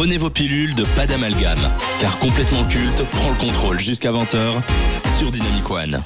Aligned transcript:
Prenez 0.00 0.16
vos 0.16 0.30
pilules 0.30 0.74
de 0.74 0.84
pas 0.96 1.06
d'amalgame, 1.06 1.60
car 2.00 2.18
complètement 2.20 2.64
culte 2.64 3.04
prend 3.12 3.28
le 3.28 3.36
contrôle 3.36 3.78
jusqu'à 3.78 4.10
20h 4.10 4.62
sur 5.18 5.30
Dynamic 5.30 5.70
One. 5.70 6.02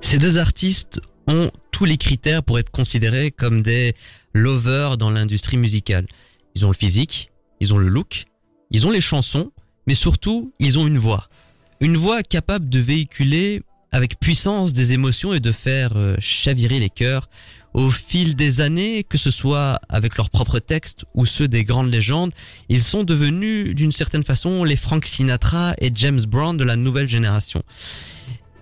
Ces 0.00 0.18
deux 0.18 0.38
artistes 0.38 1.00
ont 1.28 1.52
tous 1.70 1.84
les 1.84 1.96
critères 1.96 2.42
pour 2.42 2.58
être 2.58 2.70
considérés 2.70 3.30
comme 3.30 3.62
des 3.62 3.94
lovers 4.34 4.96
dans 4.96 5.10
l'industrie 5.10 5.58
musicale. 5.58 6.08
Ils 6.56 6.66
ont 6.66 6.70
le 6.70 6.74
physique, 6.74 7.30
ils 7.60 7.72
ont 7.72 7.78
le 7.78 7.86
look, 7.86 8.24
ils 8.72 8.84
ont 8.84 8.90
les 8.90 9.00
chansons, 9.00 9.52
mais 9.86 9.94
surtout, 9.94 10.52
ils 10.58 10.76
ont 10.76 10.88
une 10.88 10.98
voix. 10.98 11.28
Une 11.78 11.96
voix 11.96 12.24
capable 12.24 12.68
de 12.68 12.80
véhiculer 12.80 13.62
avec 13.92 14.18
puissance 14.20 14.72
des 14.72 14.92
émotions 14.92 15.32
et 15.32 15.40
de 15.40 15.52
faire 15.52 15.92
euh, 15.96 16.16
chavirer 16.18 16.78
les 16.78 16.90
cœurs 16.90 17.28
au 17.74 17.90
fil 17.90 18.34
des 18.34 18.60
années, 18.60 19.04
que 19.04 19.18
ce 19.18 19.30
soit 19.30 19.78
avec 19.88 20.16
leurs 20.16 20.30
propres 20.30 20.58
textes 20.58 21.04
ou 21.14 21.26
ceux 21.26 21.48
des 21.48 21.64
grandes 21.64 21.92
légendes, 21.92 22.32
ils 22.68 22.82
sont 22.82 23.04
devenus 23.04 23.74
d'une 23.74 23.92
certaine 23.92 24.24
façon 24.24 24.64
les 24.64 24.76
Frank 24.76 25.04
Sinatra 25.04 25.74
et 25.78 25.90
James 25.94 26.20
Brown 26.26 26.56
de 26.56 26.64
la 26.64 26.76
nouvelle 26.76 27.08
génération. 27.08 27.62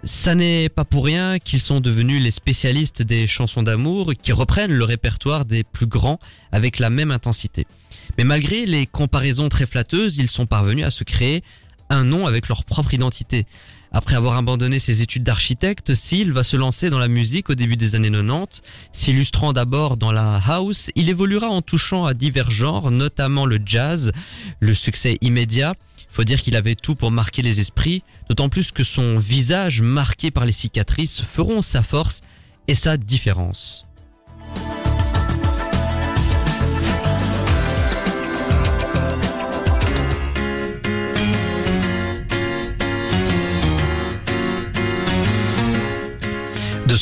Ça 0.04 0.34
n'est 0.34 0.68
pas 0.68 0.84
pour 0.84 1.04
rien 1.04 1.38
qu'ils 1.38 1.60
sont 1.60 1.80
devenus 1.80 2.22
les 2.22 2.30
spécialistes 2.30 3.02
des 3.02 3.26
chansons 3.26 3.62
d'amour 3.62 4.12
qui 4.20 4.32
reprennent 4.32 4.72
le 4.72 4.84
répertoire 4.84 5.44
des 5.44 5.64
plus 5.64 5.86
grands 5.86 6.20
avec 6.52 6.78
la 6.78 6.90
même 6.90 7.10
intensité. 7.10 7.66
Mais 8.18 8.24
malgré 8.24 8.66
les 8.66 8.86
comparaisons 8.86 9.48
très 9.48 9.66
flatteuses, 9.66 10.18
ils 10.18 10.30
sont 10.30 10.46
parvenus 10.46 10.84
à 10.84 10.90
se 10.90 11.02
créer 11.02 11.42
un 11.90 12.04
nom 12.04 12.26
avec 12.26 12.48
leur 12.48 12.64
propre 12.64 12.94
identité. 12.94 13.46
Après 13.96 14.14
avoir 14.14 14.36
abandonné 14.36 14.78
ses 14.78 15.00
études 15.00 15.22
d'architecte, 15.22 15.94
Seal 15.94 16.30
va 16.30 16.44
se 16.44 16.58
lancer 16.58 16.90
dans 16.90 16.98
la 16.98 17.08
musique 17.08 17.48
au 17.48 17.54
début 17.54 17.78
des 17.78 17.94
années 17.94 18.10
90. 18.10 18.60
S'illustrant 18.92 19.54
d'abord 19.54 19.96
dans 19.96 20.12
la 20.12 20.38
house, 20.46 20.90
il 20.96 21.08
évoluera 21.08 21.48
en 21.48 21.62
touchant 21.62 22.04
à 22.04 22.12
divers 22.12 22.50
genres, 22.50 22.90
notamment 22.90 23.46
le 23.46 23.58
jazz, 23.64 24.12
le 24.60 24.74
succès 24.74 25.16
immédiat. 25.22 25.72
Faut 26.10 26.24
dire 26.24 26.42
qu'il 26.42 26.56
avait 26.56 26.74
tout 26.74 26.94
pour 26.94 27.10
marquer 27.10 27.40
les 27.40 27.58
esprits, 27.58 28.02
d'autant 28.28 28.50
plus 28.50 28.70
que 28.70 28.84
son 28.84 29.16
visage 29.16 29.80
marqué 29.80 30.30
par 30.30 30.44
les 30.44 30.52
cicatrices 30.52 31.22
feront 31.22 31.62
sa 31.62 31.82
force 31.82 32.20
et 32.68 32.74
sa 32.74 32.98
différence. 32.98 33.85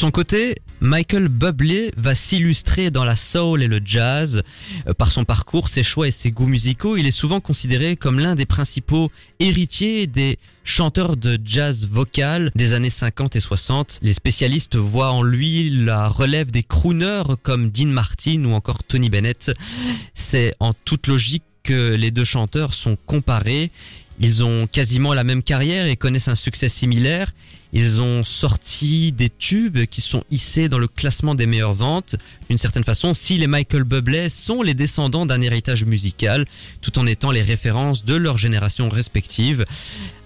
Son 0.04 0.10
côté, 0.10 0.56
Michael 0.82 1.28
Bublé 1.28 1.90
va 1.96 2.14
s'illustrer 2.14 2.90
dans 2.90 3.04
la 3.06 3.16
soul 3.16 3.62
et 3.62 3.68
le 3.68 3.80
jazz. 3.82 4.42
Euh, 4.86 4.92
Par 4.92 5.10
son 5.10 5.24
parcours, 5.24 5.70
ses 5.70 5.82
choix 5.82 6.06
et 6.06 6.10
ses 6.10 6.30
goûts 6.30 6.46
musicaux, 6.46 6.98
il 6.98 7.06
est 7.06 7.10
souvent 7.10 7.40
considéré 7.40 7.96
comme 7.96 8.20
l'un 8.20 8.34
des 8.34 8.44
principaux 8.44 9.10
héritiers 9.40 10.06
des 10.06 10.38
chanteurs 10.62 11.16
de 11.16 11.38
jazz 11.42 11.88
vocal 11.90 12.50
des 12.54 12.74
années 12.74 12.90
50 12.90 13.34
et 13.34 13.40
60. 13.40 14.00
Les 14.02 14.12
spécialistes 14.12 14.76
voient 14.76 15.10
en 15.10 15.22
lui 15.22 15.70
la 15.70 16.06
relève 16.08 16.50
des 16.50 16.64
crooners 16.64 17.22
comme 17.42 17.70
Dean 17.70 17.86
Martin 17.86 18.44
ou 18.44 18.52
encore 18.52 18.84
Tony 18.84 19.08
Bennett. 19.08 19.52
C'est 20.12 20.52
en 20.60 20.74
toute 20.74 21.06
logique 21.06 21.44
que 21.62 21.94
les 21.94 22.10
deux 22.10 22.26
chanteurs 22.26 22.74
sont 22.74 22.98
comparés. 23.06 23.70
Ils 24.20 24.44
ont 24.44 24.66
quasiment 24.66 25.14
la 25.14 25.24
même 25.24 25.42
carrière 25.42 25.86
et 25.86 25.96
connaissent 25.96 26.28
un 26.28 26.34
succès 26.34 26.68
similaire. 26.68 27.32
Ils 27.72 28.00
ont 28.00 28.22
sorti 28.22 29.10
des 29.10 29.28
tubes 29.28 29.84
qui 29.86 30.00
sont 30.00 30.22
hissés 30.30 30.68
dans 30.68 30.78
le 30.78 30.86
classement 30.86 31.34
des 31.34 31.46
meilleures 31.46 31.74
ventes. 31.74 32.14
D'une 32.48 32.58
certaine 32.58 32.84
façon, 32.84 33.14
si 33.14 33.36
les 33.36 33.48
Michael 33.48 33.82
Bublé 33.82 34.28
sont 34.28 34.62
les 34.62 34.74
descendants 34.74 35.26
d'un 35.26 35.40
héritage 35.40 35.84
musical, 35.84 36.46
tout 36.80 36.96
en 37.00 37.06
étant 37.06 37.32
les 37.32 37.42
références 37.42 38.04
de 38.04 38.14
leur 38.14 38.38
génération 38.38 38.88
respective. 38.88 39.64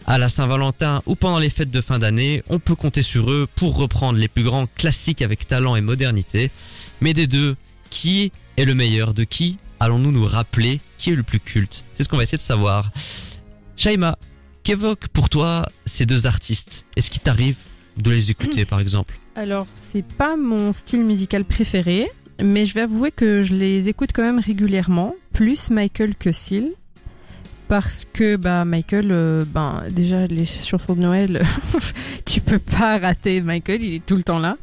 À 0.06 0.18
la 0.18 0.28
Saint-Valentin 0.28 1.02
ou 1.06 1.14
pendant 1.14 1.38
les 1.38 1.48
fêtes 1.48 1.70
de 1.70 1.80
fin 1.80 1.98
d'année, 1.98 2.42
on 2.50 2.58
peut 2.58 2.74
compter 2.74 3.02
sur 3.02 3.30
eux 3.30 3.46
pour 3.56 3.76
reprendre 3.76 4.18
les 4.18 4.28
plus 4.28 4.42
grands 4.42 4.66
classiques 4.66 5.22
avec 5.22 5.48
talent 5.48 5.74
et 5.74 5.80
modernité. 5.80 6.50
Mais 7.00 7.14
des 7.14 7.26
deux, 7.26 7.56
qui 7.88 8.30
est 8.58 8.64
le 8.66 8.74
meilleur 8.74 9.14
De 9.14 9.24
qui? 9.24 9.56
Allons-nous 9.80 10.12
nous 10.12 10.26
rappeler 10.26 10.80
Qui 10.98 11.10
est 11.10 11.14
le 11.14 11.22
plus 11.22 11.40
culte? 11.40 11.84
C'est 11.94 12.04
ce 12.04 12.08
qu'on 12.10 12.16
va 12.18 12.24
essayer 12.24 12.36
de 12.36 12.42
savoir. 12.42 12.90
Shaima, 13.78 14.18
qu'évoquent 14.64 15.06
pour 15.06 15.28
toi 15.28 15.64
ces 15.86 16.04
deux 16.04 16.26
artistes? 16.26 16.84
Est-ce 16.96 17.12
qu'il 17.12 17.22
t'arrive 17.22 17.54
de 17.96 18.10
les 18.10 18.32
écouter 18.32 18.64
par 18.64 18.80
exemple? 18.80 19.14
Alors, 19.36 19.68
c'est 19.72 20.04
pas 20.04 20.36
mon 20.36 20.72
style 20.72 21.04
musical 21.04 21.44
préféré, 21.44 22.10
mais 22.42 22.66
je 22.66 22.74
vais 22.74 22.80
avouer 22.80 23.12
que 23.12 23.40
je 23.40 23.54
les 23.54 23.88
écoute 23.88 24.10
quand 24.12 24.24
même 24.24 24.40
régulièrement, 24.40 25.14
plus 25.32 25.70
Michael 25.70 26.16
que 26.16 26.32
Seal. 26.32 26.72
Parce 27.68 28.04
que 28.12 28.34
bah 28.34 28.64
Michael, 28.64 29.12
euh, 29.12 29.44
ben 29.46 29.84
déjà 29.90 30.26
les 30.26 30.44
chansons 30.44 30.94
de 30.94 31.00
Noël, 31.00 31.44
tu 32.24 32.40
peux 32.40 32.58
pas 32.58 32.98
rater 32.98 33.42
Michael, 33.42 33.80
il 33.82 33.94
est 33.94 34.04
tout 34.04 34.16
le 34.16 34.24
temps 34.24 34.40
là. 34.40 34.56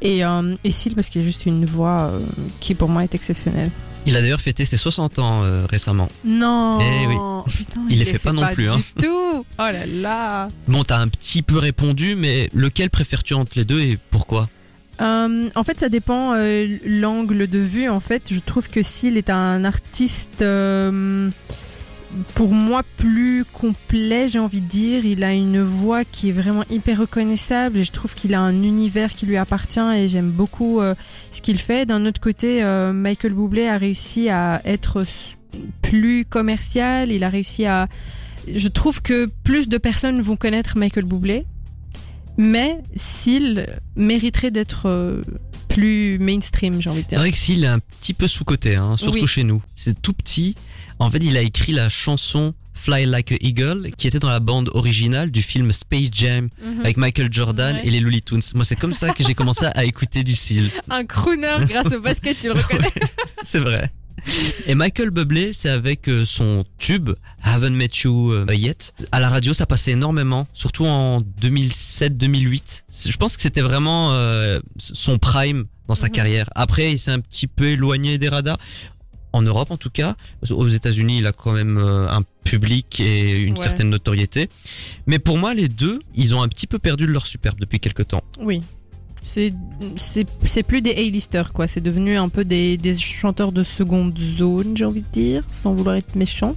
Et, 0.00 0.24
euh, 0.24 0.56
parce 0.94 1.10
qu'il 1.10 1.20
a 1.20 1.24
juste 1.24 1.44
une 1.44 1.66
voix 1.66 2.10
euh, 2.10 2.20
qui 2.60 2.74
pour 2.74 2.88
moi 2.88 3.04
est 3.04 3.14
exceptionnelle. 3.14 3.70
Il 4.04 4.16
a 4.16 4.20
d'ailleurs 4.20 4.40
fêté 4.40 4.64
ses 4.64 4.76
60 4.76 5.18
ans 5.20 5.42
euh, 5.44 5.64
récemment. 5.70 6.08
Non. 6.24 6.80
Eh 6.80 7.06
oui. 7.06 7.14
Putain, 7.56 7.82
Il 7.88 7.98
les 8.00 8.04
fait 8.04 8.18
pas 8.18 8.32
non 8.32 8.46
plus, 8.52 8.64
Du 8.64 8.70
hein. 8.70 8.78
tout. 9.00 9.44
Oh 9.58 9.62
là 9.62 9.86
là. 9.86 10.48
Bon, 10.66 10.82
t'as 10.82 10.98
un 10.98 11.08
petit 11.08 11.42
peu 11.42 11.58
répondu, 11.58 12.16
mais 12.16 12.50
lequel 12.52 12.90
préfères-tu 12.90 13.34
entre 13.34 13.52
les 13.56 13.64
deux 13.64 13.80
et 13.80 13.98
pourquoi? 14.10 14.48
Euh, 15.00 15.48
en 15.54 15.64
fait, 15.64 15.80
ça 15.80 15.88
dépend 15.88 16.34
euh, 16.34 16.76
l'angle 16.84 17.46
de 17.46 17.58
vue. 17.58 17.88
En 17.88 18.00
fait, 18.00 18.32
je 18.32 18.40
trouve 18.40 18.68
que 18.68 18.82
Seal 18.82 19.16
est 19.16 19.30
un 19.30 19.64
artiste 19.64 20.42
pour 22.34 22.52
moi 22.52 22.82
plus 22.96 23.44
complet, 23.52 24.28
j'ai 24.28 24.38
envie 24.38 24.60
de 24.60 24.66
dire. 24.68 25.04
Il 25.06 25.24
a 25.24 25.32
une 25.32 25.62
voix 25.62 26.04
qui 26.04 26.28
est 26.28 26.32
vraiment 26.32 26.64
hyper 26.70 26.98
reconnaissable 27.00 27.78
et 27.78 27.84
je 27.84 27.92
trouve 27.92 28.14
qu'il 28.14 28.34
a 28.34 28.40
un 28.40 28.62
univers 28.62 29.14
qui 29.14 29.26
lui 29.26 29.36
appartient 29.36 29.80
et 29.80 30.08
j'aime 30.08 30.30
beaucoup 30.30 30.80
euh, 30.80 30.94
ce 31.30 31.40
qu'il 31.40 31.58
fait. 31.58 31.86
D'un 31.86 32.04
autre 32.06 32.20
côté, 32.20 32.62
euh, 32.62 32.92
Michael 32.92 33.32
Bublé 33.32 33.66
a 33.66 33.78
réussi 33.78 34.28
à 34.28 34.60
être 34.64 35.04
plus 35.80 36.24
commercial. 36.24 37.10
Il 37.10 37.24
a 37.24 37.28
réussi 37.28 37.64
à. 37.66 37.88
Je 38.52 38.68
trouve 38.68 39.02
que 39.02 39.28
plus 39.44 39.68
de 39.68 39.78
personnes 39.78 40.20
vont 40.20 40.36
connaître 40.36 40.76
Michael 40.76 41.04
Bublé, 41.04 41.44
mais 42.36 42.78
Seal 42.96 43.80
mériterait 43.96 44.50
d'être 44.50 44.86
euh, 44.86 45.22
plus 45.68 46.18
mainstream, 46.18 46.82
j'ai 46.82 46.90
envie 46.90 47.00
de 47.02 47.04
C'est 47.04 47.08
dire. 47.10 47.18
vrai 47.20 47.30
que 47.30 47.38
s'il 47.38 47.64
est 47.64 47.68
un 47.68 47.78
petit 47.78 48.14
peu 48.14 48.26
sous-côté, 48.26 48.76
hein, 48.76 48.96
surtout 48.98 49.20
Oui. 49.20 49.26
chez 49.26 49.44
nous. 49.44 49.62
C'est 49.76 50.00
tout 50.02 50.12
petit. 50.12 50.56
En 51.02 51.10
fait, 51.10 51.18
il 51.22 51.36
a 51.36 51.42
écrit 51.42 51.72
la 51.72 51.88
chanson 51.88 52.54
Fly 52.74 53.06
Like 53.06 53.32
a 53.32 53.36
Eagle, 53.40 53.90
qui 53.96 54.08
était 54.08 54.18
dans 54.18 54.28
la 54.30 54.40
bande 54.40 54.68
originale 54.74 55.30
du 55.30 55.42
film 55.42 55.70
Space 55.72 56.08
Jam 56.12 56.48
Mhm. 56.64 56.80
avec 56.80 56.96
Michael 56.96 57.32
Jordan 57.32 57.76
Ouais. 57.76 57.82
et 57.86 57.90
les 57.90 58.00
Looney 58.00 58.20
Tunes. 58.20 58.42
Moi, 58.54 58.64
c'est 58.64 58.76
comme 58.76 58.92
ça 58.92 59.10
que 59.12 59.22
j'ai 59.24 59.34
commencé 59.34 59.66
à 59.66 59.84
écouter 59.84 60.24
du 60.24 60.34
Seal. 60.34 60.68
Un 60.90 61.04
crooner 61.04 61.56
grâce 61.68 61.92
au 61.92 62.00
basket, 62.00 62.38
tu 62.40 62.48
le 62.48 62.54
reconnais. 62.54 62.90
C'est 63.44 63.58
vrai. 63.60 63.90
Et 64.66 64.74
Michael 64.76 65.10
Bublé, 65.10 65.52
c'est 65.52 65.68
avec 65.68 66.08
euh, 66.08 66.24
son 66.24 66.64
tube 66.78 67.10
Haven't 67.42 67.70
Met 67.74 67.90
You 68.04 68.30
euh, 68.32 68.46
Yet. 68.54 68.92
À 69.10 69.18
la 69.18 69.28
radio, 69.28 69.52
ça 69.52 69.66
passait 69.66 69.90
énormément, 69.92 70.46
surtout 70.52 70.86
en 70.86 71.20
2007-2008. 71.40 72.84
Je 73.08 73.16
pense 73.16 73.36
que 73.36 73.42
c'était 73.42 73.60
vraiment 73.62 74.12
euh, 74.12 74.60
son 74.78 75.18
prime 75.18 75.64
dans 75.88 75.94
sa 75.96 76.06
Mhm. 76.06 76.12
carrière. 76.12 76.48
Après, 76.54 76.92
il 76.92 76.98
s'est 76.98 77.10
un 77.10 77.18
petit 77.20 77.48
peu 77.48 77.66
éloigné 77.68 78.18
des 78.18 78.28
radars. 78.28 78.58
En 79.32 79.42
Europe, 79.42 79.70
en 79.70 79.76
tout 79.76 79.90
cas. 79.90 80.14
Aux 80.50 80.68
États-Unis, 80.68 81.18
il 81.18 81.26
a 81.26 81.32
quand 81.32 81.52
même 81.52 81.78
euh, 81.78 82.08
un 82.10 82.22
public 82.44 83.00
et 83.00 83.40
une 83.42 83.56
Ouais. 83.56 83.62
certaine 83.64 83.88
notoriété. 83.90 84.48
Mais 85.06 85.18
pour 85.18 85.38
moi, 85.38 85.54
les 85.54 85.68
deux, 85.68 86.00
ils 86.14 86.34
ont 86.34 86.42
un 86.42 86.48
petit 86.48 86.66
peu 86.66 86.78
perdu 86.78 87.06
leur 87.06 87.26
superbe 87.26 87.58
depuis 87.60 87.80
quelque 87.80 88.02
temps. 88.02 88.22
Oui. 88.40 88.60
C'est 89.22 89.52
plus 90.66 90.82
des 90.82 90.90
A-listers 90.90 91.52
quoi, 91.52 91.68
c'est 91.68 91.80
devenu 91.80 92.16
un 92.16 92.28
peu 92.28 92.44
des, 92.44 92.76
des 92.76 92.94
chanteurs 92.96 93.52
de 93.52 93.62
seconde 93.62 94.18
zone, 94.18 94.76
j'ai 94.76 94.84
envie 94.84 95.02
de 95.02 95.06
dire, 95.12 95.44
sans 95.52 95.74
vouloir 95.74 95.94
être 95.94 96.16
méchant, 96.16 96.56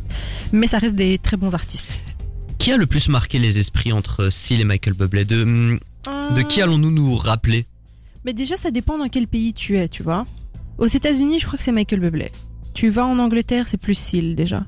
mais 0.51 0.65
ça 0.65 0.79
reste 0.79 0.95
des 0.95 1.19
très 1.19 1.37
bons 1.37 1.53
artistes. 1.53 1.99
Qui 2.57 2.71
a 2.71 2.77
le 2.77 2.87
plus 2.87 3.07
marqué 3.07 3.37
les 3.37 3.59
esprits 3.59 3.91
entre 3.93 4.31
Seal 4.31 4.61
et 4.61 4.63
Michael 4.63 4.95
Bublé? 4.95 5.25
De, 5.25 5.43
hum, 5.43 5.79
de 6.35 6.41
qui 6.41 6.59
allons-nous 6.61 6.89
nous 6.89 7.15
rappeler? 7.15 7.65
Mais 8.25 8.33
déjà 8.33 8.57
ça 8.57 8.71
dépend 8.71 8.97
dans 8.97 9.09
quel 9.09 9.27
pays 9.27 9.53
tu 9.53 9.77
es, 9.77 9.87
tu 9.87 10.01
vois. 10.01 10.25
Aux 10.79 10.87
États-Unis, 10.87 11.39
je 11.39 11.45
crois 11.45 11.57
que 11.59 11.63
c'est 11.63 11.71
Michael 11.71 11.99
Bublé. 11.99 12.31
Tu 12.75 12.89
vas 12.89 13.05
en 13.05 13.17
Angleterre, 13.19 13.67
c'est 13.67 13.77
plus 13.77 13.95
Seal 13.95 14.35
déjà. 14.35 14.65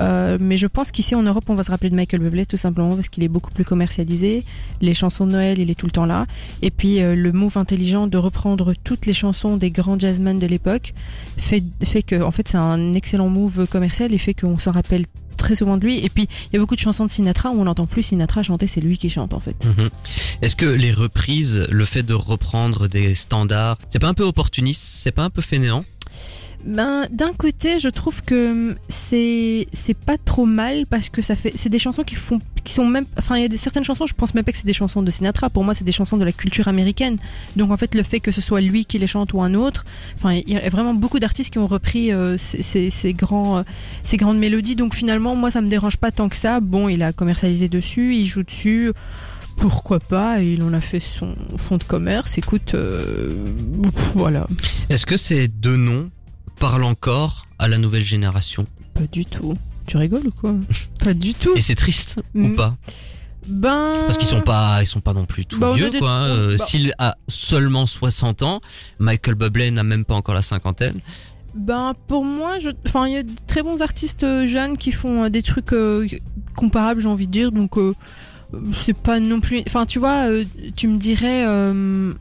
Euh, 0.00 0.38
mais 0.40 0.56
je 0.56 0.66
pense 0.66 0.90
qu'ici 0.90 1.14
en 1.14 1.22
Europe, 1.22 1.44
on 1.48 1.54
va 1.54 1.62
se 1.62 1.70
rappeler 1.70 1.90
de 1.90 1.94
Michael 1.94 2.20
Bublé 2.20 2.46
tout 2.46 2.56
simplement 2.56 2.96
parce 2.96 3.08
qu'il 3.08 3.22
est 3.22 3.28
beaucoup 3.28 3.50
plus 3.50 3.64
commercialisé. 3.64 4.42
Les 4.80 4.94
chansons 4.94 5.26
de 5.26 5.32
Noël, 5.32 5.58
il 5.58 5.70
est 5.70 5.74
tout 5.74 5.86
le 5.86 5.92
temps 5.92 6.06
là. 6.06 6.26
Et 6.62 6.70
puis 6.70 7.02
euh, 7.02 7.14
le 7.14 7.32
move 7.32 7.58
intelligent 7.58 8.06
de 8.06 8.16
reprendre 8.16 8.72
toutes 8.82 9.04
les 9.04 9.12
chansons 9.12 9.58
des 9.58 9.70
grands 9.70 9.98
jazzmen 9.98 10.38
de 10.38 10.46
l'époque 10.46 10.94
fait, 11.36 11.62
fait 11.84 12.02
que, 12.02 12.20
en 12.22 12.30
fait, 12.30 12.48
c'est 12.48 12.56
un 12.56 12.94
excellent 12.94 13.28
move 13.28 13.66
commercial 13.68 14.14
et 14.14 14.18
fait 14.18 14.34
qu'on 14.34 14.58
s'en 14.58 14.72
rappelle 14.72 15.04
très 15.36 15.54
souvent 15.54 15.76
de 15.76 15.84
lui. 15.84 16.04
Et 16.04 16.08
puis, 16.08 16.26
il 16.50 16.54
y 16.54 16.56
a 16.56 16.58
beaucoup 16.58 16.74
de 16.74 16.80
chansons 16.80 17.04
de 17.04 17.10
Sinatra 17.10 17.50
où 17.50 17.60
on 17.60 17.64
n'entend 17.64 17.86
plus 17.86 18.02
Sinatra 18.02 18.42
chanter, 18.42 18.66
c'est 18.66 18.80
lui 18.80 18.96
qui 18.96 19.10
chante 19.10 19.34
en 19.34 19.40
fait. 19.40 19.66
Mhm. 19.66 19.90
Est-ce 20.42 20.56
que 20.56 20.66
les 20.66 20.92
reprises, 20.92 21.66
le 21.70 21.84
fait 21.84 22.02
de 22.02 22.14
reprendre 22.14 22.88
des 22.88 23.14
standards, 23.14 23.78
c'est 23.90 23.98
pas 23.98 24.08
un 24.08 24.14
peu 24.14 24.24
opportuniste, 24.24 24.82
c'est 24.82 25.12
pas 25.12 25.22
un 25.22 25.30
peu 25.30 25.42
fainéant? 25.42 25.84
Ben, 26.66 27.06
d'un 27.12 27.32
côté, 27.32 27.78
je 27.78 27.88
trouve 27.88 28.22
que 28.22 28.74
c'est 28.88 29.68
c'est 29.72 29.96
pas 29.96 30.18
trop 30.18 30.46
mal 30.46 30.86
parce 30.86 31.08
que 31.10 31.22
ça 31.22 31.36
fait 31.36 31.52
c'est 31.54 31.68
des 31.68 31.78
chansons 31.78 32.02
qui 32.02 32.16
font 32.16 32.40
qui 32.64 32.72
sont 32.72 32.84
même 32.84 33.04
enfin 33.16 33.36
il 33.36 33.42
y 33.42 33.44
a 33.44 33.48
des, 33.48 33.56
certaines 33.56 33.84
chansons, 33.84 34.06
je 34.06 34.14
pense 34.14 34.34
même 34.34 34.42
pas 34.42 34.50
que 34.50 34.58
c'est 34.58 34.66
des 34.66 34.72
chansons 34.72 35.00
de 35.02 35.10
Sinatra. 35.12 35.48
Pour 35.48 35.62
moi, 35.62 35.74
c'est 35.74 35.84
des 35.84 35.92
chansons 35.92 36.16
de 36.16 36.24
la 36.24 36.32
culture 36.32 36.66
américaine. 36.66 37.18
Donc 37.54 37.70
en 37.70 37.76
fait, 37.76 37.94
le 37.94 38.02
fait 38.02 38.18
que 38.18 38.32
ce 38.32 38.40
soit 38.40 38.60
lui 38.60 38.84
qui 38.84 38.98
les 38.98 39.06
chante 39.06 39.32
ou 39.32 39.42
un 39.42 39.54
autre, 39.54 39.84
enfin 40.16 40.32
il 40.32 40.50
y 40.50 40.56
a 40.56 40.68
vraiment 40.68 40.94
beaucoup 40.94 41.20
d'artistes 41.20 41.52
qui 41.52 41.58
ont 41.60 41.68
repris 41.68 42.12
euh, 42.12 42.36
ces, 42.36 42.90
ces, 42.90 43.12
grands 43.12 43.58
euh, 43.58 43.62
ces 44.02 44.16
grandes 44.16 44.38
mélodies. 44.38 44.74
Donc 44.74 44.96
finalement, 44.96 45.36
moi 45.36 45.52
ça 45.52 45.60
me 45.60 45.68
dérange 45.68 45.98
pas 45.98 46.10
tant 46.10 46.28
que 46.28 46.36
ça. 46.36 46.58
Bon, 46.58 46.88
il 46.88 47.04
a 47.04 47.12
commercialisé 47.12 47.68
dessus, 47.68 48.16
il 48.16 48.26
joue 48.26 48.42
dessus. 48.42 48.92
Pourquoi 49.56 50.00
pas 50.00 50.42
Il 50.42 50.64
en 50.64 50.72
a 50.72 50.80
fait 50.80 51.00
son 51.00 51.34
fond 51.56 51.76
de 51.76 51.84
commerce. 51.84 52.38
Écoute, 52.38 52.74
euh, 52.74 53.36
voilà. 54.14 54.46
Est-ce 54.90 55.06
que 55.06 55.16
ces 55.16 55.46
deux 55.46 55.76
noms 55.76 56.10
parlent 56.58 56.84
encore 56.84 57.46
à 57.58 57.68
la 57.68 57.78
nouvelle 57.78 58.04
génération 58.04 58.66
Pas 58.94 59.06
du 59.12 59.24
tout. 59.24 59.54
Tu 59.86 59.96
rigoles 59.96 60.26
ou 60.26 60.30
quoi 60.32 60.54
Pas 61.04 61.14
du 61.14 61.34
tout. 61.34 61.52
Et 61.56 61.60
c'est 61.60 61.74
triste 61.76 62.16
ou 62.34 62.48
Mm. 62.48 62.56
pas 62.56 62.76
Ben. 63.48 64.02
Parce 64.06 64.18
qu'ils 64.18 64.26
sont 64.26 64.40
pas, 64.40 64.78
ils 64.82 64.86
sont 64.86 65.00
pas 65.00 65.12
non 65.12 65.24
plus 65.24 65.46
tout 65.46 65.58
Bah, 65.60 65.68
on 65.70 65.74
a 65.74 65.76
vieux 65.76 65.90
des- 65.90 66.00
quoi. 66.00 66.10
hein. 66.10 66.26
Euh, 66.26 66.56
bah- 66.58 66.64
S'il 66.66 66.92
a 66.98 67.16
seulement 67.28 67.86
60 67.86 68.42
ans, 68.42 68.60
Michael 68.98 69.36
Bublé 69.36 69.70
n'a 69.70 69.84
même 69.84 70.04
pas 70.04 70.14
encore 70.14 70.34
la 70.34 70.42
cinquantaine. 70.42 70.98
Ben 71.54 71.94
pour 72.08 72.24
moi, 72.24 72.58
je... 72.58 72.70
enfin 72.86 73.06
il 73.06 73.12
y 73.14 73.16
a 73.16 73.22
de 73.22 73.30
très 73.46 73.62
bons 73.62 73.80
artistes 73.80 74.24
euh, 74.24 74.46
jeunes 74.46 74.76
qui 74.76 74.90
font 74.92 75.24
euh, 75.24 75.28
des 75.30 75.42
trucs 75.42 75.72
euh, 75.72 76.06
comparables, 76.56 77.00
j'ai 77.00 77.08
envie 77.08 77.28
de 77.28 77.32
dire. 77.32 77.52
Donc 77.52 77.78
euh, 77.78 77.94
c'est 78.84 78.96
pas 78.96 79.20
non 79.20 79.40
plus. 79.40 79.62
Enfin 79.68 79.86
tu 79.86 79.98
vois, 80.00 80.28
euh, 80.28 80.44
tu 80.74 80.88
me 80.88 80.98
dirais 80.98 81.44
euh, 81.46 82.12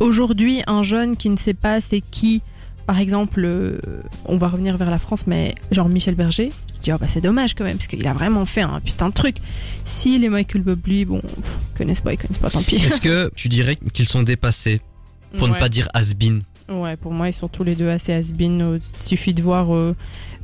aujourd'hui 0.00 0.62
un 0.66 0.82
jeune 0.82 1.16
qui 1.16 1.28
ne 1.28 1.36
sait 1.36 1.54
pas 1.54 1.80
c'est 1.80 2.00
qui. 2.00 2.42
Par 2.88 2.98
exemple, 3.00 3.42
euh, 3.44 3.78
on 4.24 4.38
va 4.38 4.48
revenir 4.48 4.78
vers 4.78 4.90
la 4.90 4.98
France, 4.98 5.26
mais 5.26 5.54
genre 5.70 5.90
Michel 5.90 6.14
Berger. 6.14 6.50
Je 6.76 6.80
dis, 6.80 6.90
oh, 6.90 6.96
bah, 6.98 7.06
c'est 7.06 7.20
dommage 7.20 7.54
quand 7.54 7.64
même, 7.64 7.76
parce 7.76 7.86
qu'il 7.86 8.08
a 8.08 8.14
vraiment 8.14 8.46
fait 8.46 8.62
un 8.62 8.80
putain 8.80 9.10
de 9.10 9.12
truc. 9.12 9.36
Si 9.84 10.18
les 10.18 10.30
Michael 10.30 10.62
Bublé, 10.62 11.04
bon, 11.04 11.20
pff, 11.20 11.58
ils 11.74 11.76
connaissent 11.76 12.00
pas, 12.00 12.14
ils 12.14 12.16
connaissent 12.16 12.38
pas, 12.38 12.48
tant 12.48 12.62
pis. 12.62 12.76
Est-ce 12.76 13.02
que 13.02 13.30
tu 13.36 13.50
dirais 13.50 13.76
qu'ils 13.92 14.06
sont 14.06 14.22
dépassés 14.22 14.80
pour 15.36 15.48
ne 15.48 15.58
pas 15.58 15.68
dire 15.68 15.86
has-been? 15.92 16.44
Ouais, 16.68 16.96
pour 16.96 17.12
moi, 17.12 17.28
ils 17.28 17.32
sont 17.32 17.48
tous 17.48 17.64
les 17.64 17.74
deux 17.76 17.88
assez 17.88 18.12
has-been. 18.12 18.60
Euh, 18.62 18.78
Il 18.94 19.00
suffit 19.02 19.32
de 19.34 19.42
voir 19.42 19.74
euh, 19.74 19.96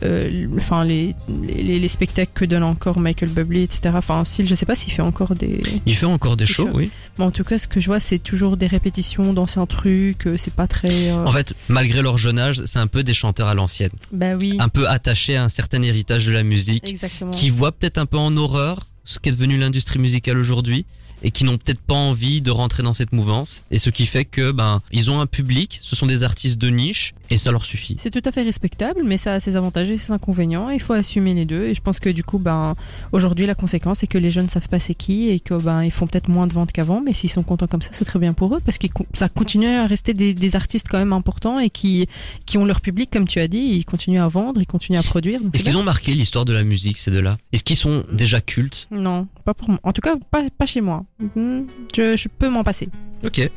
euh, 0.03 0.47
enfin, 0.57 0.85
les, 0.85 1.15
les, 1.43 1.79
les 1.79 1.89
spectacles 1.89 2.33
que 2.35 2.45
donne 2.45 2.63
encore 2.63 2.99
Michael 2.99 3.29
Bublé, 3.29 3.63
etc. 3.63 3.95
Enfin, 3.97 4.25
style, 4.25 4.47
je 4.47 4.55
sais 4.55 4.67
pas 4.67 4.75
s'il 4.75 4.93
fait 4.93 5.03
encore 5.03 5.35
des. 5.35 5.61
Il 5.87 5.95
fait 5.95 6.07
encore 6.07 6.37
des 6.37 6.45
Il 6.45 6.51
shows, 6.51 6.67
fait- 6.69 6.75
oui. 6.75 6.91
Mais 7.19 7.25
en 7.25 7.31
tout 7.31 7.45
cas, 7.45 7.59
ce 7.59 7.69
que 7.69 7.79
je 7.81 7.87
vois, 7.87 8.01
c'est 8.01 8.19
toujours 8.19 8.57
des 8.57 8.67
répétitions 8.67 9.33
d'anciens 9.33 9.67
trucs. 9.67 10.27
euh, 10.27 10.37
C'est 10.39 10.55
pas 10.55 10.67
très. 10.67 11.11
euh, 11.11 11.25
En 11.27 11.33
fait, 11.33 11.55
malgré 11.69 12.01
leur 12.03 12.17
jeune 12.19 12.39
âge, 12.39 12.63
c'est 12.67 12.79
un 12.79 12.87
peu 12.87 13.03
des 13.03 13.15
chanteurs 13.15 13.49
à 13.49 13.55
l'ancienne, 13.55 13.91
Bah 14.13 14.35
oui, 14.37 14.57
un 14.61 14.69
peu 14.69 14.89
attachés 14.89 15.37
à 15.37 15.45
un 15.45 15.49
certain 15.49 15.83
héritage 15.83 16.25
de 16.27 16.33
la 16.33 16.43
musique, 16.43 16.89
exactement. 16.89 17.31
qui 17.33 17.51
voient 17.51 17.73
peut-être 17.73 17.99
un 17.99 18.07
peu 18.07 18.17
en 18.19 18.37
horreur 18.37 18.89
ce 19.05 19.19
qu'est 19.19 19.33
devenu 19.33 19.59
l'industrie 19.59 19.99
musicale 19.99 20.39
aujourd'hui 20.39 20.87
et 21.25 21.31
qui 21.31 21.43
n'ont 21.45 21.59
peut-être 21.59 21.81
pas 21.81 21.95
envie 21.95 22.41
de 22.41 22.53
rentrer 22.53 22.85
dans 22.85 22.95
cette 22.95 23.13
mouvance. 23.13 23.63
Et 23.73 23.79
ce 23.79 23.91
qui 23.91 24.07
fait 24.07 24.25
que 24.25 24.53
ben 24.53 24.83
ils 24.93 25.11
ont 25.11 25.21
un 25.21 25.27
public, 25.27 25.81
ce 25.83 25.97
sont 25.97 26.07
des 26.07 26.23
artistes 26.23 26.59
de 26.59 26.69
niche 26.69 27.15
et 27.31 27.39
ça 27.39 27.51
leur 27.51 27.65
suffit. 27.65 27.97
C'est 27.99 28.11
tout 28.11 28.23
à 28.25 28.33
fait 28.33 28.43
respectable, 28.43 29.03
mais 29.05 29.17
ça 29.17 29.35
a 29.35 29.41
ses 29.41 29.57
avantages 29.57 29.91
et 29.91 29.97
ses 29.97 30.13
inconvénients. 30.13 30.71
Il 30.71 30.81
faut 30.81 30.93
assumer 30.93 31.35
les 31.35 31.45
deux. 31.45 31.65
Et 31.67 31.75
je 31.75 31.81
pense 31.81 31.99
que 31.99 32.11
du 32.11 32.23
coup, 32.23 32.39
ben, 32.39 32.75
aujourd'hui, 33.13 33.47
la 33.47 33.55
conséquence, 33.55 33.99
c'est 34.01 34.07
que 34.07 34.19
les 34.19 34.31
jeunes 34.31 34.49
savent 34.49 34.69
pas 34.69 34.79
c'est 34.79 34.95
qui 34.95 35.31
et 35.31 35.41
que 35.41 35.55
ben, 35.55 35.83
ils 35.83 35.91
font 35.91 36.07
peut-être 36.07 36.29
moins 36.29 36.47
de 36.47 36.53
ventes 36.53 36.73
qu'avant. 36.73 37.01
Mais 37.01 37.13
s'ils 37.13 37.31
sont 37.31 37.43
contents 37.43 37.67
comme 37.67 37.83
ça, 37.83 37.91
c'est 37.93 38.05
très 38.05 38.19
bien 38.19 38.33
pour 38.35 38.55
eux 38.55 38.61
parce 38.65 38.79
que 38.79 38.87
ça 39.15 39.29
continue 39.29 39.67
à 39.69 39.87
rester 39.87 40.15
des, 40.15 40.35
des 40.35 40.57
artistes 40.57 40.87
quand 40.91 40.99
même 40.99 41.13
importants 41.13 41.59
et 41.59 41.71
qui, 41.71 42.07
qui 42.47 42.59
ont 42.59 42.65
leur 42.67 42.81
public, 42.81 43.11
comme 43.11 43.27
tu 43.27 43.41
as 43.41 43.49
dit. 43.49 43.59
Ils 43.59 43.85
continuent 43.85 44.21
à 44.21 44.29
vendre, 44.29 44.61
ils 44.61 44.67
continuent 44.67 44.99
à 44.99 45.03
produire. 45.03 45.41
Est-ce 45.53 45.65
qu'ils 45.65 45.77
ont 45.79 45.83
marqué 45.83 46.15
l'histoire 46.15 46.45
de 46.45 46.53
la 46.53 46.65
musique 46.65 46.99
ces 46.99 47.11
deux-là? 47.11 47.39
Est-ce 47.53 47.65
qu'ils 47.65 47.77
sont 47.77 48.05
déjà 48.13 48.41
cultes? 48.41 48.87
Non, 48.91 49.27
pas 49.45 49.55
pour 49.55 49.71
moi. 49.71 49.81
En 49.83 49.93
tout 49.93 50.03
cas, 50.03 50.17
pas, 50.31 50.43
pas 50.57 50.67
chez 50.67 50.81
moi. 50.81 51.05
Mhm. 51.19 51.67
Je, 51.97 52.17
je 52.17 52.29
peux 52.29 52.49
m'en 52.49 52.65
passer. 52.65 52.89
Ok. 53.25 53.51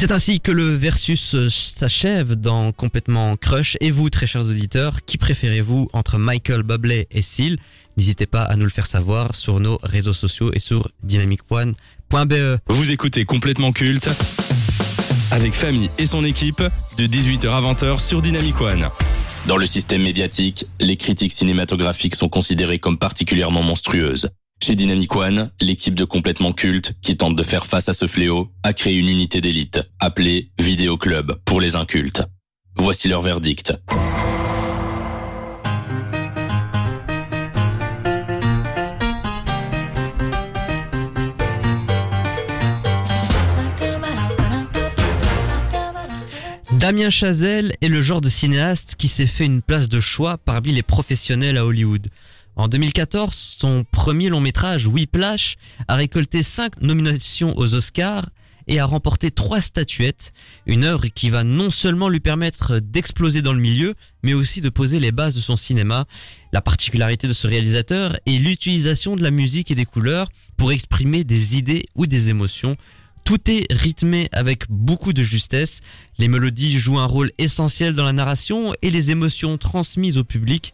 C'est 0.00 0.12
ainsi 0.12 0.38
que 0.38 0.52
le 0.52 0.76
versus 0.76 1.34
s'achève 1.48 2.36
dans 2.36 2.70
Complètement 2.70 3.34
Crush. 3.34 3.76
Et 3.80 3.90
vous, 3.90 4.10
très 4.10 4.28
chers 4.28 4.46
auditeurs, 4.46 5.04
qui 5.04 5.18
préférez-vous 5.18 5.88
entre 5.92 6.18
Michael 6.18 6.62
Bublé 6.62 7.08
et 7.10 7.20
Seal 7.20 7.58
N'hésitez 7.96 8.26
pas 8.26 8.42
à 8.42 8.54
nous 8.54 8.62
le 8.62 8.70
faire 8.70 8.86
savoir 8.86 9.34
sur 9.34 9.58
nos 9.58 9.80
réseaux 9.82 10.12
sociaux 10.12 10.52
et 10.54 10.60
sur 10.60 10.88
dynamicone.be. 11.02 12.34
Vous 12.68 12.92
écoutez 12.92 13.24
complètement 13.24 13.72
culte 13.72 14.08
avec 15.32 15.52
Famille 15.52 15.90
et 15.98 16.06
son 16.06 16.24
équipe 16.24 16.62
de 16.96 17.06
18h 17.08 17.48
à 17.48 17.60
20h 17.60 17.98
sur 17.98 18.22
Dynamic 18.22 18.60
One. 18.60 18.90
Dans 19.48 19.56
le 19.56 19.66
système 19.66 20.02
médiatique, 20.02 20.64
les 20.78 20.96
critiques 20.96 21.32
cinématographiques 21.32 22.14
sont 22.14 22.28
considérées 22.28 22.78
comme 22.78 22.98
particulièrement 22.98 23.64
monstrueuses. 23.64 24.30
Chez 24.62 24.74
Dynamic 24.74 25.14
One, 25.14 25.50
l'équipe 25.60 25.94
de 25.94 26.04
complètement 26.04 26.52
culte, 26.52 26.94
qui 27.00 27.16
tente 27.16 27.36
de 27.36 27.42
faire 27.42 27.66
face 27.66 27.88
à 27.88 27.94
ce 27.94 28.06
fléau, 28.06 28.50
a 28.62 28.72
créé 28.72 28.96
une 28.96 29.08
unité 29.08 29.40
d'élite, 29.40 29.80
appelée 30.00 30.50
Vidéo 30.58 30.96
Club 30.96 31.38
pour 31.44 31.60
les 31.60 31.76
incultes. 31.76 32.22
Voici 32.76 33.08
leur 33.08 33.22
verdict. 33.22 33.72
Damien 46.72 47.10
Chazelle 47.10 47.72
est 47.80 47.88
le 47.88 48.02
genre 48.02 48.20
de 48.20 48.28
cinéaste 48.28 48.94
qui 48.96 49.08
s'est 49.08 49.26
fait 49.26 49.46
une 49.46 49.62
place 49.62 49.88
de 49.88 49.98
choix 49.98 50.38
parmi 50.38 50.72
les 50.72 50.82
professionnels 50.82 51.58
à 51.58 51.66
Hollywood. 51.66 52.06
En 52.58 52.66
2014, 52.66 53.56
son 53.60 53.84
premier 53.84 54.30
long 54.30 54.40
métrage, 54.40 54.88
Whiplash, 54.88 55.54
a 55.86 55.94
récolté 55.94 56.42
5 56.42 56.82
nominations 56.82 57.56
aux 57.56 57.72
Oscars 57.72 58.30
et 58.66 58.80
a 58.80 58.84
remporté 58.84 59.30
3 59.30 59.60
statuettes, 59.60 60.32
une 60.66 60.82
œuvre 60.82 61.06
qui 61.06 61.30
va 61.30 61.44
non 61.44 61.70
seulement 61.70 62.08
lui 62.08 62.18
permettre 62.18 62.80
d'exploser 62.80 63.42
dans 63.42 63.52
le 63.52 63.60
milieu, 63.60 63.94
mais 64.24 64.34
aussi 64.34 64.60
de 64.60 64.70
poser 64.70 64.98
les 64.98 65.12
bases 65.12 65.36
de 65.36 65.40
son 65.40 65.56
cinéma. 65.56 66.06
La 66.52 66.60
particularité 66.60 67.28
de 67.28 67.32
ce 67.32 67.46
réalisateur 67.46 68.18
est 68.26 68.38
l'utilisation 68.38 69.14
de 69.14 69.22
la 69.22 69.30
musique 69.30 69.70
et 69.70 69.76
des 69.76 69.84
couleurs 69.84 70.28
pour 70.56 70.72
exprimer 70.72 71.22
des 71.22 71.56
idées 71.56 71.86
ou 71.94 72.08
des 72.08 72.28
émotions. 72.28 72.76
Tout 73.22 73.50
est 73.50 73.66
rythmé 73.70 74.28
avec 74.32 74.64
beaucoup 74.68 75.12
de 75.12 75.22
justesse, 75.22 75.80
les 76.18 76.28
mélodies 76.28 76.78
jouent 76.78 76.98
un 76.98 77.04
rôle 77.04 77.30
essentiel 77.38 77.94
dans 77.94 78.04
la 78.04 78.12
narration 78.12 78.72
et 78.82 78.90
les 78.90 79.12
émotions 79.12 79.58
transmises 79.58 80.18
au 80.18 80.24
public. 80.24 80.72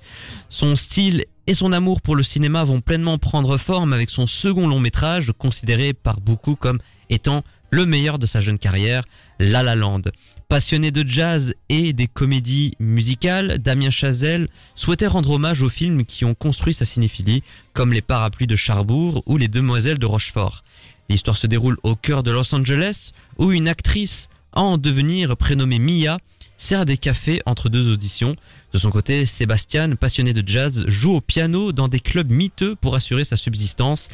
Son 0.49 0.77
style 0.77 1.25
et 1.47 1.55
son 1.55 1.73
amour 1.73 2.01
pour 2.01 2.17
le 2.17 2.23
cinéma 2.23 2.65
vont 2.65 2.81
pleinement 2.81 3.19
prendre 3.19 3.57
forme 3.57 3.93
avec 3.93 4.11
son 4.11 4.27
second 4.27 4.67
long 4.67 4.81
métrage, 4.81 5.33
considéré 5.37 5.93
par 5.93 6.21
beaucoup 6.21 6.57
comme 6.57 6.79
étant 7.11 7.43
le 7.71 7.87
meilleur 7.87 8.19
de 8.19 8.27
sa 8.27 8.41
jeune 8.41 8.59
carrière, 8.59 9.05
La 9.39 9.63
La 9.63 9.75
Land. 9.75 10.03
Passionné 10.49 10.91
de 10.91 11.07
jazz 11.07 11.55
et 11.69 11.93
des 11.93 12.07
comédies 12.07 12.75
musicales, 12.79 13.59
Damien 13.59 13.91
Chazelle 13.91 14.49
souhaitait 14.75 15.07
rendre 15.07 15.31
hommage 15.31 15.63
aux 15.63 15.69
films 15.69 16.05
qui 16.05 16.25
ont 16.25 16.35
construit 16.35 16.75
sa 16.75 16.85
cinéphilie, 16.85 17.43
comme 17.73 17.93
Les 17.93 18.03
Parapluies 18.03 18.47
de 18.47 18.57
Charbourg 18.57 19.23
ou 19.27 19.37
Les 19.37 19.49
Demoiselles 19.49 19.99
de 19.99 20.07
Rochefort. 20.07 20.63
L'histoire 21.09 21.37
se 21.37 21.47
déroule 21.47 21.79
au 21.83 21.97
cœur 21.97 22.23
de 22.23 22.31
Los 22.31 22.55
Angeles, 22.55 23.11
où 23.39 23.53
une 23.53 23.69
actrice 23.69 24.29
en 24.53 24.79
devenir 24.79 25.37
prénommée 25.37 25.79
Mia 25.79 26.19
sert 26.57 26.87
des 26.87 26.97
cafés 26.97 27.43
entre 27.47 27.69
deux 27.69 27.93
auditions. 27.93 28.37
De 28.75 28.79
son 28.81 28.91
côté, 28.91 29.25
Sébastien, 29.25 29.95
passionné 29.95 30.33
de 30.33 30.43
jazz, 30.45 30.85
joue 30.89 31.13
au 31.13 31.21
piano 31.21 31.71
dans 31.71 31.87
des 31.87 32.01
clubs 32.01 32.33
miteux 32.33 32.75
pour 32.75 32.97
assurer 32.97 33.23
sa 33.23 33.37
subsistance. 33.37 34.09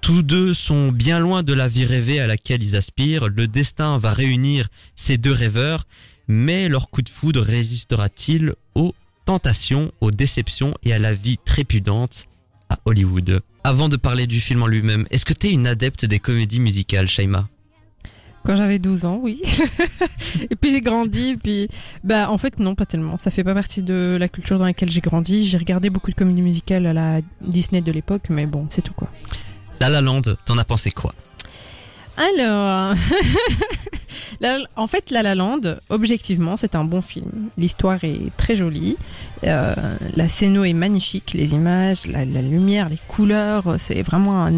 Tous 0.00 0.24
deux 0.24 0.52
sont 0.52 0.90
bien 0.90 1.20
loin 1.20 1.44
de 1.44 1.54
la 1.54 1.68
vie 1.68 1.84
rêvée 1.84 2.18
à 2.18 2.26
laquelle 2.26 2.60
ils 2.60 2.74
aspirent. 2.74 3.28
Le 3.28 3.46
destin 3.46 3.98
va 3.98 4.12
réunir 4.12 4.66
ces 4.96 5.16
deux 5.16 5.30
rêveurs, 5.30 5.84
mais 6.26 6.68
leur 6.68 6.90
coup 6.90 7.02
de 7.02 7.08
foudre 7.08 7.42
résistera-t-il 7.42 8.54
aux 8.74 8.96
tentations, 9.26 9.92
aux 10.00 10.10
déceptions 10.10 10.74
et 10.82 10.92
à 10.92 10.98
la 10.98 11.14
vie 11.14 11.38
trépidante 11.38 12.26
à 12.68 12.80
Hollywood? 12.86 13.42
Avant 13.62 13.88
de 13.88 13.96
parler 13.96 14.26
du 14.26 14.40
film 14.40 14.64
en 14.64 14.66
lui-même, 14.66 15.06
est-ce 15.12 15.24
que 15.24 15.34
t'es 15.34 15.52
une 15.52 15.68
adepte 15.68 16.04
des 16.04 16.18
comédies 16.18 16.58
musicales, 16.58 17.08
Shaima? 17.08 17.48
Quand 18.44 18.56
j'avais 18.56 18.78
12 18.78 19.04
ans, 19.04 19.18
oui. 19.22 19.42
et 20.50 20.56
puis 20.56 20.70
j'ai 20.70 20.80
grandi, 20.80 21.36
puis 21.36 21.68
bah 22.04 22.30
en 22.30 22.38
fait 22.38 22.58
non, 22.58 22.74
pas 22.74 22.86
tellement. 22.86 23.18
Ça 23.18 23.30
fait 23.30 23.44
pas 23.44 23.54
partie 23.54 23.82
de 23.82 24.16
la 24.18 24.28
culture 24.28 24.58
dans 24.58 24.64
laquelle 24.64 24.90
j'ai 24.90 25.00
grandi. 25.02 25.44
J'ai 25.46 25.58
regardé 25.58 25.90
beaucoup 25.90 26.10
de 26.10 26.16
comédies 26.16 26.40
musicales 26.42 26.86
à 26.86 26.92
la 26.94 27.20
Disney 27.42 27.82
de 27.82 27.92
l'époque, 27.92 28.24
mais 28.30 28.46
bon, 28.46 28.66
c'est 28.70 28.82
tout 28.82 28.94
quoi. 28.94 29.08
La 29.78 29.88
La 29.90 30.00
Land, 30.00 30.22
t'en 30.46 30.56
as 30.58 30.64
pensé 30.64 30.90
quoi? 30.90 31.14
Alors, 32.16 32.94
La- 34.40 34.58
en 34.76 34.86
fait, 34.86 35.10
La 35.10 35.22
La 35.22 35.34
Land, 35.34 35.60
objectivement, 35.90 36.56
c'est 36.56 36.74
un 36.74 36.84
bon 36.84 37.02
film. 37.02 37.48
L'histoire 37.58 38.02
est 38.04 38.20
très 38.36 38.56
jolie. 38.56 38.96
Euh, 39.44 39.74
la 40.16 40.28
scéno 40.28 40.64
est 40.64 40.72
magnifique. 40.72 41.32
Les 41.34 41.52
images, 41.54 42.06
la, 42.06 42.24
la 42.24 42.42
lumière, 42.42 42.88
les 42.88 42.98
couleurs, 43.08 43.76
c'est 43.78 44.02
vraiment 44.02 44.44
un, 44.46 44.52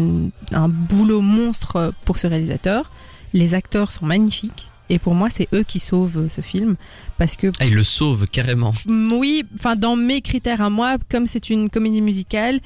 un 0.53 0.67
boulot 0.69 1.21
monstre 1.21 1.93
pour 2.05 2.17
ce 2.17 2.27
réalisateur. 2.27 2.91
Les 3.33 3.53
acteurs 3.53 3.91
sont 3.91 4.05
magnifiques. 4.05 4.69
Et 4.89 4.99
pour 4.99 5.15
moi, 5.15 5.29
c'est 5.29 5.47
eux 5.53 5.63
qui 5.63 5.79
sauvent 5.79 6.27
ce 6.29 6.41
film. 6.41 6.75
Parce 7.17 7.35
que 7.35 7.47
Ah, 7.59 7.65
il 7.65 7.73
le 7.73 7.83
sauve 7.83 8.27
carrément. 8.27 8.73
Mm, 8.85 9.13
Oui, 9.13 9.43
enfin 9.55 9.75
dans 9.75 9.95
mes 9.95 10.21
critères 10.21 10.61
à 10.61 10.69
moi, 10.69 10.97
comme 11.09 11.25
c'est 11.25 11.49
une 11.49 11.69
comédie 11.69 12.01
musicale 12.01 12.59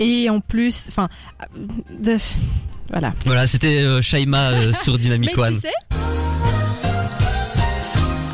et 0.00 0.30
en 0.30 0.40
plus, 0.40 0.86
enfin, 0.88 1.08
euh, 1.42 1.66
de- 2.00 2.16
voilà. 2.88 3.12
Voilà, 3.26 3.46
c'était 3.46 3.80
euh, 3.82 4.00
Shaima 4.02 4.50
euh, 4.52 4.72
sur 4.82 4.96
Dynamic 4.98 5.36
Mais 5.36 5.42
One. 5.42 5.54
tu 5.54 5.60
sais, 5.60 5.72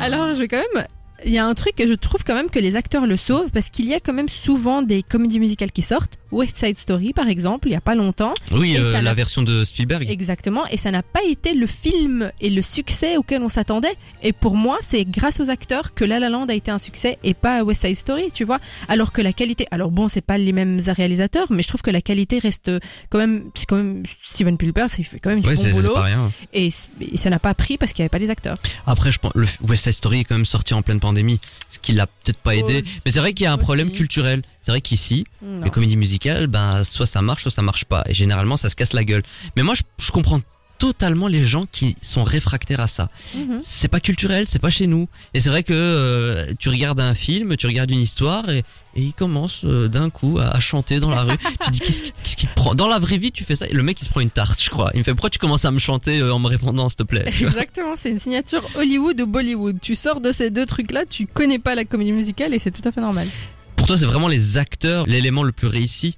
alors 0.01 0.33
je 0.33 0.39
vais 0.39 0.47
quand 0.47 0.61
même. 0.75 0.85
Il 1.25 1.31
y 1.31 1.39
a 1.39 1.45
un 1.47 1.53
truc 1.55 1.75
que 1.75 1.87
je 1.87 1.93
trouve 1.93 2.23
quand 2.23 2.35
même 2.35 2.49
que 2.51 2.59
les 2.59 2.75
acteurs 2.75 3.07
le 3.07 3.17
sauvent 3.17 3.49
parce 3.51 3.69
qu'il 3.69 3.85
y 3.87 3.93
a 3.95 3.99
quand 3.99 4.13
même 4.13 4.29
souvent 4.29 4.81
des 4.83 5.01
comédies 5.01 5.39
musicales 5.39 5.71
qui 5.71 5.81
sortent. 5.81 6.19
West 6.35 6.57
Side 6.57 6.77
Story 6.77 7.13
par 7.13 7.27
exemple, 7.27 7.67
il 7.67 7.71
y 7.71 7.75
a 7.75 7.81
pas 7.81 7.95
longtemps. 7.95 8.33
Oui, 8.51 8.75
euh, 8.77 9.01
la 9.01 9.13
version 9.13 9.41
de 9.41 9.63
Spielberg. 9.63 10.09
Exactement, 10.09 10.65
et 10.67 10.77
ça 10.77 10.91
n'a 10.91 11.01
pas 11.03 11.23
été 11.23 11.53
le 11.53 11.65
film 11.67 12.31
et 12.41 12.49
le 12.49 12.61
succès 12.61 13.17
auquel 13.17 13.41
on 13.41 13.49
s'attendait. 13.49 13.95
Et 14.21 14.33
pour 14.33 14.55
moi, 14.55 14.77
c'est 14.81 15.05
grâce 15.05 15.39
aux 15.39 15.49
acteurs 15.49 15.93
que 15.93 16.03
La 16.05 16.19
La 16.19 16.29
Land 16.29 16.45
a 16.47 16.53
été 16.53 16.71
un 16.71 16.77
succès 16.77 17.17
et 17.23 17.33
pas 17.33 17.63
West 17.63 17.85
Side 17.85 17.95
Story, 17.95 18.31
tu 18.33 18.43
vois. 18.43 18.59
Alors 18.87 19.11
que 19.11 19.21
la 19.21 19.33
qualité, 19.33 19.65
alors 19.71 19.91
bon, 19.91 20.07
c'est 20.07 20.21
pas 20.21 20.37
les 20.37 20.51
mêmes 20.51 20.81
réalisateurs, 20.85 21.47
mais 21.49 21.61
je 21.63 21.67
trouve 21.67 21.81
que 21.81 21.91
la 21.91 22.01
qualité 22.01 22.39
reste 22.39 22.71
quand 23.09 23.17
même, 23.19 23.49
c'est 23.55 23.65
quand 23.65 23.77
même 23.77 24.03
Steven 24.23 24.55
Spielberg, 24.55 24.89
il 24.97 25.03
fait 25.03 25.19
quand 25.19 25.29
même 25.29 25.41
du 25.41 25.47
Ouais, 25.47 25.55
bon 25.55 25.71
boulot. 25.71 25.93
rien. 25.95 26.31
Et, 26.53 26.69
et 27.01 27.17
ça 27.17 27.29
n'a 27.29 27.39
pas 27.39 27.53
pris 27.53 27.77
parce 27.77 27.93
qu'il 27.93 28.01
n'y 28.01 28.05
avait 28.05 28.09
pas 28.09 28.19
les 28.19 28.29
acteurs. 28.29 28.57
Après, 28.85 29.11
je 29.11 29.19
pense, 29.19 29.31
le 29.35 29.47
West 29.67 29.83
Side 29.83 29.93
Story 29.93 30.19
est 30.21 30.23
quand 30.25 30.35
même 30.35 30.45
sorti 30.45 30.73
en 30.73 30.81
pleine 30.81 30.99
pandémie, 30.99 31.39
ce 31.69 31.79
qui 31.79 31.93
l'a 31.93 32.07
peut-être 32.07 32.39
pas 32.39 32.55
aidé. 32.55 32.83
Oh, 32.85 32.89
Mais 33.05 33.11
c'est 33.11 33.19
vrai 33.19 33.33
qu'il 33.33 33.43
y 33.45 33.47
a 33.47 33.51
un 33.51 33.55
aussi. 33.55 33.63
problème 33.63 33.91
culturel. 33.91 34.41
C'est 34.65 34.71
vrai 34.71 34.81
qu'ici, 34.81 35.25
Non. 35.43 35.61
les 35.63 35.69
comédies 35.69 35.95
musicales, 35.95 36.47
ben, 36.47 36.83
soit 36.83 37.05
ça 37.05 37.21
marche, 37.21 37.43
soit 37.43 37.51
ça 37.51 37.61
marche 37.61 37.85
pas. 37.85 38.03
Et 38.07 38.15
généralement, 38.15 38.57
ça 38.57 38.67
se 38.71 38.75
casse 38.75 38.93
la 38.93 39.03
gueule. 39.03 39.21
Mais 39.55 39.61
moi, 39.61 39.75
je, 39.75 39.83
je 40.03 40.11
comprends 40.11 40.41
totalement 40.79 41.27
les 41.27 41.45
gens 41.45 41.65
qui 41.71 41.95
sont 42.01 42.23
réfractaires 42.23 42.79
à 42.81 42.87
ça. 42.87 43.09
Mhm. 43.35 43.59
C'est 43.61 43.87
pas 43.87 43.99
culturel, 43.99 44.45
c'est 44.49 44.59
pas 44.59 44.71
chez 44.71 44.87
nous. 44.87 45.07
Et 45.35 45.39
c'est 45.39 45.49
vrai 45.49 45.61
que 45.61 45.71
euh, 45.73 46.47
tu 46.59 46.69
regardes 46.69 46.99
un 46.99 47.13
film, 47.13 47.55
tu 47.57 47.67
regardes 47.67 47.91
une 47.91 47.99
histoire 48.01 48.49
et, 48.49 48.57
et 48.95 49.01
il 49.01 49.13
commence 49.13 49.61
euh, 49.65 49.87
d'un 49.87 50.09
coup 50.09 50.37
à, 50.39 50.47
à 50.47 50.59
chanter 50.59 50.99
dans 50.99 51.11
la 51.11 51.21
rue. 51.21 51.37
tu 51.65 51.71
dis 51.71 51.79
qu'est-ce 51.79 52.01
qui, 52.01 52.11
qu'est-ce 52.23 52.35
qui 52.35 52.47
te 52.47 52.53
prend? 52.55 52.73
Dans 52.75 52.87
la 52.87 52.97
vraie 52.99 53.17
vie, 53.19 53.31
tu 53.31 53.43
fais 53.45 53.55
ça. 53.55 53.67
Et 53.67 53.73
le 53.73 53.83
mec, 53.83 54.01
il 54.01 54.05
se 54.05 54.09
prend 54.09 54.19
une 54.19 54.31
tarte, 54.31 54.61
je 54.61 54.69
crois. 54.71 54.89
Il 54.95 54.99
me 54.99 55.03
fait 55.03 55.13
pourquoi 55.13 55.29
tu 55.29 55.39
commences 55.39 55.63
à 55.63 55.71
me 55.71 55.79
chanter 55.79 56.19
euh, 56.19 56.33
en 56.33 56.39
me 56.39 56.47
répondant, 56.47 56.89
s'il 56.89 56.97
te 56.97 57.03
plaît? 57.03 57.23
Exactement, 57.27 57.95
c'est 57.95 58.09
une 58.09 58.19
signature 58.19 58.63
Hollywood 58.75 59.21
ou 59.21 59.27
Bollywood. 59.27 59.77
Tu 59.79 59.95
sors 59.95 60.19
de 60.19 60.31
ces 60.33 60.49
deux 60.49 60.65
trucs-là, 60.65 61.05
tu 61.09 61.25
connais 61.27 61.59
pas 61.59 61.75
la 61.75 61.85
comédie 61.85 62.11
musicale 62.11 62.53
et 62.53 62.59
c'est 62.59 62.71
tout 62.71 62.85
à 62.85 62.91
fait 62.91 63.01
normal. 63.01 63.27
Pour 63.85 63.89
toi, 63.89 63.97
c'est 63.99 64.07
vraiment 64.07 64.27
les 64.29 64.57
acteurs 64.57 65.05
l'élément 65.05 65.43
le 65.43 65.51
plus 65.51 65.67
réussi? 65.67 66.17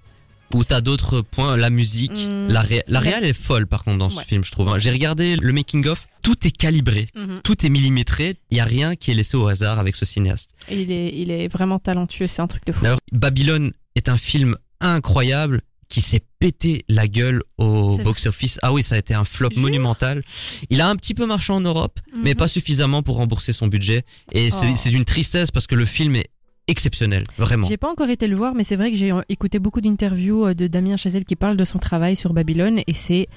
Ou 0.56 0.64
t'as 0.64 0.80
d'autres 0.80 1.20
points, 1.20 1.58
la 1.58 1.70
musique, 1.70 2.14
Hmm. 2.14 2.48
la 2.48 2.62
ré... 2.62 2.82
la 2.88 3.02
réal 3.02 3.26
est 3.26 3.34
folle 3.34 3.68
par 3.68 3.84
contre 3.84 3.98
dans 3.98 4.10
ce 4.10 4.22
film, 4.22 4.46
je 4.46 4.52
trouve. 4.52 4.70
hein. 4.70 4.78
J'ai 4.78 4.90
regardé 4.92 5.36
le 5.36 5.52
making 5.52 5.86
of, 5.88 6.08
tout 6.22 6.48
est 6.48 6.56
calibré, 6.58 7.10
Mhm. 7.14 7.42
tout 7.44 7.66
est 7.66 7.70
millimétré, 7.70 8.38
il 8.52 8.58
y 8.58 8.62
a 8.62 8.64
rien 8.64 8.96
qui 8.96 9.12
est 9.12 9.16
laissé 9.16 9.36
au 9.36 9.46
hasard 9.50 9.80
avec 9.80 9.98
ce 9.98 10.06
cinéaste. 10.06 10.52
Il 10.72 10.90
est, 10.94 11.10
il 11.14 11.30
est 11.30 11.50
vraiment 11.50 11.78
talentueux, 11.78 12.28
c'est 12.28 12.42
un 12.42 12.48
truc 12.48 12.66
de 12.66 12.72
fou. 12.72 12.84
D'ailleurs, 12.86 13.00
Babylone 13.12 13.74
est 13.96 14.08
un 14.08 14.16
film 14.18 14.56
incroyable 14.80 15.60
qui 15.90 16.00
s'est 16.00 16.22
pété 16.40 16.86
la 16.88 17.10
gueule 17.10 17.44
au 17.58 17.98
box-office. 17.98 18.60
Ah 18.62 18.72
oui, 18.72 18.82
ça 18.82 18.96
a 18.96 18.98
été 18.98 19.14
un 19.14 19.26
flop 19.26 19.50
Jure 19.52 19.62
monumental. 19.62 20.24
Il 20.70 20.80
a 20.80 20.88
un 20.88 20.96
petit 20.96 21.14
peu 21.14 21.26
marché 21.26 21.52
en 21.52 21.60
Europe, 21.60 22.00
mais 22.16 22.30
Mhm. 22.32 22.38
pas 22.38 22.48
suffisamment 22.48 23.04
pour 23.04 23.18
rembourser 23.18 23.52
son 23.52 23.68
budget. 23.68 24.06
Et 24.32 24.52
c'est 24.52 24.70
Oh. 24.72 24.76
c'est 24.78 24.90
d'une 24.90 25.04
tristesse 25.06 25.52
parce 25.52 25.68
que 25.68 25.76
le 25.76 25.84
film 25.86 26.16
est 26.16 26.30
exceptionnel, 26.68 27.24
vraiment. 27.38 27.68
J'ai 27.68 27.78
pas 27.78 27.90
encore 27.92 28.10
été 28.10 28.28
le 28.28 28.36
voir, 28.36 28.54
mais 28.56 28.64
c'est 28.64 28.76
vrai 28.76 28.92
que 28.92 28.98
j'ai 28.98 29.12
écouté 29.30 29.60
beaucoup 29.60 29.82
d'interviews 29.82 30.48
euh, 30.48 30.54
de 30.54 30.68
Damien 30.68 30.96
Chazelle 30.98 31.26
qui 31.26 31.36
parle 31.36 31.58
de 31.58 31.64
son 31.64 31.80
travail 31.80 32.16
sur 32.16 32.34
Babylone 32.34 32.82
et 32.88 32.94
c'est 32.94 33.28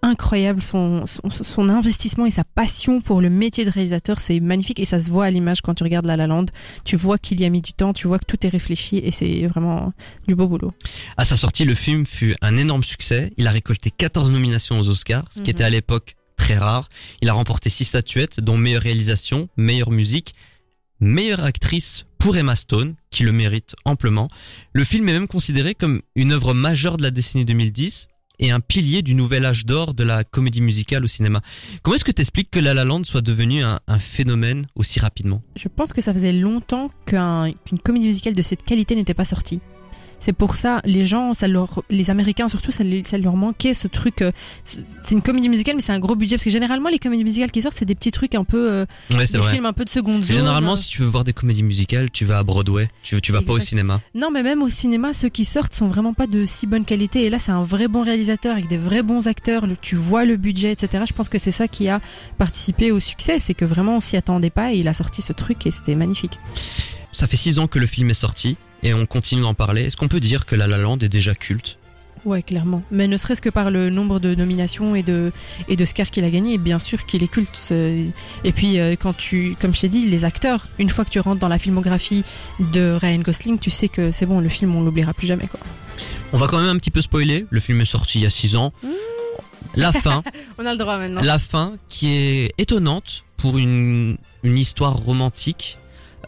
incroyable 0.00 0.62
son, 0.62 1.06
son, 1.08 1.28
son 1.28 1.68
investissement 1.68 2.24
et 2.24 2.30
sa 2.30 2.44
passion 2.44 3.00
pour 3.00 3.20
le 3.20 3.30
métier 3.30 3.64
de 3.64 3.70
réalisateur, 3.70 4.20
c'est 4.20 4.38
magnifique 4.38 4.78
et 4.78 4.84
ça 4.84 5.00
se 5.00 5.10
voit 5.10 5.24
à 5.24 5.30
l'image 5.30 5.60
quand 5.60 5.74
tu 5.74 5.82
regardes 5.82 6.06
La 6.06 6.16
La 6.16 6.28
Land. 6.28 6.46
Tu 6.84 6.96
vois 6.96 7.18
qu'il 7.18 7.40
y 7.40 7.44
a 7.44 7.50
mis 7.50 7.60
du 7.62 7.72
temps, 7.72 7.92
tu 7.92 8.06
vois 8.06 8.20
que 8.20 8.24
tout 8.24 8.46
est 8.46 8.48
réfléchi 8.48 8.98
et 8.98 9.10
c'est 9.10 9.46
vraiment 9.48 9.92
du 10.28 10.36
beau 10.36 10.46
boulot. 10.46 10.72
À 11.16 11.24
sa 11.24 11.34
sortie, 11.36 11.64
le 11.64 11.74
film 11.74 12.06
fut 12.06 12.36
un 12.42 12.56
énorme 12.56 12.84
succès. 12.84 13.32
Il 13.38 13.48
a 13.48 13.50
récolté 13.50 13.90
14 13.90 14.30
nominations 14.30 14.78
aux 14.78 14.88
Oscars, 14.88 15.24
ce 15.30 15.38
qui 15.40 15.50
Mhm. 15.50 15.50
était 15.50 15.64
à 15.64 15.70
l'époque 15.70 16.14
très 16.36 16.56
rare. 16.56 16.88
Il 17.20 17.28
a 17.28 17.32
remporté 17.32 17.68
6 17.68 17.86
statuettes, 17.86 18.38
dont 18.38 18.56
meilleure 18.56 18.82
réalisation, 18.82 19.48
meilleure 19.56 19.90
musique, 19.90 20.34
meilleure 21.00 21.42
actrice 21.44 22.06
pour 22.18 22.36
Emma 22.36 22.56
Stone, 22.56 22.94
qui 23.10 23.22
le 23.22 23.32
mérite 23.32 23.74
amplement. 23.84 24.28
Le 24.72 24.84
film 24.84 25.08
est 25.08 25.12
même 25.12 25.28
considéré 25.28 25.74
comme 25.74 26.02
une 26.16 26.32
œuvre 26.32 26.52
majeure 26.54 26.96
de 26.96 27.02
la 27.02 27.10
décennie 27.10 27.44
2010 27.44 28.08
et 28.40 28.50
un 28.52 28.60
pilier 28.60 29.02
du 29.02 29.14
nouvel 29.14 29.44
âge 29.44 29.66
d'or 29.66 29.94
de 29.94 30.04
la 30.04 30.22
comédie 30.24 30.60
musicale 30.60 31.02
au 31.04 31.08
cinéma. 31.08 31.40
Comment 31.82 31.96
est-ce 31.96 32.04
que 32.04 32.12
tu 32.12 32.20
expliques 32.22 32.50
que 32.50 32.60
La 32.60 32.72
La 32.74 32.84
Land 32.84 33.02
soit 33.04 33.20
devenu 33.20 33.62
un, 33.64 33.80
phénomène 33.98 34.66
aussi 34.76 35.00
rapidement? 35.00 35.42
Je 35.56 35.68
pense 35.68 35.92
que 35.92 36.00
ça 36.00 36.12
faisait 36.14 36.32
longtemps 36.32 36.88
qu'un- 37.06 37.50
qu'une 37.64 37.78
comédie 37.80 38.06
musicale 38.06 38.34
de 38.34 38.42
cette 38.42 38.64
qualité 38.64 38.94
n'était 38.94 39.14
pas 39.14 39.24
sortie. 39.24 39.60
C'est 40.20 40.32
pour 40.32 40.56
ça, 40.56 40.80
les 40.84 41.06
gens, 41.06 41.32
ça 41.32 41.46
leur, 41.46 41.82
les 41.90 42.10
Américains 42.10 42.48
surtout, 42.48 42.70
ça, 42.72 42.82
leur 43.18 43.36
manquait 43.36 43.72
ce 43.74 43.86
truc. 43.86 44.22
euh, 44.22 44.32
ce- 44.64 44.78
C'est 45.02 45.14
une 45.14 45.22
comédie 45.22 45.48
musicale, 45.48 45.76
mais 45.76 45.80
c'est 45.82 45.92
un 45.92 46.00
gros 46.00 46.16
budget 46.16 46.36
parce 46.36 46.44
que 46.44 46.50
généralement 46.50 46.88
les 46.88 46.98
comédies 46.98 47.22
musicales 47.24 47.50
qui 47.52 47.62
sortent, 47.62 47.76
c'est 47.78 47.84
des 47.84 47.94
petits 47.94 48.10
trucs 48.10 48.34
un 48.34 48.42
peu, 48.44 48.70
euh, 48.70 48.86
Ouais, 49.12 49.26
c'est 49.26 49.34
des 49.34 49.38
vrai. 49.38 49.52
films 49.52 49.66
un 49.66 49.72
peu 49.72 49.84
de 49.84 49.88
seconde 49.90 50.24
zone. 50.24 50.36
Généralement, 50.36 50.74
si 50.76 50.88
tu 50.88 51.02
veux 51.02 51.08
voir 51.08 51.22
des 51.24 51.32
comédies 51.32 51.62
musicales, 51.62 52.10
tu 52.10 52.24
vas 52.24 52.38
à 52.38 52.42
Broadway, 52.42 52.88
tu, 53.02 53.20
tu 53.20 53.30
vas 53.32 53.42
pas 53.42 53.52
au 53.52 53.60
cinéma. 53.60 54.00
Non, 54.14 54.30
mais 54.32 54.42
même 54.42 54.62
au 54.62 54.68
cinéma, 54.68 55.12
ceux 55.14 55.28
qui 55.28 55.44
sortent 55.44 55.72
sont 55.74 55.86
vraiment 55.86 56.14
pas 56.14 56.26
de 56.26 56.44
si 56.46 56.66
bonne 56.66 56.84
qualité. 56.84 57.24
Et 57.24 57.30
là, 57.30 57.38
c'est 57.38 57.52
un 57.52 57.62
vrai 57.62 57.86
bon 57.88 58.02
réalisateur 58.02 58.52
avec 58.52 58.66
des 58.66 58.78
vrais 58.78 59.02
bons 59.02 59.26
acteurs. 59.28 59.66
le- 59.66 59.76
Tu 59.76 59.94
vois 59.96 60.24
le 60.24 60.36
budget, 60.36 60.72
etc. 60.72 61.04
Je 61.06 61.12
pense 61.12 61.28
que 61.28 61.38
c'est 61.38 61.52
ça 61.52 61.68
qui 61.68 61.88
a 61.88 62.00
participé 62.38 62.90
au 62.90 62.98
succès. 63.00 63.38
C'est 63.40 63.54
que 63.54 63.64
vraiment, 63.64 63.98
on 63.98 64.00
s'y 64.00 64.16
attendait 64.16 64.50
pas 64.50 64.72
et 64.72 64.78
il 64.78 64.88
a 64.88 64.94
sorti 64.94 65.22
ce 65.22 65.32
truc 65.32 65.64
et 65.66 65.70
c'était 65.70 65.94
magnifique. 65.94 66.38
Ça 67.12 67.26
fait 67.26 67.36
six 67.36 67.58
ans 67.58 67.66
que 67.68 67.78
le 67.78 67.86
film 67.86 68.10
est 68.10 68.14
sorti 68.14 68.56
et 68.82 68.94
on 68.94 69.06
continue 69.06 69.42
d'en 69.42 69.54
parler. 69.54 69.84
Est-ce 69.84 69.96
qu'on 69.96 70.08
peut 70.08 70.20
dire 70.20 70.46
que 70.46 70.54
La 70.54 70.66
La 70.66 70.78
Land 70.78 70.98
est 70.98 71.08
déjà 71.08 71.34
culte? 71.34 71.78
Ouais, 72.24 72.42
clairement. 72.42 72.82
Mais 72.90 73.06
ne 73.06 73.16
serait-ce 73.16 73.40
que 73.40 73.48
par 73.48 73.70
le 73.70 73.90
nombre 73.90 74.18
de 74.18 74.34
nominations 74.34 74.96
et 74.96 75.04
de 75.04 75.30
et 75.68 75.76
de 75.76 75.84
Scar 75.84 76.10
qu'il 76.10 76.24
a 76.24 76.30
gagné, 76.30 76.58
bien 76.58 76.80
sûr 76.80 77.06
qu'il 77.06 77.22
est 77.22 77.28
culte. 77.28 77.54
ce- 77.54 78.06
Et 78.42 78.52
puis 78.52 78.80
euh, 78.80 78.96
quand 78.98 79.16
tu, 79.16 79.56
comme 79.60 79.72
je 79.72 79.82
t'ai 79.82 79.88
dit, 79.88 80.06
les 80.06 80.24
acteurs, 80.24 80.66
une 80.80 80.88
fois 80.88 81.04
que 81.04 81.10
tu 81.10 81.20
rentres 81.20 81.38
dans 81.40 81.48
la 81.48 81.60
filmographie 81.60 82.24
de 82.58 82.90
Ryan 83.00 83.20
Gosling, 83.20 83.58
tu 83.60 83.70
sais 83.70 83.88
que 83.88 84.10
c'est 84.10 84.26
bon, 84.26 84.40
le 84.40 84.48
film 84.48 84.74
on 84.74 84.82
l'oubliera 84.82 85.14
plus 85.14 85.28
jamais 85.28 85.46
quoi. 85.46 85.60
On 86.32 86.38
va 86.38 86.48
quand 86.48 86.58
même 86.58 86.68
un 86.68 86.76
petit 86.78 86.90
peu 86.90 87.00
spoiler. 87.00 87.46
Le 87.50 87.60
film 87.60 87.80
est 87.80 87.84
sorti 87.84 88.18
il 88.18 88.24
y 88.24 88.26
a 88.26 88.30
six 88.30 88.56
ans. 88.56 88.72
La 89.76 89.92
fin, 89.92 90.22
On 90.58 90.66
a 90.66 90.72
le 90.72 90.78
droit 90.78 90.98
maintenant. 90.98 91.20
la 91.22 91.38
fin 91.38 91.76
qui 91.88 92.08
est 92.10 92.52
étonnante 92.58 93.22
pour 93.36 93.58
une, 93.58 94.16
une 94.42 94.58
histoire 94.58 94.96
romantique. 94.96 95.78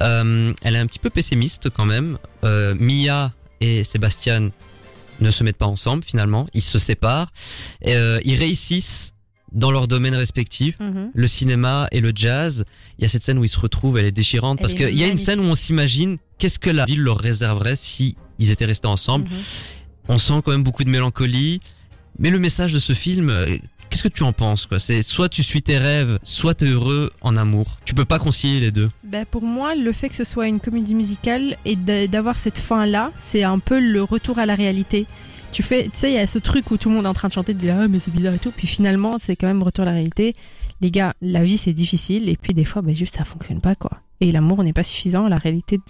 Euh, 0.02 0.52
elle 0.62 0.76
est 0.76 0.78
un 0.78 0.87
petit 0.87 0.99
peu 0.99 1.11
pessimiste 1.11 1.71
quand 1.71 1.85
même. 1.85 2.19
Euh, 2.45 2.75
Mia 2.78 3.33
et 3.61 3.85
Sébastien 3.85 4.50
ne 5.21 5.30
se 5.30 5.45
mettent 5.45 5.59
pas 5.59 5.66
ensemble 5.66 6.02
finalement. 6.02 6.47
Ils 6.54 6.62
se 6.62 6.78
séparent. 6.78 7.33
Et, 7.83 7.95
euh, 7.95 8.21
ils 8.25 8.37
réussissent 8.37 9.12
dans 9.52 9.71
leur 9.71 9.88
domaine 9.88 10.14
respectif. 10.14 10.76
Mhm. 10.78 11.11
le 11.12 11.26
cinéma 11.26 11.88
et 11.92 12.00
le 12.00 12.12
jazz. 12.14 12.64
Il 12.99 13.02
y 13.02 13.04
a 13.04 13.09
cette 13.09 13.25
scène 13.25 13.38
où 13.38 13.45
ils 13.45 13.49
se 13.49 13.59
retrouvent, 13.59 13.99
elle 13.99 14.07
est 14.07 14.12
déchirante 14.12 14.59
Elle 14.61 14.62
parce 14.62 14.75
qu'il 14.75 14.97
y 14.97 15.04
a 15.04 15.09
une 15.09 15.19
scène 15.19 15.40
où 15.40 15.45
on 15.45 15.54
s'imagine 15.54 16.19
qu'est-ce 16.38 16.59
que 16.59 16.71
la 16.71 16.85
ville 16.85 17.00
leur 17.00 17.19
réserverait 17.19 17.76
si 17.76 18.16
ils 18.38 18.50
étaient 18.50 18.64
restés 18.64 18.87
ensemble. 18.87 19.28
Mhm. 19.28 19.37
On 20.09 20.19
sent 20.19 20.40
quand 20.45 20.52
même 20.52 20.62
beaucoup 20.62 20.85
de 20.85 20.90
mélancolie, 20.90 21.61
mais 22.19 22.30
le 22.30 22.38
message 22.38 22.73
de 22.73 22.78
ce 22.78 22.95
film, 22.95 23.30
qu'est-ce 23.90 24.02
que 24.04 24.09
tu 24.09 24.23
en 24.23 24.32
penses 24.32 24.66
C'est 24.78 25.02
soit 25.02 25.28
tu 25.28 25.42
suis 25.42 25.62
tes 25.62 25.76
rêves, 25.78 26.18
soit 26.23 26.54
t'es 26.54 26.66
heureux 26.66 27.11
en 27.20 27.37
amour. 27.37 27.78
Tu 27.85 27.94
peux 27.94 28.04
pas 28.04 28.18
concilier 28.18 28.61
les 28.61 28.70
deux. 28.70 28.90
Ben, 29.04 29.26
pour 29.26 29.42
moi, 29.42 29.75
le 29.75 29.92
fait 29.92 30.09
que 30.09 30.14
ce 30.14 30.25
soit 30.25 30.49
une 30.49 30.61
comédie 30.61 30.94
musicale 30.94 31.56
et 31.64 31.76
d'a- 31.76 32.06
d'avoir 32.06 32.37
cette 32.37 32.59
fin-là, 32.59 33.11
c'est 33.16 33.42
un 33.42 33.59
peu 33.59 33.78
le 33.80 34.02
retour 34.02 34.38
à 34.38 34.47
la 34.47 34.54
réalité. 34.54 35.06
Tu 35.52 35.62
fais, 35.64 35.85
tu 35.85 35.90
sais, 35.94 36.12
il 36.12 36.14
y 36.14 36.18
a 36.18 36.26
ce 36.28 36.38
truc 36.38 36.70
où 36.70 36.76
tout 36.76 36.88
le 36.88 36.94
monde 36.94 37.06
est 37.06 37.09
en 37.09 37.12
train 37.14 37.26
de 37.28 37.32
chanter, 37.32 37.54
de 37.54 37.59
dire 37.59 37.76
ah 37.78 37.88
mais 37.88 37.99
c'est 37.99 38.12
bizarre 38.12 38.35
et 38.35 38.38
tout, 38.38 38.52
puis 38.52 38.68
finalement 38.68 39.16
c'est 39.18 39.35
quand 39.35 39.49
même 39.49 39.62
retour 39.64 39.82
à 39.82 39.87
la 39.87 39.92
réalité. 39.92 40.37
Les 40.80 40.92
gars, 40.92 41.14
la 41.20 41.42
vie 41.42 41.59
c'est 41.59 41.73
difficile 41.73 42.28
et 42.28 42.37
puis 42.37 42.54
des 42.54 42.64
fois, 42.64 42.82
ben 42.82 42.94
juste 42.94 43.16
ça 43.16 43.25
fonctionne 43.25 43.61
pas 43.61 43.75
quoi. 43.75 43.90
Et 44.20 44.30
l'amour 44.30 44.62
n'est 44.62 44.73
pas 44.73 44.82
suffisant, 44.85 45.26
la 45.28 45.38
réalité 45.38 45.80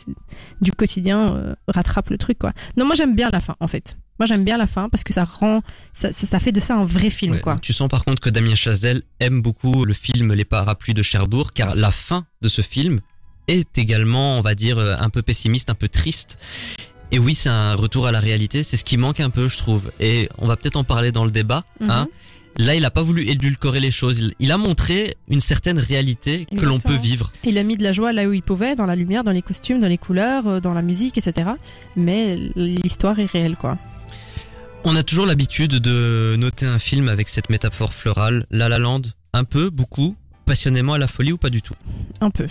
du 0.63 0.73
quotidien 0.73 1.35
euh, 1.35 1.55
rattrape 1.69 2.09
le 2.11 2.17
truc 2.17 2.39
quoi. 2.39 2.53
Non, 2.79 2.87
moi 2.87 2.95
j'aime 2.95 3.15
bien 3.15 3.29
la 3.31 3.41
fin 3.41 3.55
en 3.61 3.67
fait. 3.67 3.99
Moi 4.21 4.27
j'aime 4.27 4.45
bien 4.45 4.59
la 4.59 4.67
fin 4.67 4.91
parce 4.91 5.03
que 5.03 5.15
ça 5.15 5.25
rend, 5.25 5.63
ça, 5.95 6.13
ça, 6.13 6.27
ça 6.27 6.39
fait 6.39 6.53
de 6.53 6.61
ça 6.61 6.77
un 6.77 6.85
vrai 6.85 7.09
film 7.09 7.33
Ouais, 7.33 7.41
quoi. 7.41 7.57
Tu 7.61 7.73
sens 7.73 7.89
par 7.89 8.05
contre 8.05 8.21
que 8.21 8.29
Damien 8.29 8.55
Chazelle 8.55 9.01
aime 9.19 9.41
beaucoup 9.41 9.87
le 9.87 9.95
film 9.95 10.35
Les 10.35 10.45
Parapluies 10.45 10.93
de 10.93 11.03
Cherbourg, 11.03 11.55
car 11.55 11.75
la 11.75 11.91
fin 11.91 12.27
de 12.43 12.49
ce 12.49 12.61
film 12.61 13.01
est 13.49 13.79
également, 13.79 14.39
on 14.39 14.43
va 14.43 14.55
dire, 14.55 14.79
euh, 14.79 14.95
un 14.99 15.09
peu 15.09 15.23
pessimiste, 15.23 15.71
un 15.71 15.75
peu 15.75 15.89
triste. 15.89 16.39
Et 17.13 17.19
oui, 17.19 17.35
c'est 17.35 17.49
un 17.49 17.75
retour 17.75 18.07
à 18.07 18.13
la 18.13 18.21
réalité, 18.21 18.63
c'est 18.63 18.77
ce 18.77 18.85
qui 18.85 18.99
manque 18.99 19.21
un 19.21 19.31
peu, 19.31 19.49
je 19.49 19.57
trouve. 19.57 19.91
Et 20.01 20.29
on 20.37 20.47
va 20.47 20.57
peut-être 20.57 20.77
en 20.77 20.85
parler 20.85 21.13
dans 21.13 21.25
le 21.25 21.31
débat. 21.31 21.65
Mhm. 21.81 21.91
Hein. 21.91 22.09
Là, 22.59 22.75
il 22.75 22.85
a 22.85 22.91
pas 22.91 23.03
voulu 23.03 23.27
édulcorer 23.27 23.81
les 23.81 23.91
choses. 23.91 24.35
Il, 24.39 24.53
a 24.53 24.59
montré 24.59 25.15
une 25.29 25.41
certaine 25.41 25.79
réalité 25.79 26.47
que 26.59 26.67
l'on 26.67 26.79
peut 26.79 26.97
vivre. 26.97 27.33
Il 27.45 27.57
a 27.57 27.63
mis 27.63 27.79
de 27.79 27.83
la 27.83 27.93
joie 27.93 28.13
là 28.13 28.27
où 28.27 28.35
il 28.35 28.43
pouvait, 28.43 28.75
dans 28.75 28.87
la 28.87 28.97
lumière, 28.97 29.25
dans 29.25 29.33
les 29.33 29.41
costumes, 29.41 29.81
dans 29.81 29.89
les 29.89 29.99
couleurs, 29.99 30.47
euh, 30.47 30.61
dans 30.61 30.75
la 30.75 30.83
musique, 30.83 31.17
etc. 31.17 31.51
Mais 31.97 32.37
l'histoire 32.57 33.19
est 33.19 33.31
réelle, 33.31 33.57
quoi. 33.57 33.79
On 34.83 34.97
a 34.97 35.03
toujours 35.03 35.27
l'habitude 35.27 35.73
de 35.73 36.37
noter 36.37 36.65
un 36.65 36.79
film 36.79 37.09
avec 37.09 37.29
cette 37.29 37.51
métaphore 37.51 37.93
florale. 37.93 38.47
La 38.51 38.69
La 38.69 38.79
Land, 38.79 39.03
un 39.35 39.45
peu, 39.45 39.69
beaucoup, 39.69 40.17
passionnément 40.47 40.95
à 40.95 40.99
la 40.99 41.07
folie 41.07 41.33
ou 41.33 41.37
pas 41.37 41.51
du 41.51 41.61
tout? 41.61 41.75
Un 42.23 42.31
peu. 42.31 42.47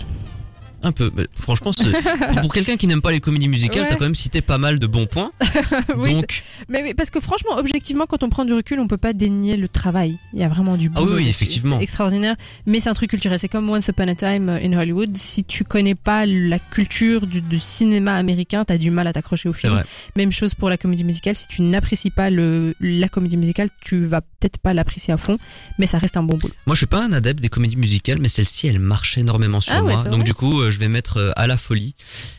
Un 0.82 0.92
peu. 0.92 1.10
Mais 1.14 1.26
franchement, 1.38 1.72
pour 2.42 2.52
quelqu'un 2.52 2.76
qui 2.76 2.86
n'aime 2.86 3.02
pas 3.02 3.12
les 3.12 3.20
comédies 3.20 3.48
musicales, 3.48 3.82
Ouais. 3.82 3.88
t'as 3.90 3.96
quand 3.96 4.04
même 4.04 4.14
cité 4.14 4.40
pas 4.40 4.58
mal 4.58 4.78
de 4.78 4.86
bons 4.86 5.06
points. 5.06 5.30
oui, 5.96 6.12
Donc, 6.14 6.42
Mais 6.68 6.94
parce 6.94 7.10
que 7.10 7.20
franchement, 7.20 7.56
objectivement, 7.58 8.06
quand 8.06 8.22
on 8.22 8.28
prend 8.30 8.44
du 8.44 8.52
recul, 8.52 8.80
on 8.80 8.86
peut 8.88 8.96
pas 8.96 9.12
dénier 9.12 9.56
le 9.56 9.68
travail. 9.68 10.16
Il 10.32 10.40
y 10.40 10.42
a 10.42 10.48
vraiment 10.48 10.76
du 10.76 10.90
Ah 10.94 11.00
oui, 11.00 11.04
boulot. 11.06 11.16
oui, 11.18 11.28
effectivement. 11.28 11.76
C'est 11.78 11.82
extraordinaire. 11.84 12.36
Mais 12.66 12.80
c'est 12.80 12.88
un 12.88 12.94
truc 12.94 13.10
culturel. 13.10 13.38
C'est 13.38 13.48
comme 13.48 13.68
Once 13.68 13.88
Upon 13.88 14.08
a 14.08 14.14
Time 14.14 14.48
in 14.48 14.72
Hollywood. 14.72 15.16
Si 15.16 15.44
tu 15.44 15.64
connais 15.64 15.94
pas 15.94 16.24
la 16.26 16.58
culture 16.58 17.26
du, 17.26 17.40
du 17.42 17.58
cinéma 17.58 18.14
américain, 18.14 18.64
t'as 18.64 18.78
du 18.78 18.90
mal 18.90 19.06
à 19.06 19.12
t'accrocher 19.12 19.48
au 19.48 19.52
film. 19.52 19.82
Même 20.16 20.32
chose 20.32 20.54
pour 20.54 20.70
la 20.70 20.76
comédie 20.78 21.04
musicale. 21.04 21.34
Si 21.36 21.48
tu 21.48 21.62
n'apprécies 21.62 22.10
pas 22.10 22.30
le, 22.30 22.74
la 22.80 23.08
comédie 23.08 23.36
musicale, 23.36 23.68
tu 23.82 24.02
vas 24.02 24.20
peut-être 24.22 24.58
pas 24.58 24.72
l'apprécier 24.72 25.12
à 25.12 25.16
fond. 25.18 25.38
Mais 25.78 25.86
ça 25.86 25.98
reste 25.98 26.16
un 26.16 26.22
bon 26.22 26.36
boulot. 26.36 26.54
Moi, 26.66 26.74
je 26.74 26.78
suis 26.78 26.86
pas 26.86 27.04
un 27.04 27.12
adepte 27.12 27.40
des 27.42 27.48
comédies 27.50 27.76
musicales, 27.76 28.18
mais 28.20 28.28
celle-ci, 28.28 28.66
elle 28.66 28.78
marche 28.78 29.18
énormément 29.18 29.60
sur 29.60 29.74
Ah 29.74 29.82
moi. 29.82 30.04
Donc 30.04 30.24
du 30.24 30.32
coup, 30.34 30.60
euh, 30.60 30.69
je 30.70 30.78
vais 30.78 30.88
mettre 30.88 31.18
euh, 31.18 31.32
à 31.36 31.46
la 31.46 31.56
folie. 31.56 31.94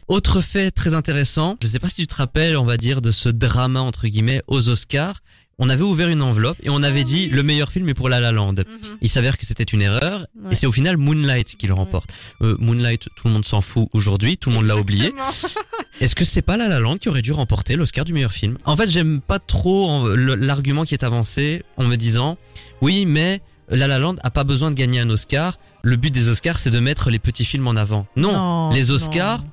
Autre 0.08 0.42
fait 0.42 0.72
très 0.72 0.94
intéressant, 0.94 1.58
je 1.62 1.68
sais 1.68 1.80
pas 1.80 1.90
si 1.90 1.96
tu 1.98 2.08
te 2.08 2.16
rappelles, 2.16 2.58
on 2.58 2.66
va 2.66 2.78
dire, 2.78 3.02
de 3.02 3.12
ce 3.12 3.30
drama 3.30 3.82
entre 3.82 4.08
guillemets 4.08 4.42
aux 4.48 4.70
Oscars. 4.70 5.20
On 5.64 5.70
avait 5.70 5.84
ouvert 5.84 6.08
une 6.10 6.24
enveloppe 6.24 6.58
et 6.64 6.72
on 6.72 6.82
avait 6.82 7.02
Ah 7.02 7.04
dit 7.04 7.30
le 7.30 7.44
meilleur 7.44 7.72
film 7.72 7.88
est 7.88 7.94
pour 7.94 8.10
La 8.10 8.20
La 8.20 8.32
Land. 8.32 8.56
Il 9.02 9.10
s'avère 9.10 9.38
que 9.38 9.46
c'était 9.46 9.64
une 9.64 9.84
erreur 9.84 10.26
Ouais. 10.44 10.54
et 10.54 10.56
c'est 10.56 10.66
au 10.66 10.72
final 10.72 10.98
Moonlight 10.98 11.56
qui 11.56 11.68
le 11.68 11.76
remporte. 11.76 12.10
Euh, 12.42 12.56
Moonlight, 12.60 13.10
tout 13.16 13.28
le 13.28 13.34
monde 13.34 13.46
s'en 13.46 13.62
fout 13.62 13.88
aujourd'hui, 13.94 14.40
tout 14.40 14.50
le 14.50 14.56
monde 14.56 14.66
l'a 14.66 14.76
oublié. 14.76 15.14
Est-ce 16.00 16.16
que 16.16 16.26
c'est 16.26 16.42
pas 16.42 16.58
La 16.58 16.68
La 16.68 16.80
Land 16.80 16.98
qui 16.98 17.10
aurait 17.10 17.22
dû 17.22 17.32
remporter 17.32 17.76
l'Oscar 17.76 18.06
du 18.06 18.14
meilleur 18.14 18.32
film? 18.32 18.58
En 18.66 18.76
fait, 18.76 18.90
j'aime 18.90 19.22
pas 19.22 19.38
trop 19.38 20.08
l'argument 20.16 20.84
qui 20.84 20.96
est 20.96 21.04
avancé 21.04 21.62
en 21.78 21.84
me 21.84 21.96
disant 21.96 22.40
oui, 22.82 23.06
mais 23.06 23.42
La 23.70 23.86
La 23.86 24.00
Land 24.00 24.16
a 24.24 24.32
pas 24.32 24.44
besoin 24.44 24.72
de 24.72 24.76
gagner 24.76 25.00
un 25.00 25.10
Oscar. 25.12 25.60
Le 25.84 25.96
but 25.96 26.12
des 26.12 26.30
Oscars, 26.30 26.60
c'est 26.60 26.70
de 26.70 26.80
mettre 26.80 27.10
les 27.10 27.20
petits 27.20 27.46
films 27.46 27.68
en 27.68 27.76
avant. 27.76 28.06
Non, 28.16 28.32
Non, 28.34 28.72
les 28.72 28.92
Oscars, 28.92 29.40
non. 29.40 29.50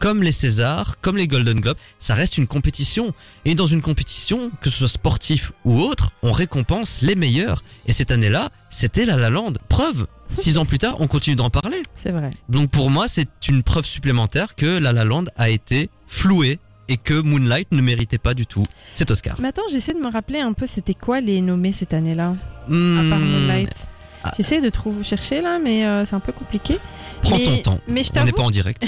comme 0.00 0.22
les 0.22 0.32
Césars, 0.32 0.96
comme 1.00 1.16
les 1.16 1.28
Golden 1.28 1.60
Globes, 1.60 1.76
ça 1.98 2.14
reste 2.14 2.38
une 2.38 2.46
compétition. 2.46 3.12
Et 3.44 3.54
dans 3.54 3.66
une 3.66 3.80
compétition, 3.82 4.50
que 4.60 4.68
ce 4.70 4.78
soit 4.78 4.88
sportif 4.88 5.52
ou 5.64 5.80
autre, 5.80 6.12
on 6.22 6.32
récompense 6.32 7.02
les 7.02 7.14
meilleurs. 7.14 7.62
Et 7.86 7.92
cette 7.92 8.10
année-là, 8.10 8.50
c'était 8.70 9.04
La 9.04 9.16
La 9.16 9.30
Land. 9.30 9.52
Preuve. 9.68 10.06
Six 10.28 10.58
ans 10.58 10.64
plus 10.64 10.78
tard, 10.78 10.96
on 11.00 11.06
continue 11.08 11.36
d'en 11.36 11.50
parler. 11.50 11.82
C'est 11.96 12.12
vrai. 12.12 12.30
Donc 12.48 12.70
pour 12.70 12.88
moi, 12.90 13.06
c'est 13.08 13.28
une 13.48 13.62
preuve 13.62 13.84
supplémentaire 13.84 14.54
que 14.54 14.78
La 14.78 14.92
La 14.92 15.04
Land 15.04 15.24
a 15.36 15.50
été 15.50 15.90
floué 16.06 16.58
et 16.88 16.96
que 16.96 17.14
Moonlight 17.14 17.70
ne 17.72 17.80
méritait 17.82 18.18
pas 18.18 18.34
du 18.34 18.46
tout 18.46 18.64
cet 18.96 19.10
Oscar. 19.12 19.36
Mais 19.40 19.48
attends, 19.48 19.62
j'essaie 19.70 19.92
de 19.94 19.98
me 20.00 20.10
rappeler 20.10 20.40
un 20.40 20.52
peu 20.52 20.66
c'était 20.66 20.94
quoi 20.94 21.20
les 21.20 21.40
nommés 21.40 21.70
cette 21.72 21.94
année-là? 21.94 22.34
À 22.66 22.70
Hmm, 22.70 23.10
part 23.10 23.18
Moonlight. 23.20 23.88
Ah. 24.22 24.32
J'essaie 24.36 24.60
de 24.60 24.68
trouver, 24.68 25.02
chercher 25.02 25.40
là, 25.40 25.58
mais 25.58 25.86
euh, 25.86 26.04
c'est 26.04 26.14
un 26.14 26.20
peu 26.20 26.32
compliqué. 26.32 26.78
Prends 27.22 27.36
mais, 27.36 27.44
ton 27.44 27.56
temps. 27.58 27.80
Mais 27.88 28.02
je 28.02 28.10
On 28.16 28.24
n'est 28.24 28.32
pas 28.32 28.42
en 28.42 28.50
direct. 28.50 28.84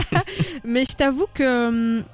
mais 0.64 0.84
je 0.88 0.96
t'avoue 0.96 1.26
que 1.34 1.68
hum, 1.68 2.04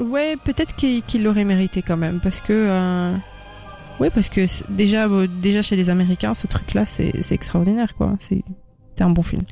ouais, 0.00 0.36
peut-être 0.36 0.74
qu'il 0.76 1.22
l'aurait 1.22 1.44
mérité 1.44 1.82
quand 1.82 1.96
même, 1.96 2.20
parce 2.20 2.40
que 2.40 2.52
euh, 2.52 3.14
ouais, 3.98 4.10
parce 4.10 4.28
que 4.28 4.46
déjà, 4.70 5.06
euh, 5.06 5.26
déjà 5.26 5.62
chez 5.62 5.76
les 5.76 5.90
Américains, 5.90 6.34
ce 6.34 6.46
truc-là, 6.46 6.86
c'est 6.86 7.32
extraordinaire, 7.32 7.94
quoi. 7.96 8.14
C'est 8.20 8.42
c'est 8.96 9.04
un 9.04 9.10
bon 9.10 9.22
film. 9.22 9.42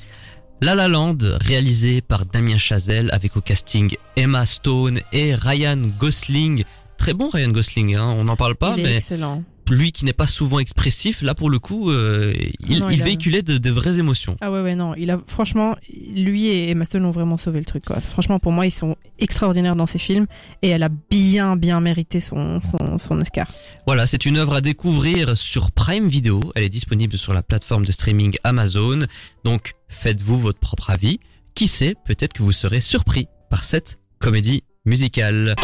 La 0.61 0.75
La 0.75 0.89
Land, 0.89 1.19
réalisé 1.41 2.01
par 2.01 2.27
Damien 2.27 2.59
Chazelle 2.59 3.11
avec 3.13 3.37
au 3.37 3.41
casting 3.41 3.95
Emma 4.17 4.45
Stone 4.45 5.01
et 5.13 5.35
Ryan 5.35 5.79
Gosling. 5.99 6.65
Très 6.99 7.15
bon 7.15 7.31
Ryan 7.31 7.51
Gosling, 7.51 7.95
hein, 7.95 8.15
on 8.19 8.25
n'en 8.25 8.35
parle 8.37 8.57
pas, 8.57 8.75
il 8.77 8.81
est 8.81 8.89
mais 8.89 8.97
excellent. 8.97 9.45
Lui 9.71 9.93
qui 9.93 10.05
n'est 10.05 10.13
pas 10.13 10.27
souvent 10.27 10.59
expressif, 10.59 11.23
là 11.23 11.35
pour 11.35 11.51
le 11.51 11.59
coup, 11.59 11.91
euh, 11.91 12.33
il, 12.69 12.81
Non, 12.81 12.89
il 12.91 12.97
il 12.97 13.03
a- 13.03 13.05
véhiculait 13.05 13.43
de, 13.43 13.59
de 13.59 13.71
vraies 13.71 13.99
émotions. 13.99 14.37
Ah 14.41 14.51
ouais 14.53 14.63
ouais 14.63 14.75
non, 14.75 14.95
il 14.97 15.11
a 15.11 15.21
franchement 15.27 15.77
lui 16.17 16.47
et 16.47 16.71
Emma 16.71 16.85
Stone 16.85 17.05
ont 17.05 17.11
vraiment 17.11 17.37
sauvé 17.37 17.59
le 17.59 17.65
truc 17.65 17.85
quoi. 17.85 18.01
Franchement 18.01 18.39
pour 18.39 18.53
moi 18.53 18.67
ils 18.67 18.71
sont 18.71 18.97
extraordinaires 19.19 19.77
dans 19.77 19.87
ces 19.87 19.99
films 19.99 20.27
et 20.63 20.69
elle 20.69 20.83
a 20.83 20.89
bien 21.11 21.57
bien 21.57 21.81
mérité 21.81 22.21
son 22.21 22.61
son, 22.61 22.99
son 22.99 23.21
Oscar. 23.21 23.47
Voilà, 23.87 24.07
c'est 24.07 24.27
une 24.27 24.37
œuvre 24.39 24.55
à 24.55 24.61
découvrir 24.61 25.37
sur 25.37 25.71
Prime 25.73 26.09
Video. 26.09 26.41
Elle 26.55 26.65
est 26.65 26.69
disponible 26.69 27.17
sur 27.17 27.33
la 27.35 27.43
plateforme 27.43 27.85
de 27.85 27.93
streaming 27.93 28.37
Amazon. 28.45 29.01
Donc, 29.45 29.73
faites-vous 29.89 30.39
votre 30.39 30.59
propre 30.59 30.91
avis. 30.91 31.21
Qui 31.55 31.67
sait, 31.69 31.95
peut-être 32.07 32.35
que 32.35 32.43
vous 32.43 32.53
serez 32.53 32.81
surpris 32.81 33.27
par 33.51 33.65
cette 33.65 33.99
comédie 34.21 34.63
musicale. 34.85 35.55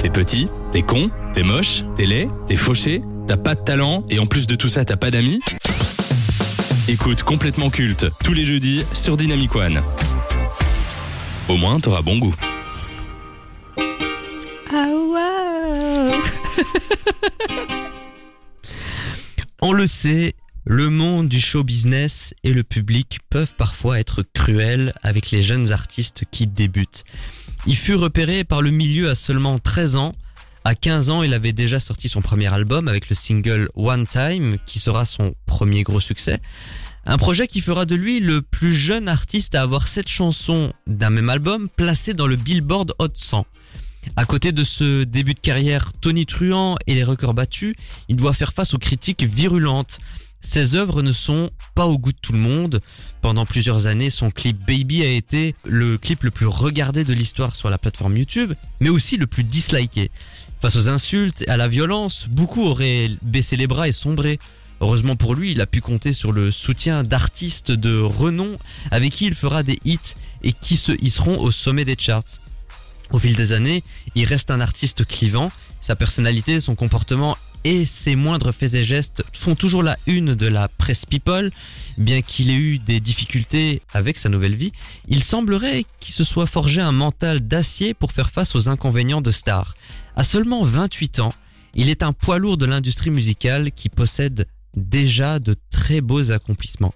T'es 0.00 0.10
petit, 0.10 0.48
t'es 0.72 0.82
con, 0.82 1.10
t'es 1.34 1.42
moche, 1.42 1.82
t'es 1.96 2.06
laid, 2.06 2.28
t'es 2.46 2.56
fauché, 2.56 3.02
t'as 3.26 3.36
pas 3.36 3.54
de 3.54 3.60
talent 3.60 4.04
et 4.08 4.18
en 4.18 4.26
plus 4.26 4.46
de 4.46 4.56
tout 4.56 4.68
ça 4.68 4.84
t'as 4.84 4.96
pas 4.96 5.10
d'amis 5.10 5.40
Écoute 6.88 7.22
complètement 7.22 7.70
culte 7.70 8.06
tous 8.24 8.32
les 8.32 8.44
jeudis 8.44 8.84
sur 8.92 9.16
Dynamic 9.16 9.54
One. 9.54 9.82
Au 11.48 11.56
moins 11.56 11.78
t'auras 11.80 12.02
bon 12.02 12.18
goût. 12.18 12.34
Ah 14.72 14.88
wow. 14.88 16.10
On 19.62 19.72
le 19.72 19.86
sait, 19.86 20.34
le 20.64 20.90
monde 20.90 21.28
du 21.28 21.40
show 21.40 21.62
business 21.62 22.34
et 22.42 22.52
le 22.52 22.64
public 22.64 23.20
peuvent 23.30 23.52
parfois 23.56 24.00
être 24.00 24.22
cruels 24.22 24.92
avec 25.02 25.30
les 25.30 25.42
jeunes 25.42 25.72
artistes 25.72 26.24
qui 26.30 26.46
débutent. 26.46 27.04
Il 27.66 27.76
fut 27.76 27.94
repéré 27.94 28.42
par 28.42 28.60
le 28.60 28.70
milieu 28.70 29.08
à 29.08 29.14
seulement 29.14 29.58
13 29.58 29.96
ans. 29.96 30.12
À 30.64 30.76
15 30.76 31.10
ans, 31.10 31.22
il 31.24 31.34
avait 31.34 31.52
déjà 31.52 31.80
sorti 31.80 32.08
son 32.08 32.22
premier 32.22 32.52
album 32.52 32.86
avec 32.86 33.08
le 33.08 33.16
single 33.16 33.68
One 33.74 34.06
Time, 34.06 34.58
qui 34.64 34.78
sera 34.78 35.04
son 35.04 35.34
premier 35.46 35.82
gros 35.82 35.98
succès. 35.98 36.40
Un 37.04 37.16
projet 37.16 37.48
qui 37.48 37.60
fera 37.60 37.84
de 37.84 37.96
lui 37.96 38.20
le 38.20 38.42
plus 38.42 38.74
jeune 38.74 39.08
artiste 39.08 39.56
à 39.56 39.62
avoir 39.62 39.88
sept 39.88 40.08
chansons 40.08 40.72
d'un 40.86 41.10
même 41.10 41.30
album 41.30 41.68
placées 41.68 42.14
dans 42.14 42.28
le 42.28 42.36
Billboard 42.36 42.94
Hot 43.00 43.08
100. 43.12 43.44
À 44.14 44.24
côté 44.24 44.52
de 44.52 44.62
ce 44.62 45.02
début 45.02 45.34
de 45.34 45.40
carrière 45.40 45.92
tonitruant 46.00 46.76
et 46.86 46.94
les 46.94 47.04
records 47.04 47.34
battus, 47.34 47.74
il 48.08 48.14
doit 48.14 48.32
faire 48.32 48.52
face 48.52 48.72
aux 48.72 48.78
critiques 48.78 49.24
virulentes. 49.24 49.98
Ses 50.40 50.74
œuvres 50.74 51.02
ne 51.02 51.12
sont 51.12 51.50
pas 51.74 51.86
au 51.86 51.98
goût 51.98 52.12
de 52.12 52.18
tout 52.20 52.32
le 52.32 52.38
monde. 52.38 52.80
Pendant 53.20 53.46
plusieurs 53.46 53.86
années, 53.86 54.10
son 54.10 54.30
clip 54.30 54.58
Baby 54.64 55.02
a 55.02 55.08
été 55.08 55.54
le 55.64 55.98
clip 55.98 56.24
le 56.24 56.30
plus 56.30 56.46
regardé 56.46 57.04
de 57.04 57.12
l'histoire 57.12 57.56
sur 57.56 57.70
la 57.70 57.78
plateforme 57.78 58.16
YouTube, 58.16 58.52
mais 58.80 58.88
aussi 58.88 59.16
le 59.16 59.26
plus 59.26 59.44
disliké. 59.44 60.10
Face 60.62 60.76
aux 60.76 60.88
insultes 60.88 61.42
et 61.42 61.48
à 61.48 61.56
la 61.56 61.66
violence, 61.66 62.28
beaucoup 62.30 62.62
auraient 62.62 63.10
baissé 63.22 63.56
les 63.56 63.66
bras 63.66 63.88
et 63.88 63.92
sombré. 63.92 64.38
Heureusement 64.80 65.16
pour 65.16 65.34
lui, 65.34 65.50
il 65.50 65.60
a 65.60 65.66
pu 65.66 65.80
compter 65.80 66.12
sur 66.12 66.30
le 66.30 66.52
soutien 66.52 67.02
d'artistes 67.02 67.72
de 67.72 67.98
renom 67.98 68.56
avec 68.92 69.12
qui 69.12 69.26
il 69.26 69.34
fera 69.34 69.64
des 69.64 69.80
hits 69.84 69.98
et 70.44 70.52
qui 70.52 70.76
se 70.76 70.92
hisseront 71.02 71.36
au 71.40 71.50
sommet 71.50 71.84
des 71.84 71.96
charts. 71.98 72.38
Au 73.10 73.18
fil 73.18 73.34
des 73.34 73.50
années, 73.50 73.82
il 74.14 74.24
reste 74.24 74.52
un 74.52 74.60
artiste 74.60 75.04
clivant. 75.04 75.50
Sa 75.80 75.96
personnalité, 75.96 76.60
son 76.60 76.76
comportement 76.76 77.36
et 77.64 77.84
ses 77.84 78.14
moindres 78.14 78.52
faits 78.54 78.74
et 78.74 78.84
gestes 78.84 79.24
font 79.32 79.56
toujours 79.56 79.82
la 79.82 79.98
une 80.06 80.36
de 80.36 80.46
la 80.46 80.68
presse 80.68 81.06
people. 81.06 81.50
Bien 81.98 82.22
qu'il 82.22 82.50
ait 82.50 82.54
eu 82.54 82.78
des 82.78 83.00
difficultés 83.00 83.82
avec 83.92 84.16
sa 84.16 84.28
nouvelle 84.28 84.54
vie, 84.54 84.70
il 85.08 85.24
semblerait 85.24 85.86
qu'il 85.98 86.14
se 86.14 86.22
soit 86.22 86.46
forgé 86.46 86.80
un 86.80 86.92
mental 86.92 87.40
d'acier 87.40 87.94
pour 87.94 88.12
faire 88.12 88.30
face 88.30 88.54
aux 88.54 88.68
inconvénients 88.68 89.22
de 89.22 89.32
star. 89.32 89.74
À 90.14 90.24
seulement 90.24 90.62
28 90.62 91.20
ans, 91.20 91.34
il 91.74 91.88
est 91.88 92.02
un 92.02 92.12
poids 92.12 92.38
lourd 92.38 92.58
de 92.58 92.66
l'industrie 92.66 93.10
musicale 93.10 93.72
qui 93.72 93.88
possède 93.88 94.46
déjà 94.76 95.38
de 95.38 95.54
très 95.70 96.00
beaux 96.00 96.32
accomplissements. 96.32 96.94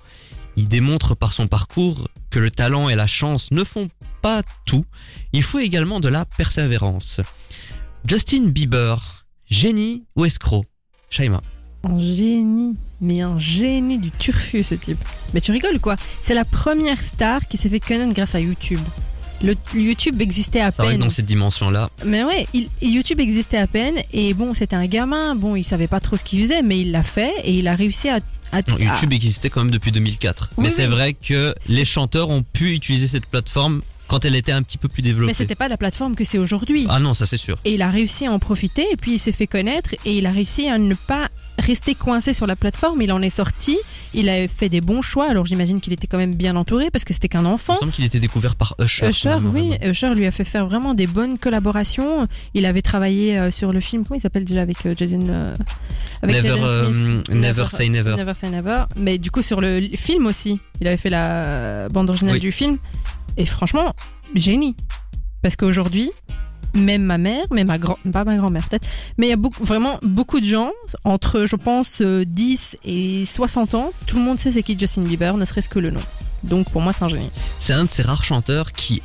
Il 0.57 0.68
démontre 0.68 1.14
par 1.14 1.33
son 1.33 1.46
parcours 1.46 2.09
que 2.31 2.38
le 2.38 2.50
talent 2.50 2.88
et 2.88 2.94
la 2.94 3.07
chance 3.07 3.50
ne 3.50 3.64
font 3.64 3.88
pas 4.22 4.42
tout. 4.64 4.85
Il 5.33 5.42
faut 5.42 5.59
également 5.59 6.00
de 6.00 6.09
la 6.09 6.24
persévérance. 6.24 7.20
Justin 8.07 8.48
Bieber, 8.48 9.26
génie 9.48 10.05
ou 10.14 10.24
escroc? 10.24 10.64
Shaima. 11.11 11.42
Un 11.85 11.98
génie, 11.98 12.76
mais 13.00 13.20
un 13.20 13.38
génie 13.38 13.98
du 13.98 14.11
turfu 14.11 14.62
ce 14.62 14.74
type. 14.74 14.98
Mais 15.33 15.40
tu 15.40 15.52
rigoles 15.52 15.79
quoi? 15.79 15.96
C'est 16.20 16.35
la 16.35 16.44
première 16.44 17.00
star 17.00 17.46
qui 17.48 17.57
s'est 17.57 17.68
fait 17.68 17.81
connaître 17.81 18.14
grâce 18.14 18.35
à 18.35 18.40
YouTube. 18.40 18.81
Le 19.42 19.55
YouTube 19.75 20.20
existait 20.22 20.61
à 20.61 20.70
C'est 20.70 20.77
vrai 20.79 20.87
que 20.87 20.90
peine. 20.92 21.01
dans 21.01 21.11
cette 21.11 21.27
dimension-là, 21.27 21.90
Mais 22.05 22.25
ouais, 22.25 22.46
il- 22.55 22.68
YouTube 22.81 23.20
existait 23.20 23.59
à 23.59 23.66
peine 23.66 23.94
et 24.12 24.33
bon, 24.35 24.55
c'était 24.55 24.77
un 24.77 24.87
gamin. 24.87 25.35
Bon, 25.35 25.57
il 25.57 25.64
savait 25.64 25.88
pas 25.88 26.01
trop 26.01 26.16
ce 26.16 26.25
qu'il 26.25 26.40
faisait, 26.42 26.62
mais 26.62 26.81
il 26.81 26.90
l'a 26.90 27.03
fait 27.03 27.33
et 27.44 27.53
il 27.59 27.68
a 27.68 27.75
réussi 27.75 28.09
à. 28.09 28.20
non, 28.68 28.79
YouTube 28.79 29.12
existait 29.12 29.51
quand 29.51 29.62
même 29.64 29.72
depuis 29.72 29.92
2004. 29.92 30.51
Oui, 30.57 30.64
Mais 30.64 30.70
c'est 30.70 30.85
oui. 30.87 30.90
vrai 30.90 31.12
que 31.14 31.55
les 31.68 31.85
chanteurs 31.85 32.31
ont 32.31 32.42
pu 32.42 32.72
utiliser 32.75 33.09
cette 33.09 33.27
plateforme 33.27 33.83
quand 34.09 34.25
elle 34.25 34.37
était 34.37 34.53
un 34.53 34.62
petit 34.62 34.79
peu 34.79 34.88
plus 34.88 35.03
développée. 35.03 35.29
Mais 35.29 35.35
c'était 35.35 35.55
pas 35.55 35.69
la 35.69 35.77
plateforme 35.77 36.14
que 36.14 36.25
c'est 36.25 36.38
aujourd'hui. 36.38 36.87
Ah 36.88 36.99
non, 37.01 37.14
ça 37.14 37.27
c'est 37.27 37.37
sûr. 37.37 37.59
Et 37.64 37.75
il 37.75 37.83
a 37.83 37.90
réussi 37.90 38.27
à 38.27 38.33
en 38.33 38.38
profiter, 38.38 38.87
et 38.92 38.97
puis 38.97 39.14
il 39.14 39.19
s'est 39.19 39.33
fait 39.33 39.47
connaître, 39.47 39.95
et 40.05 40.19
il 40.19 40.27
a 40.27 40.31
réussi 40.31 40.69
à 40.69 40.79
ne 40.79 40.95
pas 40.95 41.29
rester 41.59 41.95
coincé 41.95 42.33
sur 42.33 42.47
la 42.47 42.55
plateforme. 42.57 43.01
Il 43.03 43.11
en 43.12 43.23
est 43.23 43.31
sorti, 43.31 43.79
il 44.14 44.29
a 44.29 44.47
fait 44.47 44.69
des 44.69 44.81
bons 44.81 45.03
choix. 45.03 45.29
Alors 45.31 45.47
j'imagine 45.47 45.81
qu'il 45.81 45.92
était 45.92 46.07
quand 46.07 46.19
même 46.19 46.35
bien 46.35 46.55
entouré 46.57 46.90
parce 46.90 47.05
que 47.05 47.14
c'était 47.14 47.29
qu'un 47.29 47.47
enfant. 47.47 47.75
Il 47.75 47.77
me 47.77 47.81
semble 47.81 47.92
qu'il 47.92 48.05
était 48.05 48.19
découvert 48.19 48.57
par 48.57 48.75
Usher. 48.79 49.09
Usher, 49.09 49.38
oui. 49.55 49.73
Usher 49.83 50.14
lui 50.14 50.27
a 50.27 50.31
fait 50.31 50.45
faire 50.45 50.66
vraiment 50.66 50.95
des 50.95 51.07
bonnes 51.07 51.38
collaborations. 51.38 52.29
Il 52.55 52.66
avait 52.66 52.83
travaillé 52.83 53.38
euh, 53.38 53.51
sur 53.51 53.73
le 53.73 53.81
film, 53.81 54.05
comment 54.05 54.19
il 54.19 54.21
s'appelle 54.23 54.45
déjà 54.45 54.62
avec 54.62 54.85
euh, 54.85 54.95
Jason, 54.97 55.27
euh, 55.29 55.55
avec 56.23 56.37
Never, 56.42 57.64
Say 57.71 57.88
Never. 57.88 58.14
Never 58.16 58.35
Say 58.35 58.51
Never. 58.51 58.85
Mais 58.97 59.19
du 59.19 59.31
coup 59.31 59.42
sur 59.42 59.61
le 59.61 59.81
film 59.97 60.27
aussi, 60.27 60.61
il 60.81 60.87
avait 60.87 60.97
fait 60.99 61.11
la 61.11 61.88
bande 61.88 62.11
originale 62.11 62.35
Oui. 62.35 62.40
du 62.40 62.53
film. 62.53 62.77
Et 63.37 63.46
franchement, 63.46 63.94
génie. 64.35 64.77
Parce 65.42 65.57
qu'aujourd'hui, 65.57 66.11
même 66.75 67.03
ma 67.03 67.18
mère, 67.18 67.44
même 67.51 67.68
ma 67.68 67.79
grand, 67.79 67.99
pas 68.12 68.25
ma 68.25 68.37
grand-mère 68.37 68.68
peut-être, 68.68 68.87
mais 69.18 69.27
il 69.27 69.31
y 69.31 69.33
a 69.33 69.37
beaucoup, 69.37 69.64
vraiment 69.64 69.99
beaucoup 70.03 70.40
de 70.40 70.46
gens 70.46 70.72
entre, 71.05 71.46
je 71.46 71.57
pense, 71.57 72.01
euh, 72.03 72.25
10 72.27 72.79
et 72.85 73.25
60 73.27 73.75
ans, 73.75 73.92
tout 74.07 74.16
le 74.16 74.22
monde 74.22 74.38
sait 74.38 74.53
c'est 74.53 74.62
qui 74.62 74.79
Justin 74.79 75.03
Bieber, 75.03 75.37
ne 75.37 75.44
serait-ce 75.44 75.68
que 75.68 75.79
le 75.79 75.90
nom. 75.90 76.03
Donc 76.44 76.70
pour 76.70 76.83
moi, 76.83 76.92
c'est 76.92 77.05
un 77.05 77.09
génie. 77.09 77.31
C'est 77.59 77.72
un 77.72 77.85
de 77.85 77.90
ces 77.90 78.03
rares 78.03 78.25
chanteurs 78.25 78.72
qui 78.72 79.03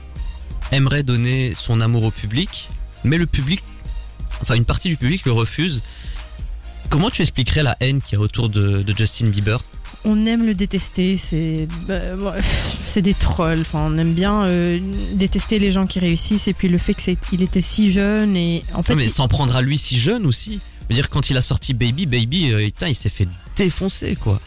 aimerait 0.71 1.03
donner 1.03 1.53
son 1.55 1.81
amour 1.81 2.03
au 2.03 2.11
public, 2.11 2.69
mais 3.03 3.17
le 3.17 3.25
public, 3.25 3.63
enfin 4.41 4.55
une 4.55 4.65
partie 4.65 4.89
du 4.89 4.97
public 4.97 5.25
le 5.25 5.31
refuse. 5.31 5.81
Comment 6.89 7.09
tu 7.09 7.21
expliquerais 7.21 7.63
la 7.63 7.77
haine 7.79 8.01
qu'il 8.01 8.17
y 8.17 8.21
a 8.21 8.23
autour 8.23 8.49
de, 8.49 8.81
de 8.81 8.97
Justin 8.97 9.27
Bieber? 9.27 9.59
On 10.03 10.25
aime 10.25 10.45
le 10.45 10.55
détester, 10.55 11.15
c'est 11.17 11.67
bah, 11.87 11.99
c'est 12.85 13.01
des 13.03 13.13
trolls. 13.13 13.61
Enfin, 13.61 13.87
on 13.91 13.97
aime 13.97 14.13
bien 14.13 14.43
euh, 14.45 14.79
détester 15.13 15.59
les 15.59 15.71
gens 15.71 15.85
qui 15.85 15.99
réussissent 15.99 16.47
et 16.47 16.53
puis 16.53 16.69
le 16.69 16.77
fait 16.79 16.93
que 16.95 17.01
c'est 17.03 17.17
il 17.31 17.41
était 17.43 17.61
si 17.61 17.91
jeune 17.91 18.35
et 18.35 18.63
en 18.73 18.81
fait 18.83 18.93
Non, 18.93 18.97
mais 18.99 19.05
il- 19.05 19.11
s'en 19.11 19.27
prendre 19.27 19.55
à 19.55 19.61
lui 19.61 19.77
si 19.77 19.97
jeune 19.99 20.25
aussi. 20.25 20.59
Je 20.81 20.85
veux 20.89 20.95
dire, 20.95 21.09
quand 21.09 21.29
il 21.29 21.37
a 21.37 21.41
sorti 21.41 21.73
Baby, 21.73 22.05
Baby, 22.05 22.51
euh, 22.51 22.65
putain, 22.65 22.87
il 22.89 22.95
s'est 22.95 23.09
fait 23.09 23.27
défoncer, 23.55 24.15
quoi. 24.15 24.41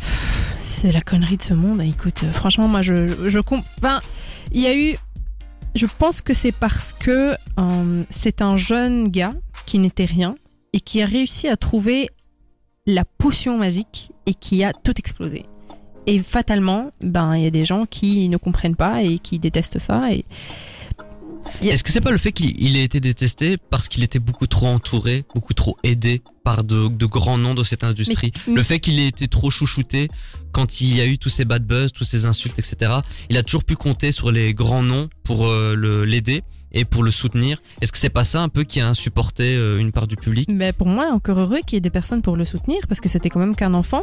c'est 0.62 0.92
la 0.92 1.00
connerie 1.00 1.36
de 1.36 1.42
ce 1.42 1.54
monde. 1.54 1.82
Écoute, 1.82 2.22
euh, 2.24 2.32
franchement, 2.32 2.68
moi 2.68 2.82
je 2.82 3.28
je 3.28 3.38
comp- 3.40 3.64
enfin, 3.82 4.00
il 4.52 4.60
y 4.60 4.66
a 4.66 4.76
eu 4.76 4.96
je 5.74 5.86
pense 5.98 6.22
que 6.22 6.34
c'est 6.34 6.52
parce 6.52 6.94
que 6.98 7.34
euh, 7.58 8.04
c'est 8.10 8.42
un 8.42 8.56
jeune 8.56 9.08
gars 9.08 9.32
qui 9.66 9.78
n'était 9.78 10.06
rien 10.06 10.34
et 10.72 10.80
qui 10.80 11.02
a 11.02 11.06
réussi 11.06 11.48
à 11.48 11.56
trouver 11.56 12.08
la 12.88 13.04
potion 13.04 13.58
magique 13.58 14.10
et 14.26 14.32
qui 14.34 14.64
a 14.64 14.72
tout 14.72 14.94
explosé. 14.98 15.44
Et 16.06 16.20
fatalement, 16.20 16.90
ben 17.02 17.36
il 17.36 17.42
y 17.44 17.46
a 17.46 17.50
des 17.50 17.66
gens 17.66 17.84
qui 17.84 18.28
ne 18.30 18.38
comprennent 18.38 18.76
pas 18.76 19.02
et 19.02 19.18
qui 19.18 19.38
détestent 19.38 19.78
ça 19.78 20.10
et. 20.12 20.24
Est-ce 21.62 21.82
que 21.82 21.90
c'est 21.90 22.00
pas 22.02 22.10
le 22.10 22.18
fait 22.18 22.32
qu'il 22.32 22.60
il 22.62 22.76
ait 22.76 22.84
été 22.84 23.00
détesté 23.00 23.56
parce 23.56 23.88
qu'il 23.88 24.02
était 24.04 24.18
beaucoup 24.18 24.46
trop 24.46 24.66
entouré, 24.66 25.24
beaucoup 25.34 25.54
trop 25.54 25.76
aidé 25.82 26.20
par 26.44 26.62
de, 26.62 26.88
de 26.88 27.06
grands 27.06 27.38
noms 27.38 27.54
de 27.54 27.64
cette 27.64 27.84
industrie? 27.84 28.32
Mais- 28.46 28.54
Le 28.56 28.62
fait 28.62 28.80
qu'il 28.80 28.98
ait 28.98 29.08
été 29.08 29.28
trop 29.28 29.50
chouchouté 29.50 30.08
quand 30.52 30.80
il 30.80 30.94
y 30.96 31.00
a 31.00 31.06
eu 31.06 31.16
tous 31.18 31.30
ces 31.30 31.44
bad 31.46 31.66
buzz, 31.66 31.92
tous 31.92 32.04
ces 32.04 32.26
insultes, 32.26 32.58
etc. 32.58 32.92
Il 33.30 33.36
a 33.38 33.42
toujours 33.42 33.64
pu 33.64 33.76
compter 33.76 34.12
sur 34.12 34.30
les 34.30 34.52
grands 34.54 34.82
noms 34.82 35.08
pour 35.24 35.46
euh, 35.48 36.04
l'aider 36.06 36.42
et 36.72 36.84
pour 36.84 37.02
le 37.02 37.10
soutenir. 37.10 37.62
Est-ce 37.80 37.92
que 37.92 37.98
c'est 37.98 38.10
pas 38.10 38.24
ça 38.24 38.40
un 38.40 38.48
peu 38.48 38.64
qui 38.64 38.80
a 38.80 38.88
insupporté 38.88 39.56
euh, 39.56 39.78
une 39.78 39.92
part 39.92 40.06
du 40.06 40.16
public? 40.16 40.48
Mais 40.52 40.72
pour 40.72 40.88
moi, 40.88 41.10
encore 41.12 41.38
heureux 41.38 41.60
qu'il 41.66 41.76
y 41.76 41.78
ait 41.78 41.80
des 41.80 41.90
personnes 41.90 42.22
pour 42.22 42.36
le 42.36 42.44
soutenir, 42.44 42.80
parce 42.88 43.00
que 43.00 43.08
c'était 43.08 43.28
quand 43.28 43.40
même 43.40 43.56
qu'un 43.56 43.74
enfant. 43.74 44.02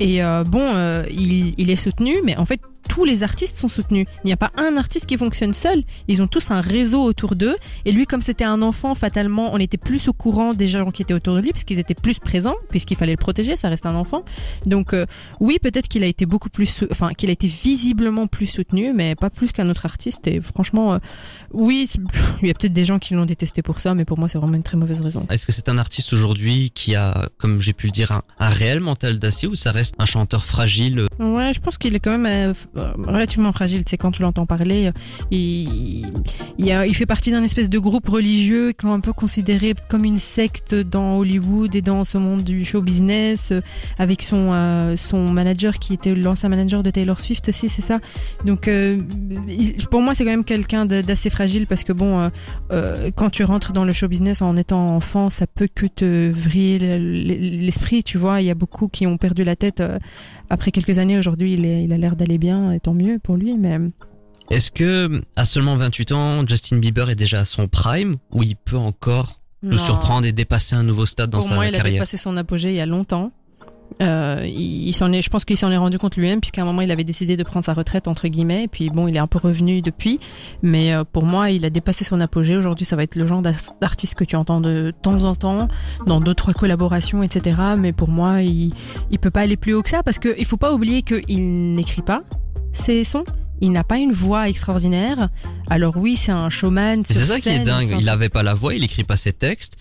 Et 0.00 0.22
euh, 0.22 0.44
bon, 0.44 0.60
euh, 0.60 1.04
il, 1.10 1.54
il 1.58 1.70
est 1.70 1.76
soutenu, 1.76 2.16
mais 2.24 2.36
en 2.36 2.44
fait, 2.44 2.60
tous 2.88 3.04
les 3.04 3.22
artistes 3.22 3.56
sont 3.56 3.68
soutenus. 3.68 4.06
Il 4.24 4.26
n'y 4.26 4.32
a 4.32 4.36
pas 4.36 4.50
un 4.56 4.76
artiste 4.76 5.06
qui 5.06 5.16
fonctionne 5.16 5.52
seul. 5.52 5.82
Ils 6.08 6.22
ont 6.22 6.26
tous 6.26 6.50
un 6.50 6.60
réseau 6.60 7.02
autour 7.02 7.36
d'eux. 7.36 7.56
Et 7.84 7.92
lui, 7.92 8.06
comme 8.06 8.22
c'était 8.22 8.44
un 8.44 8.62
enfant, 8.62 8.94
fatalement, 8.94 9.52
on 9.52 9.58
était 9.58 9.76
plus 9.76 10.08
au 10.08 10.12
courant 10.12 10.54
des 10.54 10.66
gens 10.66 10.90
qui 10.90 11.02
étaient 11.02 11.14
autour 11.14 11.34
de 11.34 11.40
lui, 11.40 11.52
parce 11.52 11.64
qu'ils 11.64 11.78
étaient 11.78 11.94
plus 11.94 12.18
présents, 12.18 12.56
puisqu'il 12.70 12.96
fallait 12.96 13.12
le 13.12 13.18
protéger, 13.18 13.56
ça 13.56 13.68
reste 13.68 13.86
un 13.86 13.94
enfant. 13.94 14.24
Donc 14.64 14.92
euh, 14.92 15.06
oui, 15.40 15.58
peut-être 15.60 15.88
qu'il 15.88 16.02
a 16.02 16.06
été 16.06 16.26
beaucoup 16.26 16.48
plus, 16.50 16.84
enfin, 16.90 17.12
qu'il 17.12 17.28
a 17.30 17.32
été 17.32 17.46
visiblement 17.46 18.26
plus 18.26 18.46
soutenu, 18.46 18.92
mais 18.92 19.14
pas 19.14 19.30
plus 19.30 19.52
qu'un 19.52 19.68
autre 19.68 19.84
artiste. 19.84 20.26
Et 20.26 20.40
franchement, 20.40 20.94
euh, 20.94 20.98
oui, 21.52 21.88
il 22.42 22.48
y 22.48 22.50
a 22.50 22.54
peut-être 22.54 22.72
des 22.72 22.84
gens 22.84 22.98
qui 22.98 23.14
l'ont 23.14 23.24
détesté 23.24 23.62
pour 23.62 23.80
ça, 23.80 23.94
mais 23.94 24.04
pour 24.04 24.18
moi, 24.18 24.28
c'est 24.28 24.38
vraiment 24.38 24.54
une 24.54 24.62
très 24.62 24.76
mauvaise 24.76 25.00
raison. 25.00 25.26
Est-ce 25.30 25.46
que 25.46 25.52
c'est 25.52 25.68
un 25.68 25.78
artiste 25.78 26.12
aujourd'hui 26.12 26.70
qui 26.74 26.94
a, 26.94 27.28
comme 27.38 27.60
j'ai 27.60 27.72
pu 27.72 27.86
le 27.86 27.92
dire, 27.92 28.12
un, 28.12 28.22
un 28.38 28.48
réel 28.48 28.80
mental 28.80 29.18
d'acier 29.18 29.48
ou 29.48 29.54
ça 29.54 29.72
reste 29.72 29.94
un 29.98 30.06
chanteur 30.06 30.44
fragile 30.44 31.00
euh, 31.00 31.34
Ouais, 31.34 31.52
je 31.52 31.60
pense 31.60 31.78
qu'il 31.78 31.94
est 31.94 32.00
quand 32.00 32.16
même 32.16 32.54
euh, 32.75 32.75
relativement 32.76 33.52
fragile. 33.52 33.82
Sais, 33.86 33.96
quand 33.96 34.10
tu 34.10 34.22
l'entends 34.22 34.46
parler, 34.46 34.90
il, 35.30 36.06
il, 36.58 36.84
il 36.86 36.94
fait 36.94 37.06
partie 37.06 37.30
d'un 37.30 37.42
espèce 37.42 37.68
de 37.68 37.78
groupe 37.78 38.08
religieux 38.08 38.72
qui 38.72 38.86
est 38.86 38.90
un 38.90 39.00
peu 39.00 39.12
considéré 39.12 39.74
comme 39.88 40.04
une 40.04 40.18
secte 40.18 40.74
dans 40.74 41.18
Hollywood 41.18 41.74
et 41.74 41.82
dans 41.82 42.04
ce 42.04 42.18
monde 42.18 42.42
du 42.42 42.64
show 42.64 42.82
business, 42.82 43.52
avec 43.98 44.22
son, 44.22 44.50
euh, 44.52 44.96
son 44.96 45.30
manager 45.30 45.78
qui 45.78 45.94
était 45.94 46.14
l'ancien 46.14 46.48
manager 46.48 46.82
de 46.82 46.90
Taylor 46.90 47.18
Swift 47.20 47.48
aussi, 47.48 47.68
c'est 47.68 47.82
ça. 47.82 48.00
Donc, 48.44 48.68
euh, 48.68 49.00
pour 49.90 50.02
moi, 50.02 50.14
c'est 50.14 50.24
quand 50.24 50.30
même 50.30 50.44
quelqu'un 50.44 50.86
d'assez 50.86 51.30
fragile 51.30 51.66
parce 51.66 51.84
que 51.84 51.92
bon, 51.92 52.30
euh, 52.72 53.10
quand 53.14 53.30
tu 53.30 53.44
rentres 53.44 53.72
dans 53.72 53.84
le 53.84 53.92
show 53.92 54.08
business 54.08 54.42
en 54.42 54.56
étant 54.56 54.96
enfant, 54.96 55.30
ça 55.30 55.46
peut 55.46 55.68
que 55.72 55.86
te 55.86 56.30
vriller 56.30 56.78
l'esprit, 56.98 58.02
tu 58.02 58.18
vois. 58.18 58.40
Il 58.40 58.46
y 58.46 58.50
a 58.50 58.54
beaucoup 58.54 58.88
qui 58.88 59.06
ont 59.06 59.16
perdu 59.16 59.44
la 59.44 59.56
tête. 59.56 59.82
Après 60.50 60.70
quelques 60.70 60.98
années, 60.98 61.18
aujourd'hui, 61.18 61.54
il, 61.54 61.64
est- 61.64 61.84
il 61.84 61.92
a 61.92 61.98
l'air 61.98 62.16
d'aller 62.16 62.38
bien, 62.38 62.72
et 62.72 62.80
tant 62.80 62.94
mieux 62.94 63.18
pour 63.18 63.36
lui. 63.36 63.54
Mais 63.56 63.78
Est-ce 64.50 64.70
que 64.70 65.22
à 65.36 65.44
seulement 65.44 65.76
28 65.76 66.12
ans, 66.12 66.46
Justin 66.46 66.78
Bieber 66.78 67.10
est 67.10 67.16
déjà 67.16 67.40
à 67.40 67.44
son 67.44 67.68
prime 67.68 68.16
ou 68.32 68.42
il 68.42 68.56
peut 68.56 68.76
encore 68.78 69.40
nous 69.62 69.78
surprendre 69.78 70.26
et 70.26 70.32
dépasser 70.32 70.76
un 70.76 70.84
nouveau 70.84 71.06
stade 71.06 71.30
dans 71.30 71.38
Pour 71.40 71.48
sa 71.48 71.54
moi, 71.56 71.66
il 71.66 71.74
a 71.74 71.78
carrière? 71.78 71.94
dépassé 71.94 72.16
son 72.16 72.36
apogée 72.36 72.70
il 72.70 72.76
y 72.76 72.80
a 72.80 72.86
longtemps. 72.86 73.32
Euh, 74.02 74.42
il, 74.44 74.88
il 74.88 74.92
s'en 74.92 75.12
est, 75.12 75.22
je 75.22 75.30
pense 75.30 75.44
qu'il 75.44 75.56
s'en 75.56 75.70
est 75.70 75.76
rendu 75.76 75.98
compte 75.98 76.16
lui-même, 76.16 76.40
puisqu'à 76.40 76.62
un 76.62 76.64
moment, 76.64 76.82
il 76.82 76.90
avait 76.90 77.04
décidé 77.04 77.36
de 77.36 77.42
prendre 77.42 77.64
sa 77.64 77.72
retraite 77.72 78.08
entre 78.08 78.28
guillemets. 78.28 78.64
Et 78.64 78.68
puis 78.68 78.90
bon, 78.90 79.08
il 79.08 79.16
est 79.16 79.20
un 79.20 79.26
peu 79.26 79.38
revenu 79.38 79.82
depuis, 79.82 80.20
mais 80.62 80.92
euh, 80.92 81.04
pour 81.04 81.24
moi, 81.24 81.50
il 81.50 81.64
a 81.64 81.70
dépassé 81.70 82.04
son 82.04 82.20
apogée. 82.20 82.56
Aujourd'hui, 82.56 82.84
ça 82.84 82.96
va 82.96 83.02
être 83.02 83.16
le 83.16 83.26
genre 83.26 83.42
d'artiste 83.42 84.14
que 84.14 84.24
tu 84.24 84.36
entends 84.36 84.60
de 84.60 84.92
temps 85.02 85.24
en 85.24 85.34
temps 85.34 85.68
dans 86.06 86.20
deux 86.20 86.34
trois 86.34 86.52
collaborations, 86.54 87.22
etc. 87.22 87.56
Mais 87.78 87.92
pour 87.92 88.08
moi, 88.08 88.42
il, 88.42 88.72
il 89.10 89.18
peut 89.18 89.30
pas 89.30 89.40
aller 89.40 89.56
plus 89.56 89.74
haut 89.74 89.82
que 89.82 89.88
ça, 89.88 90.02
parce 90.02 90.18
que 90.18 90.34
il 90.38 90.44
faut 90.44 90.56
pas 90.56 90.72
oublier 90.72 91.02
qu'il 91.02 91.72
n'écrit 91.74 92.02
pas 92.02 92.22
ses 92.72 93.04
sons. 93.04 93.24
Il 93.62 93.72
n'a 93.72 93.84
pas 93.84 93.96
une 93.96 94.12
voix 94.12 94.50
extraordinaire. 94.50 95.30
Alors 95.70 95.96
oui, 95.96 96.16
c'est 96.16 96.32
un 96.32 96.50
showman. 96.50 97.02
C'est 97.06 97.14
ça 97.24 97.40
qui 97.40 97.48
est 97.48 97.60
dingue. 97.60 97.96
Il 97.98 98.08
avait 98.10 98.28
pas 98.28 98.42
la 98.42 98.52
voix, 98.52 98.74
il 98.74 98.84
écrit 98.84 99.04
pas 99.04 99.16
ses 99.16 99.32
textes. 99.32 99.78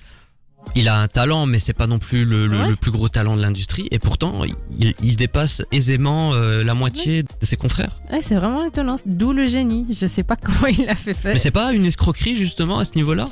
Il 0.77 0.89
a 0.89 0.99
un 0.99 1.07
talent, 1.07 1.45
mais 1.45 1.59
c'est 1.59 1.73
pas 1.73 1.87
non 1.87 1.99
plus 1.99 2.25
le, 2.25 2.47
le- 2.47 2.57
Ouais. 2.57 2.67
le 2.69 2.75
plus 2.75 2.91
gros 2.91 3.07
talent 3.07 3.35
de 3.37 3.41
l'industrie. 3.41 3.87
Et 3.91 3.99
pourtant, 3.99 4.41
il, 4.77 4.93
il 5.01 5.15
dépasse 5.15 5.61
aisément 5.71 6.33
euh, 6.33 6.63
la 6.63 6.73
moitié 6.73 7.23
de 7.23 7.29
ses 7.43 7.55
confrères. 7.55 7.99
Ouais, 8.11 8.21
c'est 8.21 8.35
vraiment 8.35 8.65
étonnant. 8.65 8.97
D'où 9.05 9.31
le 9.31 9.45
génie. 9.45 9.87
Je 9.91 10.05
sais 10.05 10.23
pas 10.23 10.35
comment 10.43 10.67
il 10.67 10.89
a 10.89 10.95
fait 10.95 11.13
faire. 11.13 11.33
Mais 11.33 11.39
c'est 11.39 11.51
pas 11.51 11.71
une 11.73 11.85
escroquerie 11.85 12.35
justement 12.35 12.79
à 12.79 12.85
ce 12.85 12.95
niveau-là? 12.95 13.29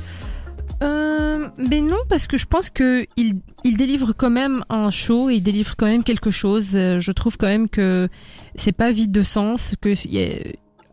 Euh, 0.82 1.48
mais 1.58 1.82
non, 1.82 1.98
parce 2.10 2.28
que 2.28 2.38
je 2.38 2.46
pense 2.46 2.70
que 2.70 3.06
il, 3.16 3.36
il 3.64 3.78
délivre 3.78 4.14
quand 4.14 4.30
même 4.30 4.64
un 4.70 4.90
show, 4.92 5.30
il 5.30 5.42
délivre 5.42 5.76
quand 5.78 5.86
même 5.86 6.04
quelque 6.04 6.32
chose. 6.32 6.72
Euh, 6.76 7.00
Je 7.00 7.12
trouve 7.12 7.38
quand 7.38 7.48
même 7.48 7.70
que 7.70 8.10
c'est 8.56 8.72
pas 8.74 8.92
vide 8.92 9.12
de 9.12 9.22
sens. 9.24 9.76
Que 9.82 9.94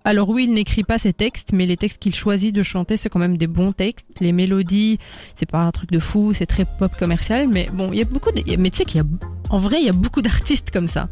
alors 0.05 0.31
oui, 0.31 0.45
il 0.45 0.55
n'écrit 0.55 0.83
pas 0.83 0.99
ses 0.99 1.13
textes, 1.13 1.53
mais 1.53 1.67
les 1.67 1.77
textes 1.77 1.99
qu'il 2.01 2.15
choisit 2.15 2.55
de 2.55 2.63
chanter, 2.63 2.97
c'est 2.97 3.09
quand 3.09 3.19
même 3.19 3.37
des 3.37 3.47
bons 3.47 3.73
textes. 3.73 4.07
Les 4.21 4.33
mélodies, 4.33 4.99
c'est 5.35 5.51
pas 5.51 5.61
un 5.61 5.71
truc 5.71 5.91
de 5.91 5.99
fou, 5.99 6.33
c'est 6.33 6.47
très 6.47 6.65
pop 6.65 6.97
commercial. 6.97 7.49
Mais 7.49 7.69
bon, 7.73 7.93
il 7.93 7.99
y 7.99 8.03
a 8.03 8.07
beaucoup. 8.07 8.33
De, 8.33 8.43
mais 8.57 8.71
tu 8.71 8.79
sais 8.79 8.85
qu'il 8.85 8.99
y 8.99 9.05
a, 9.05 9.07
en 9.51 9.59
vrai, 9.59 9.79
il 9.81 9.87
y 9.87 9.91
a 9.91 9.93
beaucoup 9.93 10.23
d'artistes 10.23 10.71
comme 10.71 10.89
ça. 10.89 11.09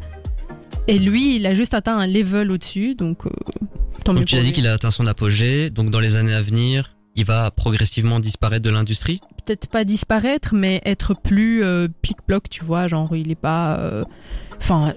Et 0.87 0.99
lui, 0.99 1.37
il 1.37 1.47
a 1.47 1.55
juste 1.55 1.75
atteint 1.75 1.99
un 1.99 2.07
level 2.07 2.51
au-dessus, 2.51 2.95
donc 2.95 3.27
euh, 3.27 3.31
tant 4.05 4.15
mieux 4.15 4.25
tu 4.25 4.37
as 4.37 4.43
dit 4.43 4.53
qu'il 4.53 4.67
a 4.67 4.73
atteint 4.73 4.91
son 4.91 5.07
apogée. 5.07 5.69
Donc 5.69 5.91
dans 5.91 6.01
les 6.01 6.17
années 6.17 6.35
à 6.35 6.41
venir, 6.41 6.97
il 7.15 7.27
va 7.27 7.51
progressivement 7.51 8.21
disparaître 8.21 8.65
de 8.65 8.71
l'industrie? 8.71 9.21
Peut-être 9.49 9.69
pas 9.69 9.85
disparaître, 9.85 10.55
mais 10.55 10.83
être 10.85 11.15
plus 11.15 11.65
euh, 11.65 11.89
plic-ploc, 12.03 12.49
tu 12.51 12.65
vois, 12.65 12.87
genre 12.87 13.15
il 13.17 13.31
est 13.31 13.35
pas. 13.35 13.79
euh, 13.79 14.05
Enfin, 14.61 14.93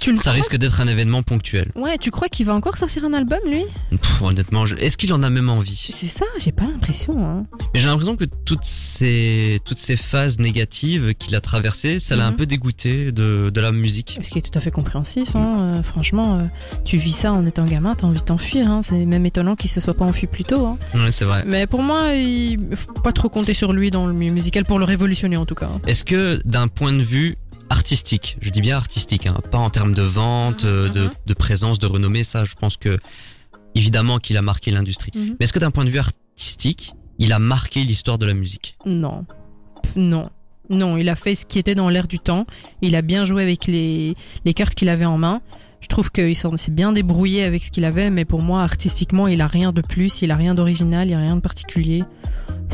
tu 0.00 0.12
le 0.12 0.16
Ça 0.16 0.32
risque 0.32 0.56
d'être 0.56 0.80
un 0.80 0.86
événement 0.86 1.22
ponctuel. 1.22 1.70
Ouais, 1.74 1.98
tu 1.98 2.10
crois 2.10 2.28
qu'il 2.28 2.46
va 2.46 2.54
encore 2.54 2.78
sortir 2.78 3.04
un 3.04 3.12
album, 3.12 3.38
lui? 3.46 3.62
Pff, 3.90 4.22
honnêtement, 4.22 4.64
je- 4.64 4.76
est-ce 4.76 4.96
qu'il 4.96 5.12
en 5.12 5.22
a 5.22 5.28
même 5.28 5.50
envie? 5.50 5.76
C'est 5.92 6.06
ça, 6.06 6.24
j'ai 6.38 6.52
pas 6.52 6.64
l'impression. 6.64 7.14
Hein. 7.22 7.44
Mais 7.74 7.80
j'ai 7.80 7.86
l'impression 7.86 8.16
que 8.16 8.24
toutes 8.46 8.64
ces 8.64 9.60
toutes 9.66 9.78
ces 9.78 9.98
phases 9.98 10.38
négatives 10.38 11.14
qu'il 11.18 11.34
a 11.36 11.42
traversées, 11.42 11.98
ça 11.98 12.16
l'a 12.16 12.26
un 12.26 12.30
Mhm. 12.30 12.36
peu 12.38 12.46
dégoûté 12.46 13.12
de 13.12 13.50
de 13.52 13.60
la 13.60 13.72
musique. 13.72 14.18
Ce 14.22 14.30
qui 14.30 14.38
est 14.38 14.50
tout 14.50 14.56
à 14.58 14.60
fait 14.62 14.70
compréhensif. 14.70 15.36
Hein. 15.36 15.56
euh, 15.60 15.82
franchement, 15.82 16.38
euh, 16.38 16.44
tu 16.86 16.96
vis 16.96 17.12
ça 17.12 17.30
en 17.34 17.44
étant 17.44 17.64
gamin, 17.64 17.94
t'as 17.94 18.06
envie 18.06 18.20
de 18.20 18.24
t'enfuir. 18.24 18.70
Hein. 18.70 18.80
C'est 18.82 19.04
même 19.04 19.26
étonnant 19.26 19.54
qu'il 19.54 19.68
se 19.68 19.82
soit 19.82 19.92
pas 19.94 20.06
enfui 20.06 20.26
plus 20.28 20.44
tôt. 20.44 20.64
Hein. 20.64 20.78
Ouais, 20.94 21.12
c'est 21.12 21.26
vrai. 21.26 21.44
Mais 21.46 21.66
pour 21.66 21.82
moi, 21.82 22.14
il 22.14 22.58
faut 22.74 22.92
pas 22.94 23.12
trop 23.12 23.28
compter 23.28 23.52
sur 23.52 23.74
lui 23.74 23.83
dans 23.90 24.06
le 24.06 24.12
milieu 24.12 24.32
musical 24.32 24.64
pour 24.64 24.78
le 24.78 24.84
révolutionner 24.84 25.36
en 25.36 25.46
tout 25.46 25.54
cas. 25.54 25.70
Est-ce 25.86 26.04
que 26.04 26.40
d'un 26.44 26.68
point 26.68 26.92
de 26.92 27.02
vue 27.02 27.36
artistique, 27.70 28.36
je 28.40 28.50
dis 28.50 28.60
bien 28.60 28.76
artistique, 28.76 29.26
hein, 29.26 29.40
pas 29.50 29.58
en 29.58 29.70
termes 29.70 29.94
de 29.94 30.02
vente, 30.02 30.64
euh, 30.64 30.88
de, 30.88 31.02
mhm. 31.04 31.10
de 31.26 31.34
présence, 31.34 31.78
de 31.78 31.86
renommée, 31.86 32.24
ça, 32.24 32.44
je 32.44 32.54
pense 32.54 32.76
que 32.76 32.98
évidemment 33.74 34.18
qu'il 34.18 34.36
a 34.36 34.42
marqué 34.42 34.70
l'industrie. 34.70 35.10
Mhm. 35.14 35.36
Mais 35.38 35.44
est-ce 35.44 35.52
que 35.52 35.58
d'un 35.58 35.70
point 35.70 35.84
de 35.84 35.90
vue 35.90 35.98
artistique, 35.98 36.94
il 37.18 37.32
a 37.32 37.38
marqué 37.38 37.82
l'histoire 37.84 38.18
de 38.18 38.26
la 38.26 38.34
musique? 38.34 38.76
Non. 38.86 39.24
Non. 39.96 40.30
Non, 40.70 40.96
il 40.96 41.08
a 41.08 41.14
fait 41.14 41.34
ce 41.34 41.44
qui 41.44 41.58
était 41.58 41.74
dans 41.74 41.90
l'air 41.90 42.08
du 42.08 42.18
temps. 42.18 42.46
Il 42.80 42.96
a 42.96 43.02
bien 43.02 43.24
joué 43.24 43.42
avec 43.42 43.66
les, 43.66 44.14
les 44.44 44.54
cartes 44.54 44.74
qu'il 44.74 44.88
avait 44.88 45.04
en 45.04 45.18
main. 45.18 45.42
Je 45.80 45.88
trouve 45.88 46.10
qu'il 46.10 46.34
s'en 46.34 46.56
s'est 46.56 46.70
bien 46.70 46.92
débrouillé 46.92 47.44
avec 47.44 47.62
ce 47.62 47.70
qu'il 47.70 47.84
avait, 47.84 48.08
mais 48.08 48.24
pour 48.24 48.40
moi, 48.40 48.62
artistiquement, 48.62 49.28
il 49.28 49.42
a 49.42 49.46
rien 49.46 49.70
de 49.70 49.82
plus, 49.82 50.22
il 50.22 50.30
a 50.30 50.36
rien 50.36 50.54
d'original, 50.54 51.08
il 51.08 51.14
a 51.14 51.18
rien 51.18 51.36
de 51.36 51.42
particulier. 51.42 52.04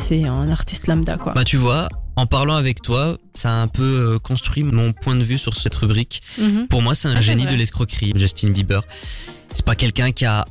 C'est 0.01 0.25
un 0.25 0.49
artiste 0.49 0.87
lambda, 0.87 1.17
quoi. 1.17 1.33
Bah 1.33 1.43
tu 1.43 1.57
vois, 1.57 1.87
en 2.15 2.25
parlant 2.25 2.55
avec 2.55 2.81
toi, 2.81 3.17
ça 3.33 3.49
a 3.49 3.53
un 3.61 3.67
peu 3.67 3.83
euh, 4.15 4.19
construit 4.19 4.63
mon 4.63 4.93
point 4.93 5.15
de 5.15 5.23
vue 5.23 5.37
sur 5.37 5.55
cette 5.55 5.75
rubrique. 5.75 6.21
Mhm. 6.37 6.67
Pour 6.67 6.81
moi, 6.81 6.95
c'est 6.95 7.07
un 7.07 7.15
Ah, 7.17 7.21
génie 7.21 7.45
de 7.45 7.55
l'escroquerie, 7.55 8.11
Justin 8.15 8.49
Bieber. 8.49 8.81
C'est 9.53 9.65
pas 9.65 9.75
quelqu'un 9.75 10.11
qui 10.11 10.25
a 10.25 10.45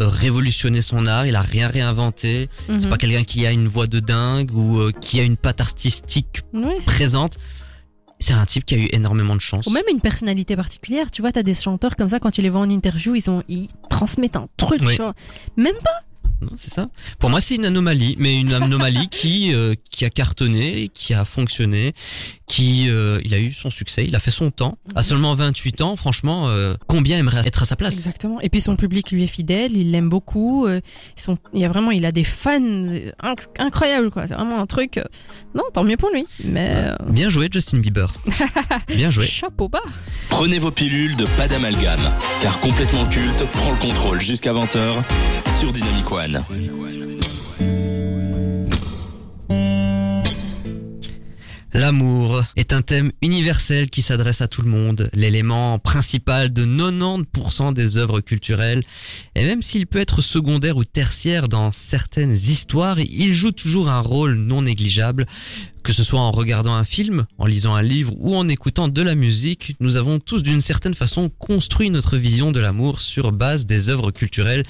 euh, 0.00 0.08
révolutionné 0.08 0.82
son 0.82 1.06
art, 1.06 1.26
il 1.26 1.34
a 1.34 1.42
rien 1.42 1.68
réinventé. 1.68 2.48
C'est 2.68 2.84
Mhm. 2.84 2.90
pas 2.90 2.96
quelqu'un 2.98 3.24
qui 3.24 3.46
a 3.46 3.50
une 3.50 3.66
voix 3.68 3.86
de 3.86 4.00
dingue 4.00 4.52
ou 4.54 4.78
euh, 4.78 4.92
qui 4.92 5.18
a 5.18 5.22
une 5.24 5.36
patte 5.36 5.60
artistique 5.60 6.42
présente. 6.86 7.36
C'est 8.22 8.34
un 8.34 8.44
type 8.44 8.64
qui 8.66 8.74
a 8.74 8.78
eu 8.78 8.88
énormément 8.92 9.34
de 9.34 9.40
chance. 9.40 9.66
Ou 9.66 9.70
même 9.70 9.84
une 9.90 10.00
personnalité 10.00 10.54
particulière. 10.54 11.10
Tu 11.10 11.22
vois, 11.22 11.32
t'as 11.32 11.42
des 11.42 11.54
chanteurs 11.54 11.96
comme 11.96 12.08
ça, 12.08 12.20
quand 12.20 12.30
tu 12.30 12.42
les 12.42 12.50
vois 12.50 12.60
en 12.60 12.68
interview, 12.68 13.14
ils, 13.14 13.30
ont, 13.30 13.42
ils 13.48 13.68
transmettent 13.88 14.36
un 14.36 14.46
truc. 14.58 14.80
Oui. 14.84 14.98
Même 15.56 15.74
Non, 16.40 16.52
c'est 16.56 16.72
ça. 16.72 16.88
Pour 17.18 17.28
moi, 17.30 17.40
c'est 17.40 17.54
une 17.56 17.64
anomalie, 17.66 18.16
mais 18.18 18.38
une 18.40 18.52
anomalie 18.52 19.08
qui 19.10 19.52
euh, 19.54 19.74
qui 19.90 20.04
a 20.04 20.10
cartonné, 20.10 20.90
qui 20.94 21.12
a 21.14 21.24
fonctionné, 21.24 21.92
qui 22.46 22.86
euh, 22.88 23.20
il 23.24 23.34
a 23.34 23.38
eu 23.38 23.52
son 23.52 23.70
succès, 23.70 24.04
il 24.06 24.14
a 24.16 24.20
fait 24.20 24.30
son 24.30 24.50
temps. 24.50 24.78
À 24.94 25.02
seulement 25.02 25.34
28 25.34 25.82
ans, 25.82 25.96
franchement, 25.96 26.48
euh, 26.48 26.74
combien 26.86 27.18
aimerait 27.18 27.42
être 27.46 27.62
à 27.62 27.66
sa 27.66 27.76
place? 27.76 27.94
Exactement. 27.94 28.40
Et 28.40 28.48
puis 28.48 28.60
son 28.60 28.76
public 28.76 29.10
lui 29.10 29.24
est 29.24 29.28
fidèle, 29.28 29.76
il 29.76 29.90
l'aime 29.90 30.08
beaucoup. 30.08 30.66
euh, 30.66 30.80
Ils 31.16 31.20
sont, 31.20 31.36
il 31.54 31.60
y 31.60 31.64
a 31.64 31.68
vraiment, 31.68 31.90
il 31.90 32.04
a 32.06 32.12
des 32.12 32.24
fans 32.24 32.60
euh, 32.60 33.10
inc- 33.22 33.48
incroyables 33.58 34.10
quoi. 34.10 34.26
C'est 34.26 34.34
vraiment 34.34 34.58
un 34.60 34.66
truc. 34.66 34.96
euh, 34.98 35.04
Non, 35.54 35.64
tant 35.72 35.84
mieux 35.84 35.96
pour 35.96 36.10
lui. 36.10 36.26
Mais 36.44 36.68
euh, 36.74 36.96
Bien 37.10 37.28
joué, 37.28 37.48
Justin 37.52 37.78
Bieber. 37.78 38.12
Bien 38.88 39.10
joué. 39.10 39.26
chapeau 39.26 39.68
bas. 39.68 39.78
Prenez 40.28 40.58
vos 40.58 40.70
pilules 40.70 41.16
de 41.16 41.26
pas 41.36 41.48
d'amalgame, 41.48 42.00
car 42.40 42.58
complètement 42.60 43.04
culte 43.06 43.44
prend 43.52 43.70
le 43.72 43.76
contrôle 43.78 44.20
jusqu'à 44.20 44.52
20h 44.52 45.02
sur 45.58 45.72
Dynamic 45.72 46.10
One. 46.10 46.29
Iguane. 46.38 47.29
L'amour 51.72 52.42
est 52.56 52.72
un 52.72 52.82
thème 52.82 53.12
universel 53.22 53.90
qui 53.90 54.02
s'adresse 54.02 54.40
à 54.40 54.48
tout 54.48 54.62
le 54.62 54.70
monde, 54.70 55.08
l'élément 55.12 55.78
principal 55.78 56.52
de 56.52 56.66
90% 56.66 57.72
des 57.74 57.96
œuvres 57.96 58.20
culturelles. 58.20 58.82
Et 59.36 59.46
même 59.46 59.62
s'il 59.62 59.86
peut 59.86 60.00
être 60.00 60.20
secondaire 60.20 60.76
ou 60.76 60.84
tertiaire 60.84 61.48
dans 61.48 61.70
certaines 61.70 62.34
histoires, 62.34 62.98
il 62.98 63.34
joue 63.34 63.52
toujours 63.52 63.88
un 63.88 64.00
rôle 64.00 64.34
non 64.34 64.62
négligeable. 64.62 65.26
Que 65.84 65.92
ce 65.92 66.02
soit 66.02 66.20
en 66.20 66.32
regardant 66.32 66.74
un 66.74 66.84
film, 66.84 67.26
en 67.38 67.46
lisant 67.46 67.76
un 67.76 67.82
livre 67.82 68.14
ou 68.18 68.34
en 68.34 68.48
écoutant 68.48 68.88
de 68.88 69.02
la 69.02 69.14
musique, 69.14 69.76
nous 69.78 69.96
avons 69.96 70.18
tous 70.18 70.42
d'une 70.42 70.60
certaine 70.60 70.94
façon 70.94 71.30
construit 71.38 71.90
notre 71.90 72.16
vision 72.16 72.50
de 72.50 72.58
l'amour 72.58 73.00
sur 73.00 73.30
base 73.30 73.64
des 73.64 73.88
œuvres 73.88 74.10
culturelles 74.10 74.64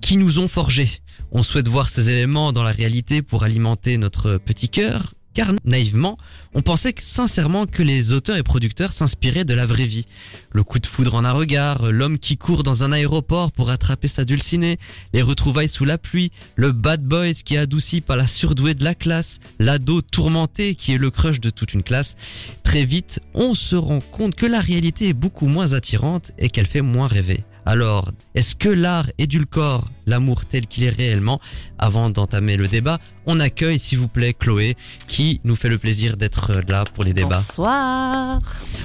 qui 0.00 0.16
nous 0.16 0.38
ont 0.38 0.48
forgés. 0.48 0.90
On 1.32 1.42
souhaite 1.42 1.68
voir 1.68 1.88
ces 1.88 2.08
éléments 2.08 2.52
dans 2.52 2.62
la 2.62 2.70
réalité 2.70 3.20
pour 3.20 3.42
alimenter 3.42 3.98
notre 3.98 4.38
petit 4.38 4.68
cœur, 4.68 5.12
car 5.36 5.52
naïvement, 5.66 6.16
on 6.54 6.62
pensait 6.62 6.94
sincèrement 6.98 7.66
que 7.66 7.82
les 7.82 8.14
auteurs 8.14 8.38
et 8.38 8.42
producteurs 8.42 8.94
s'inspiraient 8.94 9.44
de 9.44 9.52
la 9.52 9.66
vraie 9.66 9.84
vie. 9.84 10.06
Le 10.50 10.64
coup 10.64 10.78
de 10.78 10.86
foudre 10.86 11.14
en 11.14 11.26
un 11.26 11.32
regard, 11.32 11.92
l'homme 11.92 12.18
qui 12.18 12.38
court 12.38 12.62
dans 12.62 12.84
un 12.84 12.90
aéroport 12.90 13.52
pour 13.52 13.68
attraper 13.68 14.08
sa 14.08 14.24
dulcinée, 14.24 14.78
les 15.12 15.20
retrouvailles 15.20 15.68
sous 15.68 15.84
la 15.84 15.98
pluie, 15.98 16.32
le 16.54 16.72
bad 16.72 17.04
boys 17.04 17.34
qui 17.44 17.54
est 17.54 17.58
adouci 17.58 18.00
par 18.00 18.16
la 18.16 18.26
surdouée 18.26 18.72
de 18.72 18.82
la 18.82 18.94
classe, 18.94 19.38
l'ado 19.58 20.00
tourmenté 20.00 20.74
qui 20.74 20.94
est 20.94 20.98
le 20.98 21.10
crush 21.10 21.38
de 21.38 21.50
toute 21.50 21.74
une 21.74 21.82
classe. 21.82 22.16
Très 22.64 22.86
vite, 22.86 23.20
on 23.34 23.54
se 23.54 23.76
rend 23.76 24.00
compte 24.00 24.36
que 24.36 24.46
la 24.46 24.62
réalité 24.62 25.08
est 25.08 25.12
beaucoup 25.12 25.48
moins 25.48 25.74
attirante 25.74 26.32
et 26.38 26.48
qu'elle 26.48 26.66
fait 26.66 26.80
moins 26.80 27.08
rêver. 27.08 27.44
Alors, 27.68 28.12
est-ce 28.36 28.54
que 28.54 28.68
l'art 28.68 29.10
édulcore 29.18 29.88
l'amour 30.06 30.46
tel 30.46 30.68
qu'il 30.68 30.84
est 30.84 30.88
réellement 30.90 31.40
Avant 31.78 32.10
d'entamer 32.10 32.56
le 32.56 32.68
débat, 32.68 33.00
on 33.26 33.40
accueille 33.40 33.80
s'il 33.80 33.98
vous 33.98 34.06
plaît 34.06 34.34
Chloé 34.34 34.76
qui 35.08 35.40
nous 35.42 35.56
fait 35.56 35.68
le 35.68 35.76
plaisir 35.76 36.16
d'être 36.16 36.52
là 36.68 36.84
pour 36.94 37.02
les 37.02 37.12
débats. 37.12 37.36
Bonsoir. 37.36 38.38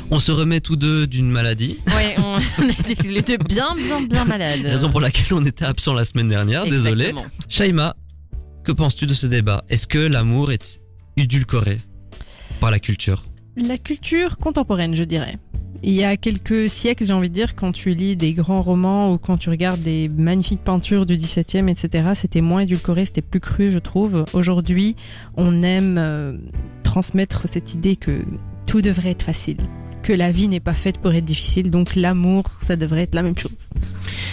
On 0.09 0.17
se 0.17 0.31
remet 0.31 0.61
tous 0.61 0.77
deux 0.77 1.05
d'une 1.05 1.29
maladie, 1.29 1.79
Ouais, 1.95 2.15
on, 2.25 2.39
était 2.89 3.07
les 3.07 3.21
deux 3.21 3.37
bien, 3.37 3.75
bien, 3.75 4.01
bien 4.01 4.25
malades. 4.25 4.63
raison 4.63 4.89
pour 4.89 4.99
laquelle 4.99 5.31
on 5.33 5.45
était 5.45 5.65
absent 5.65 5.93
la 5.93 6.03
semaine 6.03 6.29
dernière, 6.29 6.65
désolé. 6.65 7.13
Shaima, 7.49 7.95
que 8.63 8.71
penses-tu 8.71 9.05
de 9.05 9.13
ce 9.13 9.27
débat? 9.27 9.63
Est-ce 9.69 9.85
que 9.85 9.99
l'amour 9.99 10.51
est 10.51 10.81
édulcoré 11.17 11.79
par 12.59 12.71
la 12.71 12.79
culture? 12.79 13.23
La 13.57 13.77
culture 13.77 14.37
contemporaine, 14.37 14.95
je 14.95 15.03
dirais. 15.03 15.37
Il 15.83 15.93
y 15.93 16.03
a 16.03 16.15
quelques 16.15 16.69
siècles, 16.69 17.05
j'ai 17.05 17.13
envie 17.13 17.29
de 17.29 17.33
dire, 17.33 17.55
quand 17.55 17.71
tu 17.71 17.93
lis 17.93 18.15
des 18.15 18.33
grands 18.33 18.61
romans 18.61 19.13
ou 19.13 19.17
quand 19.17 19.37
tu 19.37 19.49
regardes 19.49 19.81
des 19.81 20.09
magnifiques 20.09 20.63
peintures 20.63 21.05
du 21.05 21.15
17e, 21.15 21.67
etc., 21.67 22.09
c'était 22.15 22.41
moins 22.41 22.61
édulcoré, 22.61 23.05
c'était 23.05 23.21
plus 23.21 23.39
cru, 23.39 23.71
je 23.71 23.79
trouve. 23.79 24.25
Aujourd'hui, 24.33 24.95
on 25.37 25.61
aime 25.61 25.97
euh, 25.97 26.37
transmettre 26.83 27.47
cette 27.47 27.73
idée 27.73 27.95
que 27.95 28.23
tout 28.67 28.81
devrait 28.81 29.11
être 29.11 29.23
facile, 29.23 29.57
que 30.03 30.13
la 30.13 30.29
vie 30.31 30.47
n'est 30.47 30.59
pas 30.59 30.73
faite 30.73 30.99
pour 30.99 31.13
être 31.13 31.25
difficile, 31.25 31.71
donc 31.71 31.95
l'amour, 31.95 32.43
ça 32.61 32.75
devrait 32.75 33.03
être 33.03 33.15
la 33.15 33.23
même 33.23 33.37
chose. 33.37 33.69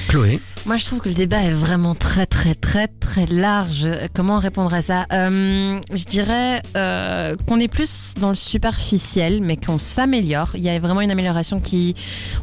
Chloé? 0.09 0.41
Moi, 0.69 0.77
je 0.77 0.85
trouve 0.85 1.01
que 1.01 1.09
le 1.09 1.15
débat 1.15 1.41
est 1.43 1.51
vraiment 1.51 1.95
très, 1.95 2.27
très, 2.27 2.55
très, 2.55 2.89
très 2.89 3.25
large. 3.25 3.89
Comment 4.13 4.39
répondre 4.39 4.75
à 4.75 4.83
ça 4.83 5.07
Euh, 5.15 5.81
Je 5.95 6.05
dirais 6.05 6.61
euh, 6.77 7.35
qu'on 7.47 7.59
est 7.59 7.69
plus 7.69 8.13
dans 8.21 8.29
le 8.29 8.35
superficiel, 8.35 9.41
mais 9.43 9.57
qu'on 9.57 9.79
s'améliore. 9.79 10.51
Il 10.57 10.61
y 10.61 10.69
a 10.69 10.79
vraiment 10.79 11.01
une 11.01 11.11
amélioration 11.11 11.61
qui... 11.61 11.95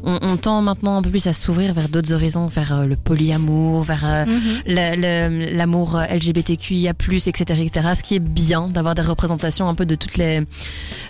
On, 0.03 0.17
on 0.23 0.37
tend 0.37 0.63
maintenant 0.63 0.97
un 0.97 1.01
peu 1.03 1.11
plus 1.11 1.27
à 1.27 1.33
s'ouvrir 1.33 1.75
vers 1.75 1.87
d'autres 1.87 2.13
horizons, 2.13 2.47
vers 2.47 2.73
euh, 2.73 2.85
le 2.87 2.95
polyamour, 2.95 3.83
vers 3.83 4.25
le- 4.65 5.55
l'amour 5.55 5.99
LGBTQIA+, 6.09 6.93
etc., 7.27 7.61
etc. 7.61 7.89
Ce 7.95 8.01
qui 8.01 8.15
est 8.15 8.19
bien 8.19 8.69
d'avoir 8.69 8.95
des 8.95 9.03
représentations 9.03 9.69
un 9.69 9.75
peu 9.75 9.85
de 9.85 9.93
toutes 9.93 10.17
les 10.17 10.39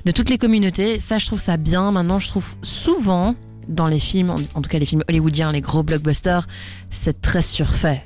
de 0.06 0.12
toutes 0.12 0.30
les 0.30 0.38
communautés. 0.38 1.00
Ça, 1.00 1.18
je 1.18 1.26
trouve 1.28 1.40
ça 1.40 1.56
bien. 1.56 1.94
Maintenant, 1.94 2.20
je 2.20 2.28
trouve 2.28 2.56
souvent 2.62 3.36
dans 3.68 3.88
les 3.88 4.00
films, 4.00 4.32
en, 4.54 4.62
tout 4.62 4.70
cas 4.70 4.80
les 4.80 4.86
films 4.86 5.04
hollywoodiens, 5.10 5.52
les 5.52 5.62
gros 5.62 5.84
blockbusters, 5.84 6.48
c'est 6.90 7.22
très 7.22 7.42
surfait. 7.42 8.04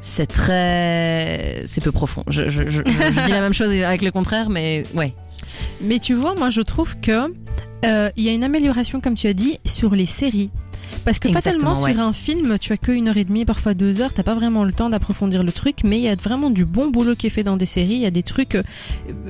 C'est 0.00 0.26
très, 0.26 1.62
c'est 1.66 1.80
peu 1.80 1.92
profond. 1.92 2.24
Je 2.26 2.42
dis 2.42 3.30
la 3.30 3.40
même 3.40 3.52
chose 3.52 3.70
avec 3.70 4.02
le 4.02 4.10
contraire, 4.10 4.50
mais 4.50 4.82
ouais. 4.94 5.14
Mais 5.80 5.98
tu 5.98 6.14
vois, 6.14 6.34
moi 6.34 6.50
je 6.50 6.60
trouve 6.60 6.98
que 7.00 7.32
euh, 7.84 8.10
il 8.16 8.24
y 8.24 8.28
a 8.28 8.32
une 8.32 8.44
amélioration, 8.44 9.00
comme 9.00 9.14
tu 9.14 9.26
as 9.26 9.34
dit, 9.34 9.58
sur 9.64 9.94
les 9.94 10.06
séries. 10.06 10.50
Parce 11.04 11.18
que 11.18 11.28
Exactement, 11.28 11.74
fatalement, 11.74 11.82
ouais. 11.82 11.92
sur 11.92 12.00
un 12.02 12.12
film, 12.12 12.58
tu 12.58 12.72
as 12.72 12.76
que 12.76 12.92
une 12.92 13.08
heure 13.08 13.16
et 13.16 13.24
demie, 13.24 13.44
parfois 13.44 13.74
deux 13.74 14.00
heures, 14.00 14.12
t'as 14.12 14.22
pas 14.22 14.34
vraiment 14.34 14.64
le 14.64 14.72
temps 14.72 14.90
d'approfondir 14.90 15.42
le 15.42 15.52
truc, 15.52 15.78
mais 15.84 15.98
il 15.98 16.02
y 16.02 16.08
a 16.08 16.14
vraiment 16.14 16.50
du 16.50 16.64
bon 16.64 16.88
boulot 16.88 17.16
qui 17.16 17.26
est 17.26 17.30
fait 17.30 17.42
dans 17.42 17.56
des 17.56 17.66
séries. 17.66 17.94
Il 17.94 18.00
y 18.00 18.06
a 18.06 18.10
des 18.10 18.22
trucs, 18.22 18.54
euh, 18.54 18.62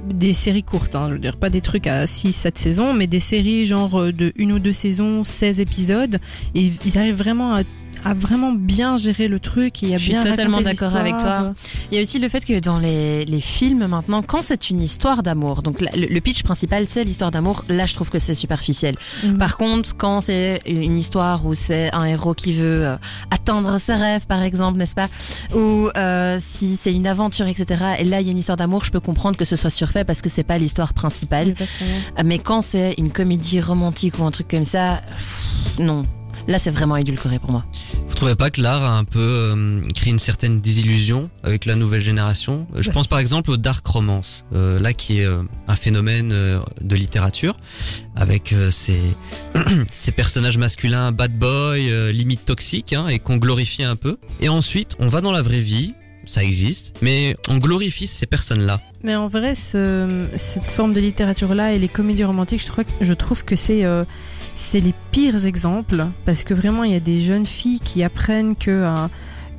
des 0.08 0.34
séries 0.34 0.62
courtes, 0.62 0.94
hein, 0.94 1.06
je 1.08 1.14
veux 1.14 1.18
dire, 1.18 1.36
pas 1.36 1.50
des 1.50 1.60
trucs 1.60 1.86
à 1.86 2.06
6, 2.06 2.32
7 2.32 2.58
saisons, 2.58 2.94
mais 2.94 3.06
des 3.06 3.20
séries 3.20 3.66
genre 3.66 4.00
euh, 4.00 4.12
de 4.12 4.32
une 4.36 4.52
ou 4.52 4.58
deux 4.58 4.72
saisons, 4.72 5.24
16 5.24 5.60
épisodes, 5.60 6.18
et 6.54 6.70
ils 6.84 6.98
arrivent 6.98 7.16
vraiment 7.16 7.54
à, 7.54 7.62
à 8.04 8.14
vraiment 8.14 8.52
bien 8.52 8.96
gérer 8.96 9.28
le 9.28 9.38
truc. 9.38 9.82
Et 9.82 9.88
il 9.88 9.94
a 9.94 9.98
Je 9.98 10.04
suis 10.04 10.20
totalement 10.20 10.60
d'accord 10.60 10.96
avec 10.96 11.18
toi. 11.18 11.54
Il 11.90 11.96
y 11.96 11.98
a 11.98 12.02
aussi 12.02 12.18
le 12.18 12.28
fait 12.28 12.44
que 12.44 12.58
dans 12.60 12.78
les, 12.78 13.24
les 13.24 13.40
films 13.40 13.86
maintenant, 13.86 14.22
quand 14.22 14.42
c'est 14.42 14.70
une 14.70 14.82
histoire 14.82 15.22
d'amour, 15.22 15.62
donc 15.62 15.80
la- 15.80 15.90
le, 15.94 16.20
pitch 16.20 16.42
principal 16.42 16.86
c'est 16.86 17.04
l'histoire 17.04 17.30
d'amour, 17.30 17.64
là 17.68 17.86
je 17.86 17.94
trouve 17.94 18.10
que 18.10 18.18
c'est 18.18 18.34
superficiel. 18.34 18.96
Mhm. 19.24 19.38
Par 19.38 19.56
contre, 19.56 19.96
quand 19.96 20.20
c'est 20.20 20.60
une 20.66 20.96
histoire 20.96 21.44
où 21.46 21.54
c'est 21.54 21.92
un 21.94 22.04
héros 22.04 22.34
qui 22.34 22.52
veut 22.52 22.86
euh, 22.86 22.96
atteindre 23.30 23.78
ses 23.78 23.94
rêves, 23.94 24.26
par 24.26 24.42
exemple, 24.42 24.78
n'est-ce 24.78 24.94
pas? 24.94 25.08
Ou 25.54 25.88
euh, 25.96 26.38
si 26.40 26.76
c'est 26.76 26.92
une 26.92 27.06
aventure, 27.06 27.46
etc. 27.46 27.84
Et 27.98 28.04
là, 28.04 28.20
il 28.20 28.26
y 28.26 28.28
a 28.28 28.32
une 28.32 28.38
histoire 28.38 28.56
d'amour, 28.56 28.84
je 28.84 28.90
peux 28.90 29.00
comprendre 29.00 29.36
que 29.36 29.44
ce 29.44 29.56
soit 29.56 29.70
surfait 29.70 30.04
parce 30.04 30.22
que 30.22 30.28
c'est 30.28 30.42
pas 30.44 30.58
l'histoire 30.58 30.92
principale. 30.94 31.48
Exactement. 31.48 31.90
Mais 32.24 32.38
quand 32.38 32.62
c'est 32.62 32.94
une 32.98 33.10
comédie 33.10 33.60
romantique 33.60 34.18
ou 34.18 34.24
un 34.24 34.30
truc 34.30 34.48
comme 34.48 34.64
ça, 34.64 35.02
pff, 35.16 35.78
non. 35.78 36.06
Là, 36.48 36.58
c'est 36.58 36.70
vraiment 36.70 36.96
édulcoré 36.96 37.38
pour 37.38 37.52
moi. 37.52 37.64
Vous 38.08 38.14
trouvez 38.14 38.34
pas 38.34 38.50
que 38.50 38.60
l'art 38.60 38.82
a 38.82 38.98
un 38.98 39.04
peu 39.04 39.20
euh, 39.20 39.80
créé 39.94 40.10
une 40.12 40.18
certaine 40.18 40.60
désillusion 40.60 41.30
avec 41.44 41.66
la 41.66 41.76
nouvelle 41.76 42.02
génération? 42.02 42.66
Euh, 42.74 42.82
Je 42.82 42.88
Bah, 42.88 42.94
pense 42.94 43.06
par 43.08 43.20
exemple 43.20 43.50
au 43.50 43.56
dark 43.56 43.86
romance, 43.86 44.44
euh, 44.54 44.80
là 44.80 44.92
qui 44.92 45.20
est 45.20 45.24
euh, 45.24 45.42
un 45.68 45.76
phénomène 45.76 46.30
euh, 46.32 46.58
de 46.80 46.96
littérature 46.96 47.56
avec 48.16 48.52
euh, 48.52 48.70
ces 48.70 49.00
ces 49.92 50.10
personnages 50.12 50.58
masculins 50.58 51.12
bad 51.12 51.36
boy, 51.38 51.90
euh, 51.90 52.10
limite 52.12 52.44
toxiques, 52.44 52.92
hein, 52.92 53.06
et 53.08 53.18
qu'on 53.18 53.36
glorifie 53.36 53.84
un 53.84 53.96
peu. 53.96 54.18
Et 54.40 54.48
ensuite, 54.48 54.96
on 54.98 55.08
va 55.08 55.20
dans 55.20 55.32
la 55.32 55.42
vraie 55.42 55.60
vie, 55.60 55.94
ça 56.26 56.42
existe, 56.42 56.94
mais 57.02 57.36
on 57.48 57.58
glorifie 57.58 58.06
ces 58.06 58.26
personnes-là. 58.26 58.80
Mais 59.04 59.14
en 59.16 59.28
vrai, 59.28 59.54
ce- 59.54 60.28
cette 60.36 60.70
forme 60.70 60.92
de 60.92 61.00
littérature-là 61.00 61.72
et 61.72 61.78
les 61.78 61.88
comédies 61.88 62.24
romantiques, 62.24 62.62
je, 62.64 62.70
crois, 62.70 62.84
que- 62.84 62.90
je 63.00 63.12
trouve 63.12 63.44
que 63.44 63.56
c'est 63.56 63.84
euh, 63.84 64.04
c'est 64.54 64.80
les 64.80 64.94
pires 65.10 65.46
exemples 65.46 66.06
parce 66.24 66.44
que 66.44 66.54
vraiment, 66.54 66.84
il 66.84 66.92
y 66.92 66.96
a 66.96 67.00
des 67.00 67.20
jeunes 67.20 67.46
filles 67.46 67.80
qui 67.80 68.02
apprennent 68.02 68.54
que 68.56 68.84
un- 68.84 69.10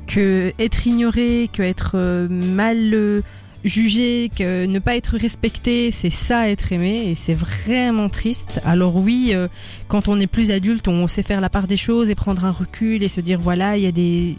que 0.06 0.52
être 0.58 0.86
ignoré, 0.86 1.48
que 1.52 1.62
être 1.62 1.92
euh, 1.94 2.28
mal 2.28 2.90
euh, 2.92 3.22
jugé, 3.64 4.30
que 4.36 4.66
ne 4.66 4.78
pas 4.78 4.94
être 4.96 5.16
respecté, 5.16 5.90
c'est 5.90 6.10
ça 6.10 6.50
être 6.50 6.72
aimé 6.72 7.08
et 7.10 7.14
c'est 7.14 7.34
vraiment 7.34 8.08
triste. 8.10 8.60
Alors 8.66 8.96
oui, 8.96 9.30
euh, 9.32 9.48
quand 9.88 10.06
on 10.08 10.20
est 10.20 10.26
plus 10.26 10.50
adulte, 10.50 10.86
on 10.88 11.08
sait 11.08 11.22
faire 11.22 11.40
la 11.40 11.48
part 11.48 11.66
des 11.66 11.78
choses 11.78 12.10
et 12.10 12.14
prendre 12.14 12.44
un 12.44 12.50
recul 12.50 13.02
et 13.02 13.08
se 13.08 13.22
dire 13.22 13.40
voilà, 13.40 13.78
il 13.78 13.84
y 13.84 13.86
a 13.86 13.92
des 13.92 14.36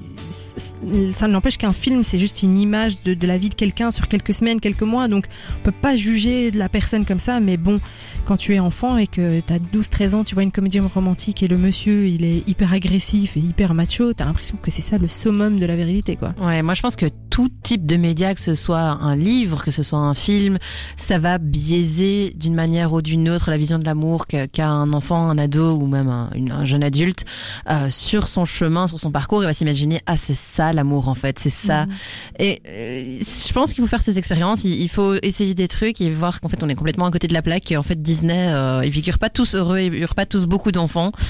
ça 1.14 1.28
n'empêche 1.28 1.58
qu'un 1.58 1.74
film 1.74 2.04
c'est 2.04 2.20
juste 2.20 2.44
une 2.44 2.58
image 2.58 3.02
de, 3.04 3.14
de 3.14 3.28
la 3.28 3.38
vie 3.38 3.50
de 3.50 3.56
quelqu'un 3.56 3.92
sur 3.92 4.08
quelques 4.08 4.34
semaines, 4.34 4.60
quelques 4.60 4.82
mois, 4.82 5.08
donc 5.08 5.26
on 5.60 5.64
peut 5.64 5.72
pas 5.72 5.96
juger 5.96 6.52
la 6.52 6.70
personne 6.70 7.06
comme 7.06 7.20
ça, 7.20 7.40
mais 7.40 7.58
bon, 7.58 7.80
quand 8.26 8.38
tu 8.38 8.54
es 8.56 8.60
enfant 8.60 8.98
et 8.98 9.08
que 9.08 9.40
t'as 9.42 9.58
12-13 9.58 10.16
ans, 10.16 10.24
tu 10.24 10.36
vois 10.36 10.44
une 10.44 10.52
comédie 10.52 10.80
romantique 10.80 11.44
et 11.44 11.48
le 11.48 11.58
monsieur 11.58 12.08
il 12.08 12.26
est 12.26 12.48
hyper 12.48 12.74
agressif 12.74 13.38
et 13.38 13.40
hyper 13.40 13.74
macho, 13.74 14.14
t'as 14.14 14.26
l'impression 14.26 14.58
que 14.62 14.72
c'est 14.72 14.82
ça 14.82 14.98
le 14.98 15.08
summum 15.08 15.60
de 15.60 15.66
la 15.66 15.76
virilité 15.76 16.16
quoi. 16.16 16.34
Ouais, 16.42 16.62
moi 16.62 16.74
je 16.74 16.82
pense 16.82 16.96
que 16.96 17.08
tout 17.30 17.50
type 17.64 17.86
de 17.86 17.98
média, 17.98 18.34
que 18.34 18.40
ce 18.40 18.56
soit 18.56 18.80
un 18.80 19.16
livre, 19.16 19.64
que 19.64 19.72
ce 19.72 19.84
soit 19.84 20.00
un 20.00 20.14
film, 20.14 20.58
ça 20.96 21.20
va 21.20 21.38
biaiser 21.38 22.34
d'une 22.36 22.54
manière 22.54 22.94
ou 22.94 23.02
d'une 23.02 23.30
autre 23.30 23.50
la 23.50 23.58
vision 23.58 23.78
de 23.78 23.86
l'amour 23.86 24.26
qu'a 24.28 24.68
un 24.68 24.94
enfant, 24.94 25.30
un 25.30 25.38
ado 25.38 25.74
ou 25.74 25.88
même 25.88 26.08
un 26.08 26.66
jeune 26.66 26.84
adulte 26.84 27.26
euh, 27.70 27.90
sur 27.90 28.28
son 28.28 28.46
chemin, 28.46 28.88
sur 28.88 29.00
son 29.00 29.12
parcours. 29.12 29.44
Il 29.44 29.46
va 29.46 29.54
s'imaginer 29.54 30.02
ah 30.06 30.18
c'est 30.18 30.36
ça 30.36 30.65
l'amour 30.74 31.08
en 31.08 31.16
fait, 31.16 31.40
c'est 31.40 31.50
ça. 31.50 31.86
Mhm. 31.86 31.92
Et 32.40 32.62
euh, 32.68 33.20
je 33.20 33.54
pense 33.54 33.74
qu'il 33.74 33.84
faut 33.84 33.90
faire 33.90 34.02
ces 34.02 34.18
expériences. 34.18 34.64
Il, 34.64 34.74
il 34.74 34.90
faut 34.90 35.16
essayer 35.22 35.54
des 35.54 35.68
trucs 35.68 36.02
et 36.02 36.10
voir 36.10 36.42
qu'en 36.42 36.50
fait 36.50 36.64
on 36.64 36.70
est 36.70 36.76
complètement 36.76 37.06
à 37.06 37.12
côté 37.12 37.28
de 37.28 37.34
la 37.34 37.42
plaque. 37.42 37.72
Et 37.72 37.78
en 37.78 37.84
fait 37.84 38.02
Disney, 38.02 38.48
euh, 38.54 38.82
ils 38.86 38.92
figurent 38.94 39.20
pas 39.20 39.30
tous 39.30 39.56
heureux, 39.56 39.80
ils 39.80 39.92
figurent 39.92 40.16
pas 40.16 40.26
tous 40.26 40.46
beaucoup 40.46 40.72
d'enfants. 40.72 41.12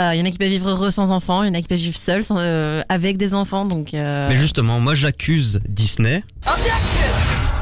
Euh, 0.00 0.10
Il 0.14 0.18
y 0.18 0.22
en 0.22 0.26
a 0.26 0.30
qui 0.30 0.38
peuvent 0.38 0.48
vivre 0.48 0.70
heureux 0.70 0.90
sans 0.90 1.10
enfants, 1.10 1.42
il 1.42 1.48
y 1.48 1.50
en 1.50 1.54
a 1.54 1.60
qui 1.60 1.68
peuvent 1.68 1.78
vivre 1.78 1.96
seuls 1.96 2.24
sans, 2.24 2.36
euh, 2.38 2.80
avec 2.88 3.16
des 3.16 3.34
enfants. 3.34 3.64
Donc 3.64 3.94
euh, 3.94 4.28
Mais 4.28 4.36
justement, 4.36 4.80
moi 4.80 4.94
j'accuse 4.94 5.60
Disney. 5.68 6.24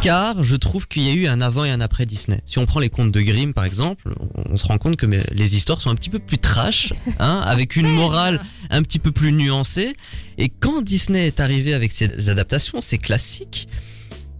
Car 0.02 0.42
je 0.42 0.56
trouve 0.56 0.88
qu'il 0.88 1.04
y 1.04 1.10
a 1.10 1.12
eu 1.12 1.28
un 1.28 1.40
avant 1.40 1.64
et 1.64 1.70
un 1.70 1.80
après 1.80 2.06
Disney. 2.06 2.40
Si 2.44 2.58
on 2.58 2.66
prend 2.66 2.80
les 2.80 2.90
contes 2.90 3.12
de 3.12 3.20
Grimm 3.20 3.54
par 3.54 3.64
exemple, 3.64 4.12
on, 4.50 4.56
se 4.56 4.66
rend 4.66 4.76
compte 4.76 4.96
que 4.96 5.06
les 5.06 5.54
histoires 5.54 5.80
sont 5.80 5.90
un 5.90 5.94
petit 5.94 6.10
peu 6.10 6.18
plus 6.18 6.38
trash, 6.38 6.92
hein, 7.20 7.40
avec 7.46 7.76
une 7.76 7.86
morale 7.86 8.42
un 8.70 8.82
petit 8.82 8.98
peu 8.98 9.12
plus 9.12 9.30
nuancée. 9.30 9.94
Et 10.38 10.48
quand 10.48 10.82
Disney 10.82 11.28
est 11.28 11.38
arrivé 11.38 11.72
avec 11.72 11.92
ses 11.92 12.28
adaptations, 12.28 12.80
c'est 12.80 12.98
classique. 12.98 13.68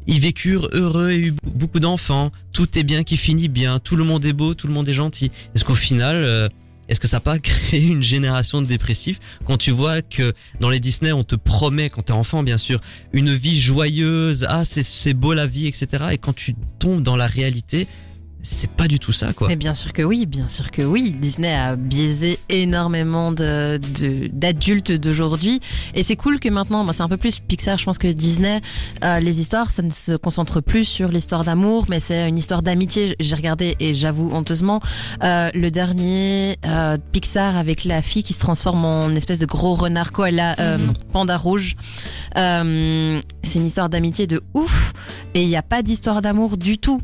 Ils 0.09 0.19
vécurent 0.19 0.69
heureux 0.73 1.11
et 1.13 1.19
eu 1.29 1.35
beaucoup 1.45 1.79
d'enfants. 1.79 2.33
Tout 2.53 2.77
est 2.77 2.83
bien 2.83 3.05
qui 3.05 3.17
finit 3.17 3.47
bien. 3.47 3.79
Tout 3.79 3.95
le 3.95 4.03
monde 4.03 4.25
est 4.25 4.33
beau, 4.33 4.55
tout 4.55 4.67
le 4.67 4.73
monde 4.73 4.89
est 4.89 4.95
gentil. 4.95 5.31
Est-ce 5.55 5.65
qu'au 5.65 5.77
final, 5.77 6.17
euh, 6.17 6.49
est-ce 6.93 7.01
que 7.01 7.09
ça 7.09 7.17
n'a 7.17 7.21
pas 7.21 7.39
créé 7.41 7.89
une 7.89 8.03
génération 8.03 8.61
de 8.61 8.67
dépressifs 8.67 9.19
quand 9.47 9.57
tu 9.57 9.71
vois 9.71 10.03
que 10.03 10.35
dans 10.61 10.69
les 10.69 10.79
Disney, 10.79 11.11
on 11.13 11.25
te 11.25 11.37
promet, 11.37 11.89
quand 11.89 12.03
t'es 12.03 12.13
enfant 12.13 12.43
bien 12.43 12.59
sûr, 12.59 12.81
une 13.13 13.35
vie 13.35 13.59
joyeuse, 13.59 14.47
ah 14.49 14.63
c'est 14.65 15.15
beau 15.15 15.33
la 15.33 15.47
vie, 15.47 15.67
etc. 15.67 16.05
Et 16.13 16.19
quand 16.19 16.35
tu 16.35 16.55
tombes 16.79 17.03
dans 17.03 17.17
la 17.17 17.27
réalité, 17.27 17.89
c'est 18.43 18.71
pas 18.71 18.89
du 18.89 18.99
tout 18.99 19.13
ça 19.13 19.33
quoi. 19.33 19.49
Mais 19.49 19.57
bien 19.57 19.75
sûr 19.75 19.93
que 19.93 20.03
oui, 20.03 20.27
bien 20.27 20.49
sûr 20.49 20.71
que 20.71 20.83
oui. 20.83 21.15
Disney 21.19 21.55
a 21.55 21.77
biaisé 21.77 22.39
énormément 22.49 23.31
de 23.33 23.79
de- 23.79 24.29
d'adultes 24.33 24.93
d'aujourd'hui. 24.93 25.61
Et 25.95 26.03
c'est 26.03 26.17
cool 26.17 26.41
que 26.41 26.49
maintenant, 26.49 26.85
bah, 26.85 26.93
c'est 26.93 27.03
un 27.03 27.09
peu 27.09 27.17
plus 27.17 27.39
Pixar, 27.41 27.79
je 27.79 27.85
pense 27.85 27.99
que 27.99 28.09
Disney, 28.09 28.61
euh, 29.05 29.21
les 29.21 29.41
histoires, 29.41 29.71
ça 29.71 29.83
ne 29.83 29.91
se 29.91 30.17
concentre 30.17 30.61
plus 30.61 30.85
sur 30.85 31.09
l'histoire 31.09 31.45
d'amour, 31.45 31.87
mais 31.89 32.01
c'est 32.01 32.29
une 32.29 32.39
histoire 32.39 32.63
d'amitié. 32.63 33.15
J'ai 33.21 33.35
regardé, 33.37 33.77
et 33.81 33.95
j'avoue 33.95 34.31
honteusement, 34.33 34.81
euh, 35.23 35.51
le 35.55 35.71
dernier 35.71 36.57
euh, 36.67 36.99
Pixar 37.13 37.57
avec 37.57 37.85
la 37.85 38.03
fille 38.03 38.23
qui 38.23 38.33
se 38.33 38.41
transforme 38.41 38.85
en 38.85 39.11
espèce 39.11 39.39
de 39.39 39.47
gros 39.47 39.75
renard 39.75 40.13
koala, 40.13 40.57
euh, 40.59 40.79
non, 40.79 40.93
panda 41.13 41.37
rouge. 41.37 41.77
Euh, 42.37 43.21
c'est 43.43 43.59
une 43.59 43.67
histoire 43.67 43.89
d'amitié 43.89 44.27
de 44.27 44.43
ouf. 44.55 44.93
Et 45.35 45.43
il 45.43 45.49
n'y 45.49 45.57
a 45.57 45.63
pas 45.63 45.83
d'histoire 45.83 46.23
d'amour 46.23 46.57
du 46.57 46.79
tout 46.79 47.01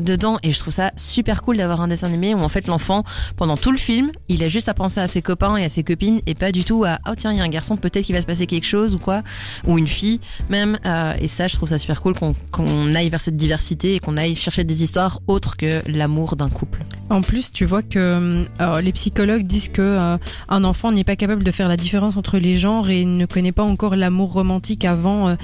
dedans. 0.00 0.38
Et 0.42 0.50
je 0.50 0.58
trouve 0.58 0.72
ça 0.72 0.92
super 0.96 1.42
cool 1.42 1.56
d'avoir 1.56 1.80
un 1.80 1.88
dessin 1.88 2.08
animé 2.08 2.34
où 2.34 2.40
en 2.40 2.48
fait 2.48 2.66
l'enfant 2.66 3.04
pendant 3.36 3.56
tout 3.56 3.72
le 3.72 3.78
film 3.78 4.10
il 4.28 4.42
a 4.42 4.48
juste 4.48 4.68
à 4.68 4.74
penser 4.74 5.00
à 5.00 5.06
ses 5.06 5.22
copains 5.22 5.56
et 5.56 5.64
à 5.64 5.68
ses 5.68 5.82
copines 5.82 6.20
et 6.26 6.34
pas 6.34 6.52
du 6.52 6.64
tout 6.64 6.84
à 6.84 6.98
oh 7.08 7.14
tiens 7.16 7.32
il 7.32 7.38
y 7.38 7.40
a 7.40 7.44
un 7.44 7.48
garçon 7.48 7.76
peut-être 7.76 8.04
qu'il 8.04 8.14
va 8.14 8.20
se 8.20 8.26
passer 8.26 8.46
quelque 8.46 8.66
chose 8.66 8.94
ou 8.94 8.98
quoi. 8.98 9.22
Ou 9.66 9.78
une 9.78 9.88
fille 9.88 10.20
même 10.48 10.78
euh, 10.86 11.14
et 11.20 11.28
ça 11.28 11.48
je 11.48 11.56
trouve 11.56 11.68
ça 11.68 11.78
super 11.78 12.00
cool 12.00 12.14
qu'on 12.14 12.34
qu'on 12.50 12.94
aille 12.94 13.10
vers 13.10 13.20
cette 13.20 13.36
diversité 13.36 13.94
et 13.94 14.00
qu'on 14.00 14.16
aille 14.16 14.34
chercher 14.34 14.64
des 14.64 14.82
histoires 14.82 15.20
autres 15.26 15.56
que 15.56 15.82
l'amour 15.86 16.36
d'un 16.36 16.48
couple. 16.48 16.80
En 17.10 17.20
plus, 17.20 17.52
tu 17.52 17.66
vois 17.66 17.82
que 17.82 18.46
euh, 18.60 18.80
les 18.80 18.92
psychologues 18.92 19.46
disent 19.46 19.68
que 19.68 19.82
euh, 19.82 20.16
un 20.48 20.64
enfant 20.64 20.92
n'est 20.92 21.04
pas 21.04 21.16
capable 21.16 21.44
de 21.44 21.50
faire 21.50 21.68
la 21.68 21.76
différence 21.76 22.16
entre 22.16 22.38
les 22.38 22.56
genres 22.56 22.88
et 22.88 23.04
ne 23.04 23.26
connaît 23.26 23.52
pas 23.52 23.64
encore 23.64 23.96
l'amour 23.96 24.32
romantique 24.32 24.84
avant 24.84 25.28
euh, 25.28 25.34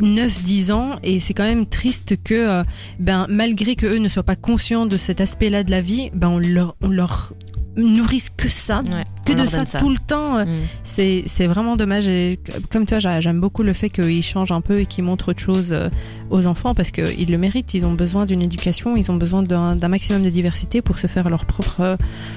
9-10 0.00 0.72
ans. 0.72 0.96
Et 1.04 1.20
c'est 1.20 1.32
quand 1.32 1.44
même 1.44 1.66
triste 1.66 2.16
que, 2.24 2.64
ben, 2.98 3.26
malgré 3.28 3.76
que 3.76 3.83
eux 3.86 3.98
ne 3.98 4.08
soient 4.08 4.22
pas 4.22 4.36
conscients 4.36 4.86
de 4.86 4.96
cet 4.96 5.20
aspect-là 5.20 5.64
de 5.64 5.70
la 5.70 5.80
vie, 5.80 6.10
ben, 6.14 6.28
on 6.28 6.38
leur, 6.38 6.76
on 6.82 6.88
leur 6.88 7.32
nourrisse 7.76 8.30
que 8.30 8.48
ça, 8.48 8.82
Ouais, 8.86 9.04
que 9.26 9.32
de 9.32 9.44
ça, 9.48 9.64
tout 9.80 9.90
le 9.90 9.98
temps. 9.98 10.38
Euh, 10.38 10.44
Mm. 10.44 10.48
C'est 10.84 11.24
c'est 11.26 11.48
vraiment 11.48 11.74
dommage. 11.74 12.06
Et 12.06 12.38
comme 12.70 12.86
toi, 12.86 13.00
j'a- 13.00 13.20
j'aime 13.20 13.40
beaucoup 13.40 13.64
le 13.64 13.72
fait 13.72 13.90
qu'ils 13.90 14.22
changent 14.22 14.52
un 14.52 14.60
peu 14.60 14.78
et 14.78 14.86
qu'ils 14.86 15.02
montrent 15.02 15.30
autre 15.30 15.40
chose 15.42 15.72
euh, 15.72 15.88
aux 16.30 16.46
enfants 16.46 16.72
parce 16.76 16.92
qu'ils 16.92 17.28
le 17.28 17.36
méritent. 17.36 17.74
Ils 17.74 17.84
ont 17.84 17.94
besoin 17.94 18.26
d'une 18.26 18.42
éducation, 18.42 18.96
ils 18.96 19.10
ont 19.10 19.16
besoin 19.16 19.42
d'un 19.42 19.88
maximum 19.88 20.22
de 20.22 20.30
diversité 20.30 20.82
pour 20.82 21.00
se 21.00 21.08
faire 21.08 21.28
leur 21.28 21.46
propre, 21.46 21.80
euh, 21.80 21.96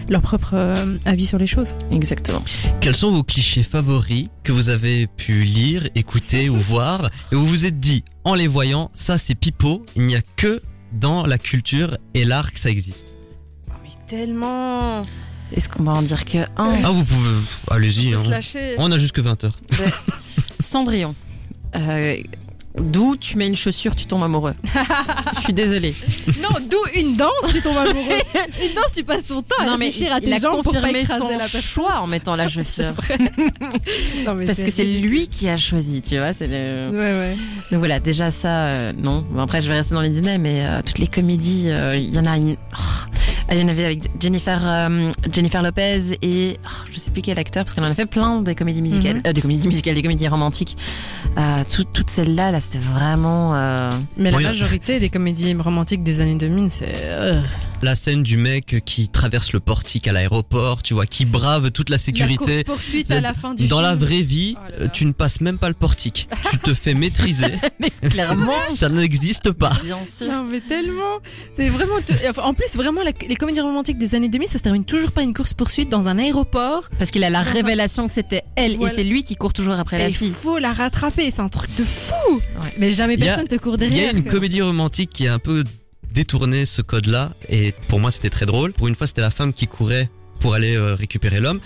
leur 0.09 0.21
propre 0.23 0.55
avis 1.05 1.27
sur 1.27 1.37
les 1.37 1.45
choses. 1.45 1.75
exactement 1.91 2.41
Quels 2.81 2.95
sont 2.95 3.11
vos 3.11 3.23
clichés 3.23 3.61
favoris 3.61 4.29
que 4.43 4.51
vous 4.51 4.69
avez 4.69 5.05
pu 5.05 5.43
lire, 5.43 5.87
écouter 5.93 6.49
ou 6.49 6.55
voir 6.57 7.11
et 7.31 7.35
vous 7.35 7.45
vous 7.45 7.65
êtes 7.67 7.79
dit 7.79 8.03
en 8.23 8.33
les 8.33 8.47
voyant, 8.47 8.89
ça 8.95 9.19
c'est 9.19 9.35
pipeau, 9.35 9.85
il 9.95 10.07
n'y 10.07 10.15
a 10.15 10.21
que 10.35 10.61
dans 10.91 11.25
la 11.25 11.37
culture 11.37 11.97
et 12.13 12.25
l'art 12.25 12.51
que 12.53 12.59
ça 12.59 12.69
existe. 12.69 13.15
mais 13.83 13.89
tellement. 14.07 15.01
est-ce 15.51 15.69
qu'on 15.69 15.83
va 15.83 15.93
en 15.93 16.01
dire 16.01 16.25
que 16.25 16.39
un 16.57 16.77
Ah 16.83 16.91
vous 16.91 17.03
pouvez, 17.03 17.29
allez-y, 17.69 18.13
hein. 18.13 18.23
on 18.77 18.91
a 18.91 18.97
jusque 18.97 19.19
20 19.19 19.43
heures. 19.43 19.59
Cendrillon 20.59 21.15
euh, 21.75 22.15
D'où 22.79 23.15
tu 23.17 23.37
mets 23.37 23.47
une 23.47 23.55
chaussure, 23.55 23.95
tu 23.95 24.05
tombes 24.05 24.23
amoureux. 24.23 24.53
Je 25.35 25.39
suis 25.41 25.53
désolée. 25.53 25.95
Non, 26.41 26.49
d'où 26.69 26.77
une 26.99 27.15
danse, 27.15 27.31
tu 27.51 27.61
tombes 27.61 27.77
amoureux. 27.77 28.05
une 28.63 28.73
danse, 28.75 28.93
tu 28.95 29.03
passes 29.03 29.25
ton 29.25 29.41
temps 29.41 29.55
à 29.59 29.65
non 29.65 29.77
mais 29.77 29.85
réfléchir 29.85 30.13
à 30.13 30.19
il 30.19 30.25
tes 30.25 30.33
a 30.33 30.39
jambes 30.39 30.63
pour 30.63 30.73
pas 30.73 30.79
confirmé 30.79 30.99
écraser 31.01 31.19
son 31.19 31.29
la 31.29 31.37
personne. 31.39 31.61
choix 31.61 31.99
en 32.01 32.07
mettant 32.07 32.35
la 32.35 32.47
chaussure. 32.47 32.93
Non, 34.25 34.35
mais 34.35 34.45
Parce 34.45 34.63
que 34.63 34.71
c'est 34.71 34.83
lui 34.85 35.27
qui 35.27 35.49
a 35.49 35.57
choisi, 35.57 36.01
tu 36.01 36.17
vois. 36.17 36.33
C'est 36.33 36.47
le... 36.47 36.89
Ouais, 36.89 36.97
ouais. 37.19 37.37
Donc 37.71 37.79
voilà, 37.79 37.99
déjà 37.99 38.31
ça, 38.31 38.67
euh, 38.67 38.93
non. 38.97 39.25
Bon, 39.31 39.41
après, 39.41 39.61
je 39.61 39.67
vais 39.69 39.75
rester 39.75 39.93
dans 39.95 40.01
les 40.01 40.09
Disney, 40.09 40.37
mais 40.37 40.65
euh, 40.65 40.81
toutes 40.85 40.99
les 40.99 41.07
comédies, 41.07 41.65
euh, 41.69 41.97
il 41.97 42.13
y 42.13 42.19
en 42.19 42.25
a 42.25 42.37
une. 42.37 42.55
oh, 42.77 42.77
il 43.55 43.59
y 43.59 43.63
en 43.63 43.67
avait 43.67 43.85
avec 43.85 44.01
Jennifer, 44.19 44.59
euh, 44.65 45.11
Jennifer 45.33 45.61
Lopez 45.63 46.17
et 46.21 46.59
oh, 46.65 46.69
je 46.91 46.99
sais 46.99 47.11
plus 47.11 47.21
quel 47.21 47.39
acteur, 47.39 47.63
parce 47.63 47.73
qu'elle 47.73 47.83
en 47.85 47.89
a 47.91 47.95
fait 47.95 48.05
plein 48.05 48.41
des 48.41 48.55
comédies 48.55 48.81
musicales, 48.81 49.17
Mhm. 49.17 49.21
euh, 49.27 49.33
des 49.33 49.41
comédies 49.41 49.67
musicales, 49.67 49.95
des 49.95 50.01
comédies 50.01 50.27
romantiques. 50.27 50.77
Euh, 51.37 51.63
tout- 51.69 51.85
toutes 51.85 52.09
celles-là, 52.09 52.51
là, 52.51 52.59
c'était 52.59 52.79
vraiment. 52.93 53.55
euh, 53.55 53.89
Mais 54.17 54.31
la 54.31 54.39
majorité 54.39 54.99
des 54.99 55.09
comédies 55.09 55.53
romantiques 55.53 56.03
des 56.03 56.19
années 56.21 56.35
2000, 56.35 56.69
c'est. 56.69 56.93
La 57.83 57.93
scène 57.93 58.23
du 58.23 58.37
mec 58.37 58.81
qui 58.85 59.07
traverse 59.07 59.53
le 59.53 59.59
portique 59.59 60.07
à 60.07 60.11
l'aéroport, 60.11 60.81
tu 60.81 60.95
vois, 60.95 61.05
qui 61.05 61.25
brave 61.25 61.69
toute 61.71 61.89
la 61.91 61.99
sécurité. 61.99 62.63
poursuite 62.63 63.11
à 63.11 63.21
la 63.21 63.35
fin 63.35 63.53
du 63.53 63.67
Dans 63.67 63.81
la 63.81 63.93
vraie 63.95 64.23
vie, 64.23 64.55
Oh 64.57 64.63
là 64.63 64.77
là. 64.79 64.83
euh, 64.85 64.87
tu 64.91 65.05
ne 65.05 65.11
passes 65.11 65.41
même 65.41 65.59
pas 65.59 65.67
le 65.69 65.75
portique. 65.75 66.27
tu 66.49 66.57
te 66.57 66.73
fais 66.73 66.95
maîtriser. 66.95 67.53
Mais 67.79 67.91
clairement, 68.09 68.51
ça 68.73 68.89
n'existe 68.89 69.51
pas. 69.51 69.73
bien 69.83 69.99
sûr. 70.11 70.27
Non 70.27 70.43
mais 70.43 70.59
tellement, 70.59 71.19
c'est 71.55 71.69
vraiment. 71.69 71.95
En 72.43 72.53
plus, 72.55 72.73
vraiment, 72.73 73.03
la- 73.03 73.11
les 73.27 73.35
comédies 73.35 73.61
romantiques 73.61 73.99
des 73.99 74.15
années 74.15 74.29
2000, 74.29 74.47
ça 74.49 74.57
se 74.57 74.63
termine 74.63 74.83
toujours 74.83 75.11
pas 75.11 75.21
une 75.21 75.35
course 75.35 75.53
poursuite 75.53 75.87
dans 75.89 76.07
un 76.07 76.17
aéroport. 76.17 76.89
Parce 76.97 77.11
qu'il 77.11 77.23
a 77.23 77.29
la 77.29 77.43
révélation 77.43 78.07
que 78.07 78.13
c'était 78.13 78.41
elle 78.55 78.77
Voilà. 78.77 78.91
et 78.91 78.95
c'est 78.95 79.03
lui 79.03 79.21
qui 79.23 79.35
court 79.35 79.53
toujours 79.53 79.75
après 79.75 79.99
la 79.99 80.07
et 80.07 80.09
il 80.09 80.15
fille. 80.15 80.33
faut 80.33 80.57
la 80.57 80.73
rattraper, 80.73 81.29
c'est 81.29 81.41
un 81.41 81.47
truc 81.49 81.69
de 81.77 81.83
fou. 81.83 82.33
Ouais. 82.59 82.73
Mais 82.79 82.91
jamais 82.91 83.15
y 83.15 83.21
a- 83.21 83.25
personne 83.27 83.47
te 83.47 83.55
court 83.55 83.75
Il 83.79 83.83
y 83.85 83.89
derrière. 83.89 84.15
a 84.15 84.17
une 84.17 84.23
comédie 84.25 84.63
romantique 84.63 85.11
qui 85.13 85.27
a 85.27 85.33
un 85.35 85.39
peu 85.39 85.63
détourné 86.17 86.65
ce 86.65 86.81
code-là 86.81 87.33
et 87.47 87.75
pour 87.89 87.99
moi 87.99 88.09
c'était 88.09 88.31
très 88.31 88.47
drôle. 88.47 88.73
Pour 88.73 88.87
une 88.87 88.95
fois 88.95 89.05
c'était 89.05 89.21
la 89.21 89.29
femme 89.29 89.53
qui 89.53 89.67
courait 89.67 90.09
pour 90.39 90.55
aller 90.55 90.75
euh, 90.75 90.95
récupérer 90.95 91.39
l'homme. 91.39 91.59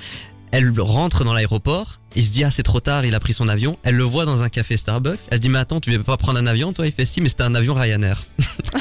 Elle 0.51 0.77
rentre 0.77 1.23
dans 1.23 1.33
l'aéroport, 1.33 2.01
il 2.17 2.25
se 2.25 2.31
dit 2.31 2.43
ah 2.43 2.51
c'est 2.51 2.63
trop 2.63 2.81
tard, 2.81 3.05
il 3.05 3.15
a 3.15 3.21
pris 3.21 3.33
son 3.33 3.47
avion. 3.47 3.77
Elle 3.83 3.95
le 3.95 4.03
voit 4.03 4.25
dans 4.25 4.43
un 4.43 4.49
café 4.49 4.75
Starbucks. 4.75 5.21
Elle 5.29 5.39
dit 5.39 5.47
mais 5.47 5.59
attends 5.59 5.79
tu 5.79 5.89
veux 5.91 6.03
pas 6.03 6.17
prendre 6.17 6.37
un 6.37 6.47
avion 6.47 6.73
toi? 6.73 6.85
Il 6.85 6.91
fait 6.91 7.05
si 7.05 7.21
mais 7.21 7.29
c'était 7.29 7.43
un 7.43 7.55
avion 7.55 7.73
Ryanair. 7.73 8.25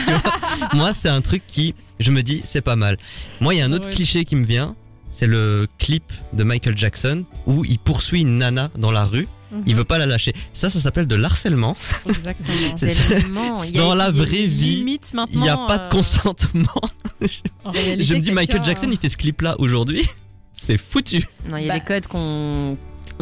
Moi 0.74 0.92
c'est 0.92 1.08
un 1.08 1.20
truc 1.20 1.44
qui 1.46 1.76
je 2.00 2.10
me 2.10 2.24
dis 2.24 2.42
c'est 2.44 2.62
pas 2.62 2.74
mal. 2.74 2.98
Moi 3.40 3.54
il 3.54 3.58
y 3.58 3.60
a 3.60 3.64
un 3.64 3.72
autre 3.72 3.90
cliché 3.90 4.24
qui 4.24 4.34
me 4.34 4.44
vient, 4.44 4.74
c'est 5.12 5.28
le 5.28 5.68
clip 5.78 6.12
de 6.32 6.42
Michael 6.42 6.76
Jackson 6.76 7.22
où 7.46 7.64
il 7.64 7.78
poursuit 7.78 8.22
une 8.22 8.38
nana 8.38 8.70
dans 8.76 8.90
la 8.90 9.04
rue. 9.04 9.28
Mhm. 9.52 9.62
Il 9.66 9.74
veut 9.76 9.84
pas 9.84 9.98
la 9.98 10.06
lâcher. 10.06 10.32
Ça, 10.54 10.70
ça 10.70 10.78
s'appelle 10.80 11.06
de 11.06 11.14
l'harcèlement. 11.16 11.76
Exactement. 12.08 12.76
C'est 12.76 13.76
a- 13.76 13.78
Dans 13.78 13.94
la 13.94 14.10
vraie 14.10 14.46
vie, 14.46 14.84
Il 15.32 15.40
n'y 15.40 15.48
a 15.48 15.56
pas 15.56 15.78
de 15.78 15.84
euh, 15.84 15.88
consentement. 15.88 16.80
Réalité, 17.64 18.04
Je 18.04 18.14
me 18.14 18.20
dis, 18.20 18.32
Michael 18.32 18.64
Jackson, 18.64 18.88
il 18.90 18.98
fait 18.98 19.08
ce 19.08 19.16
clip-là 19.16 19.56
aujourd'hui. 19.58 20.06
C'est 20.54 20.78
foutu. 20.78 21.26
Non, 21.48 21.56
il 21.56 21.64
y 21.66 21.70
a 21.70 21.74
Bah. 21.74 21.78
des 21.78 21.84
codes 21.84 22.06
qu'on 22.06 22.76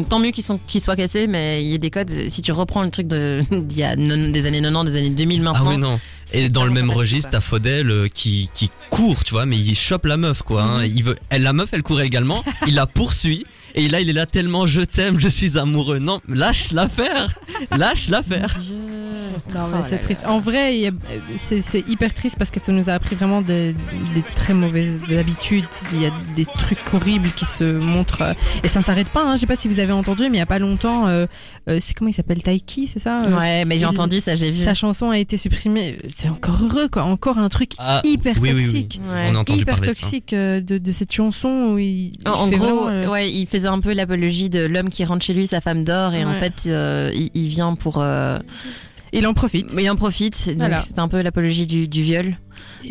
tant 0.08 0.20
mieux 0.20 0.30
qu'ils 0.30 0.44
sont 0.44 0.60
qu'ils 0.68 0.80
soient 0.80 0.94
cassés, 0.94 1.26
mais 1.26 1.62
il 1.64 1.68
y 1.70 1.74
a 1.74 1.78
des 1.78 1.90
codes. 1.90 2.10
Si 2.28 2.40
tu 2.42 2.52
reprends 2.52 2.82
le 2.84 2.90
truc 2.90 3.08
de 3.08 3.42
d'il 3.50 3.78
y 3.78 3.82
a 3.84 3.96
non- 3.96 4.30
des 4.30 4.46
années 4.46 4.60
90, 4.60 4.92
des 4.92 4.98
années 4.98 5.10
2000 5.10 5.40
Ah 5.40 5.42
maintenant. 5.52 5.70
oui, 5.70 5.76
non. 5.78 6.00
Et 6.32 6.48
dans 6.50 6.64
le 6.64 6.70
même 6.70 6.90
registre, 6.90 7.30
t'as 7.30 7.40
Faudel 7.40 7.90
euh, 7.90 8.06
qui, 8.08 8.50
qui 8.54 8.70
court, 8.90 9.24
tu 9.24 9.32
vois, 9.32 9.46
mais 9.46 9.56
il 9.56 9.74
chope 9.74 10.04
la 10.06 10.16
meuf, 10.16 10.42
quoi. 10.42 10.62
hein. 10.62 10.78
Mhm. 10.86 10.92
Il 10.96 11.04
veut, 11.04 11.16
elle, 11.30 11.42
la 11.42 11.52
meuf, 11.52 11.70
elle 11.72 11.82
court 11.82 12.00
également. 12.00 12.44
il 12.66 12.74
la 12.74 12.86
poursuit. 12.86 13.44
Et 13.78 13.88
là, 13.88 14.00
il 14.00 14.10
est 14.10 14.12
là 14.12 14.26
tellement 14.26 14.66
je 14.66 14.80
t'aime, 14.80 15.18
je 15.20 15.28
suis 15.28 15.56
amoureux. 15.56 15.98
Non, 16.00 16.20
lâche 16.28 16.72
l'affaire. 16.72 17.28
Lâche 17.76 18.08
l'affaire. 18.10 18.56
Dieu. 18.60 18.74
Non, 19.54 19.60
Oh 19.66 19.76
mais 19.76 19.88
c'est 19.88 19.98
triste. 19.98 20.24
En 20.26 20.40
vrai, 20.40 20.76
il 20.78 20.92
c'est 21.36 21.88
hyper 21.88 22.12
triste 22.12 22.36
parce 22.38 22.50
que 22.50 22.60
ça 22.60 22.72
nous 22.72 22.90
a 22.90 22.92
appris 22.92 23.14
vraiment 23.14 23.40
des, 23.40 23.72
des 24.12 24.22
très 24.34 24.52
mauvaises 24.52 25.00
habitudes. 25.16 25.64
Il 25.92 26.02
y 26.02 26.06
a 26.06 26.10
des 26.36 26.44
trucs 26.44 26.78
horribles 26.92 27.30
qui 27.30 27.44
se 27.44 27.64
montrent. 27.78 28.22
euh, 28.22 28.34
Et 28.64 28.68
ça 28.68 28.80
ne 28.80 28.84
s'arrête 28.84 29.08
pas. 29.10 29.22
Hein. 29.24 29.36
Je 29.36 29.40
sais 29.42 29.46
pas 29.46 29.56
si 29.56 29.68
vous 29.68 29.78
avez 29.80 29.92
entendu, 29.92 30.24
mais 30.24 30.36
il 30.36 30.40
y 30.40 30.42
a 30.42 30.46
pas 30.46 30.58
longtemps, 30.58 31.06
euh, 31.06 31.26
euh, 31.70 31.78
c'est 31.80 31.94
comment 31.94 32.10
il 32.10 32.14
s'appelle 32.14 32.42
Taiki, 32.42 32.88
c'est 32.88 32.98
ça 32.98 33.22
Ouais, 33.28 33.64
mais 33.64 33.76
j'ai 33.76 33.82
il- 33.82 33.86
entendu 33.86 34.20
ça, 34.20 34.34
j'ai 34.34 34.50
vu. 34.50 34.62
Sa 34.62 34.74
chanson 34.74 35.10
a 35.10 35.18
été 35.18 35.36
supprimée. 35.36 35.96
C'est 36.08 36.28
encore 36.28 36.58
heureux, 36.62 36.88
quoi. 36.88 37.04
Encore 37.04 37.38
un 37.38 37.48
truc 37.48 37.72
Ah, 37.78 38.02
hyper 38.04 38.34
oui, 38.42 38.50
oui, 38.52 38.56
oui. 38.56 38.64
toxique. 38.64 39.00
Ouais. 39.08 39.28
On 39.30 39.36
a 39.36 39.38
entendu 39.38 39.60
Hyper 39.62 39.76
parler 39.76 39.88
de 39.88 39.94
ça. 39.94 40.00
toxique 40.00 40.30
de, 40.34 40.60
de 40.78 40.92
cette 40.92 41.12
chanson 41.12 41.70
où 41.72 41.78
il, 41.78 42.06
il 42.08 42.12
En, 42.26 42.32
en 42.32 42.48
fait 42.48 42.56
gros, 42.56 42.84
vraiment, 42.84 42.88
euh, 42.88 43.08
ouais, 43.08 43.32
il 43.32 43.46
faisait 43.46 43.67
un 43.68 43.80
peu 43.80 43.92
l'apologie 43.92 44.48
de 44.50 44.64
l'homme 44.64 44.88
qui 44.90 45.04
rentre 45.04 45.24
chez 45.24 45.34
lui, 45.34 45.46
sa 45.46 45.60
femme 45.60 45.84
dort, 45.84 46.14
et 46.14 46.24
en 46.24 46.32
fait, 46.34 46.64
euh, 46.66 47.10
il, 47.14 47.30
il 47.34 47.48
vient 47.48 47.74
pour. 47.74 47.98
euh, 47.98 48.38
il 49.12 49.26
en 49.26 49.34
profite. 49.34 49.72
il 49.78 49.88
en 49.90 49.96
profite. 49.96 50.48
Donc 50.48 50.58
Voilà. 50.58 50.80
c'est 50.80 50.98
un 50.98 51.08
peu 51.08 51.22
l'apologie 51.22 51.66
du, 51.66 51.88
du 51.88 52.02
viol 52.02 52.36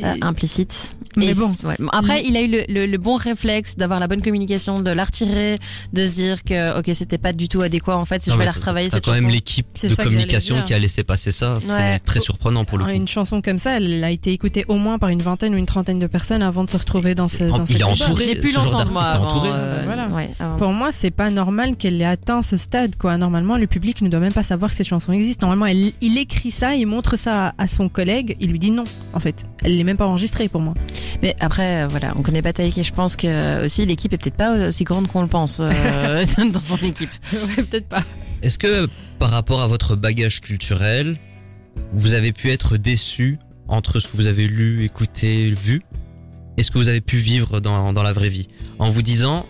euh, 0.03 0.13
implicite. 0.21 0.95
Mais 1.15 1.27
Et 1.27 1.33
bon. 1.33 1.55
ouais. 1.63 1.75
Après, 1.93 2.23
il 2.25 2.35
a 2.37 2.41
eu 2.41 2.47
le, 2.47 2.63
le- 2.67 2.85
le 2.85 2.97
bon 2.97 3.15
réflexe 3.15 3.75
d'avoir 3.77 3.99
la 3.99 4.07
bonne 4.07 4.21
communication, 4.21 4.81
de 4.81 4.91
la 4.91 5.03
retirer, 5.03 5.55
de 5.93 6.05
se 6.05 6.11
dire 6.11 6.43
que 6.43 6.77
ok, 6.79 6.89
c'était 6.93 7.17
pas 7.17 7.33
du 7.33 7.47
tout 7.47 7.61
adéquat 7.61 7.97
en 7.97 8.05
fait. 8.05 8.21
Si 8.21 8.29
Non, 8.29 8.35
je 8.35 8.39
vais 8.39 8.45
la 8.45 8.51
retravailler 8.51 8.89
T'as 8.89 8.97
cette 8.97 9.05
quand 9.05 9.13
même 9.13 9.29
l'équipe 9.29 9.65
C'est 9.75 9.89
de 9.89 9.95
communication 9.95 10.61
qui 10.63 10.73
a 10.73 10.79
laissé 10.79 11.03
passer 11.03 11.31
ça. 11.31 11.59
C'est 11.61 11.99
très 11.99 12.19
surprenant 12.19 12.65
pour 12.65 12.77
le 12.77 12.85
coup. 12.85 12.91
Une 12.91 13.07
chanson 13.07 13.41
comme 13.41 13.59
ça, 13.59 13.77
elle 13.77 14.03
a 14.03 14.11
été 14.11 14.31
écoutée 14.31 14.65
au 14.67 14.75
moins 14.75 14.97
par 14.99 15.09
une 15.09 15.21
vingtaine 15.21 15.53
ou 15.53 15.57
une 15.57 15.65
trentaine 15.65 15.99
de 15.99 16.07
personnes 16.07 16.41
avant 16.41 16.63
de 16.63 16.69
se 16.69 16.77
retrouver 16.77 17.15
dans 17.15 17.27
ce. 17.27 17.43
Dans 17.43 17.63
Il 17.65 17.75
album. 17.83 17.91
entouré. 17.93 18.25
J'ai 18.25 18.35
pu 18.35 18.51
l'entendre 18.51 18.91
moi 18.91 19.03
avant. 19.03 19.45
euh, 19.45 19.81
Voilà. 19.85 20.07
ouais, 20.07 20.29
avant. 20.39 20.55
Pour 20.57 20.71
moi, 20.71 20.91
c'est 20.91 21.11
pas 21.11 21.29
normal 21.29 21.75
qu'elle 21.77 22.01
ait 22.01 22.05
atteint 22.05 22.41
ce 22.41 22.57
stade, 22.57 22.95
quoi. 22.97 23.17
Normalement, 23.17 23.57
le 23.57 23.67
public 23.67 24.01
ne 24.01 24.09
doit 24.09 24.19
même 24.19 24.33
pas 24.33 24.43
savoir 24.43 24.71
que 24.71 24.77
cette 24.77 24.87
chanson 24.87 25.11
existe. 25.13 25.41
Normalement, 25.41 25.65
elle- 25.65 25.91
il 26.01 26.17
écrit 26.17 26.51
ça, 26.51 26.75
il 26.75 26.85
montre 26.87 27.17
ça 27.17 27.47
à, 27.49 27.53
à 27.57 27.67
son 27.67 27.89
collègue, 27.89 28.35
il 28.39 28.51
lui 28.51 28.59
dit 28.59 28.71
non, 28.71 28.85
en 29.13 29.19
fait. 29.19 29.43
Elle 29.63 29.77
l'est 29.77 29.83
même 29.83 29.97
pas 29.97 30.05
enregistrée 30.07 30.47
pour 30.49 30.61
moi. 30.61 30.73
Mais 31.21 31.35
après, 31.39 31.83
euh, 31.83 31.87
voilà, 31.87 32.13
on 32.17 32.21
connaît 32.21 32.41
pas 32.41 32.53
Taïk 32.53 32.77
et 32.77 32.83
je 32.83 32.93
pense 32.93 33.15
que 33.15 33.27
euh, 33.27 33.65
aussi 33.65 33.85
l'équipe 33.85 34.13
est 34.13 34.17
peut-être 34.17 34.37
pas 34.37 34.67
aussi 34.67 34.83
grande 34.83 35.07
qu'on 35.07 35.21
le 35.21 35.27
pense 35.27 35.59
euh, 35.59 36.25
dans 36.51 36.59
son 36.59 36.77
équipe. 36.77 37.09
ouais, 37.33 37.63
peut-être 37.63 37.87
pas. 37.87 38.03
Est-ce 38.41 38.57
que 38.57 38.87
par 39.19 39.31
rapport 39.31 39.61
à 39.61 39.67
votre 39.67 39.95
bagage 39.95 40.41
culturel, 40.41 41.17
vous 41.93 42.13
avez 42.13 42.31
pu 42.31 42.51
être 42.51 42.77
déçu 42.77 43.39
entre 43.67 43.99
ce 43.99 44.07
que 44.07 44.15
vous 44.15 44.27
avez 44.27 44.47
lu, 44.47 44.85
écouté, 44.85 45.51
vu? 45.51 45.81
Et 46.57 46.63
ce 46.63 46.71
que 46.71 46.77
vous 46.77 46.87
avez 46.87 47.01
pu 47.01 47.17
vivre 47.17 47.59
dans, 47.59 47.93
dans 47.93 48.03
la 48.03 48.13
vraie 48.13 48.29
vie? 48.29 48.47
En 48.79 48.89
vous 48.89 49.01
disant, 49.01 49.45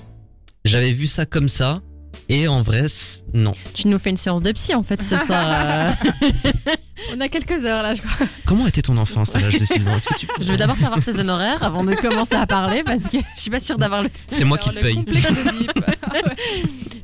j'avais 0.65 0.91
vu 0.91 1.07
ça 1.07 1.25
comme 1.25 1.47
ça 1.47 1.81
et 2.29 2.47
en 2.47 2.61
vrai, 2.61 2.85
non. 3.33 3.51
Tu 3.73 3.87
nous 3.87 3.99
fais 3.99 4.09
une 4.09 4.17
séance 4.17 4.41
de 4.41 4.51
psy 4.51 4.73
en 4.75 4.83
fait 4.83 5.01
ce 5.01 5.17
soir. 5.17 5.45
euh. 5.47 5.91
On 7.15 7.21
a 7.21 7.27
quelques 7.29 7.63
heures 7.63 7.83
là, 7.83 7.93
je 7.93 8.01
crois. 8.01 8.25
Comment 8.45 8.65
était 8.67 8.81
ton 8.81 8.97
enfance 8.97 9.33
à 9.35 9.39
l'âge 9.39 9.59
de 9.59 9.65
6 9.65 9.87
ans? 9.87 9.97
Tu 10.19 10.27
Je 10.41 10.51
veux 10.51 10.57
d'abord 10.57 10.75
savoir 10.77 11.01
tes 11.03 11.17
honoraires 11.19 11.61
avant 11.63 11.83
de 11.83 11.93
commencer 11.93 12.35
à 12.35 12.45
parler 12.47 12.83
parce 12.83 13.03
que 13.07 13.17
je 13.35 13.41
suis 13.41 13.51
pas 13.51 13.59
sûre 13.59 13.77
d'avoir 13.77 14.01
le. 14.03 14.09
C'est 14.29 14.43
moi 14.45 14.57
qui 14.57 14.69
te 14.69 14.75
le 14.75 14.81
paye. 14.81 15.05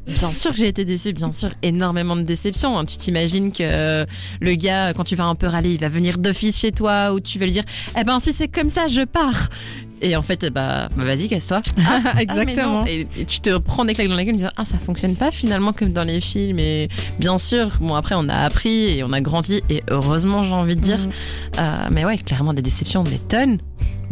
Bien 0.06 0.34
sûr 0.34 0.52
que 0.52 0.58
j'ai 0.58 0.68
été 0.68 0.86
déçue, 0.86 1.14
bien 1.14 1.32
sûr, 1.32 1.50
énormément 1.62 2.16
de 2.16 2.22
déception. 2.22 2.78
hein. 2.78 2.86
Tu 2.86 2.98
t'imagines 2.98 3.52
que 3.52 3.64
euh, 3.64 4.06
le 4.42 4.56
gars, 4.56 4.94
quand 4.94 5.04
tu 5.04 5.16
vas 5.16 5.24
un 5.26 5.36
peu 5.36 5.48
râler, 5.48 5.72
il 5.74 5.80
va 5.80 5.90
venir 5.90 6.18
d'office 6.18 6.60
chez 6.60 6.72
toi 6.72 7.14
ou 7.14 7.20
tu 7.20 7.40
vas 7.40 7.46
lui 7.46 7.52
dire, 7.52 7.64
eh 7.98 8.04
ben 8.04 8.20
si 8.20 8.34
c'est 8.34 8.48
comme 8.48 8.70
ça, 8.70 8.88
je 8.88 9.02
pars. 9.02 9.50
Et 10.04 10.16
en 10.16 10.22
fait, 10.22 10.46
bah, 10.54 10.90
bah, 10.96 11.04
vas-y, 11.06 11.28
casse-toi. 11.30 11.62
Ah, 11.88 12.00
non. 12.14 12.20
Exactement. 12.20 12.86
et, 12.86 13.08
et 13.18 13.26
tu 13.26 13.40
te 13.40 13.58
prends 13.58 13.86
des 13.86 13.94
claques 13.94 14.10
dans 14.10 14.16
la 14.16 14.24
gueule 14.26 14.34
en 14.34 14.38
disant 14.38 14.50
ah 14.58 14.66
ça 14.66 14.78
fonctionne 14.78 15.16
pas 15.16 15.32
finalement 15.32 15.74
comme 15.74 15.92
dans 15.94 16.04
les 16.04 16.20
films 16.22 16.60
et 16.60 16.88
bien 17.20 17.38
sûr 17.40 17.70
bon 17.82 17.96
après 17.96 18.16
on 18.16 18.28
a 18.30 18.36
appris 18.36 18.98
et 18.98 19.04
on 19.04 19.12
a 19.14 19.22
grandi 19.22 19.62
et 19.70 19.82
heureusement 19.90 20.44
j'ai 20.44 20.52
envie 20.54 20.76
de 20.76 20.82
dire 20.82 20.98
Mhm. 21.00 21.12
Euh, 21.60 21.88
mais 21.92 22.06
ouais 22.06 22.18
clairement 22.18 22.54
des 22.54 22.62
déceptions 22.62 23.04
des 23.04 23.18
tonnes 23.20 23.58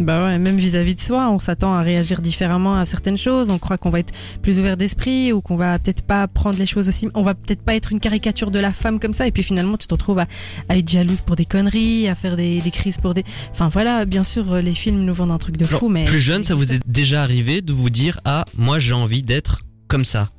Bah 0.02 0.24
ouais, 0.24 0.40
même 0.40 0.58
vis-à-vis 0.58 0.96
de 0.96 1.00
soi, 1.00 1.30
on 1.30 1.40
s'attend 1.40 1.74
à 1.74 1.82
réagir 1.82 2.22
différemment 2.22 2.76
à 2.78 2.86
certaines 2.86 3.18
choses. 3.18 3.50
On 3.50 3.60
croit 3.60 3.78
qu'on 3.78 3.90
va 3.90 4.00
être 4.00 4.14
plus 4.42 4.60
ouvert 4.60 4.78
d'esprit 4.78 5.32
ou 5.32 5.42
qu'on 5.42 5.56
va 5.56 5.78
peut-être 5.80 6.02
pas 6.02 6.28
prendre 6.28 6.58
les 6.58 6.66
choses 6.66 6.88
aussi. 6.88 7.08
On 7.14 7.24
va 7.24 7.34
peut-être 7.34 7.62
pas 7.62 7.76
être 7.76 7.92
une 7.92 8.00
caricature 8.00 8.52
de 8.52 8.60
la 8.60 8.72
femme 8.72 9.00
comme 9.00 9.14
ça. 9.14 9.28
Et 9.28 9.32
puis 9.32 9.44
finalement, 9.44 9.78
tu 9.78 9.88
te 9.88 9.94
retrouves 9.94 10.20
à, 10.20 10.28
à 10.70 10.78
être 10.78 10.90
jalouse 10.90 11.22
pour 11.22 11.36
des 11.36 11.46
conneries, 11.46 12.08
à 12.08 12.16
faire 12.16 12.36
des, 12.36 12.62
des 12.62 12.72
crises 12.72 12.98
pour 12.98 13.14
des. 13.14 13.24
Enfin 13.52 13.70
voilà, 13.70 14.06
bien 14.06 14.24
sûr, 14.24 14.54
euh, 14.54 14.62
les 14.62 14.74
films 14.74 15.02
nous 15.02 15.14
vendent 15.14 15.32
un 15.32 15.38
truc 15.38 15.58
de 15.58 15.66
fou, 15.66 15.88
mais. 15.88 16.06
Plus 16.06 16.20
jeune, 16.20 16.44
ça 16.44 16.56
vous 16.56 16.74
est 16.74 16.80
déjà 16.88 17.22
arrivé 17.24 17.62
de 17.62 17.74
vous 17.74 17.90
dire 17.90 18.20
ah 18.26 18.46
moi 18.58 18.80
j'ai 18.80 18.94
envie 18.94 19.24
d'être 19.24 19.62
comme 19.88 20.06
ça, 20.06 20.30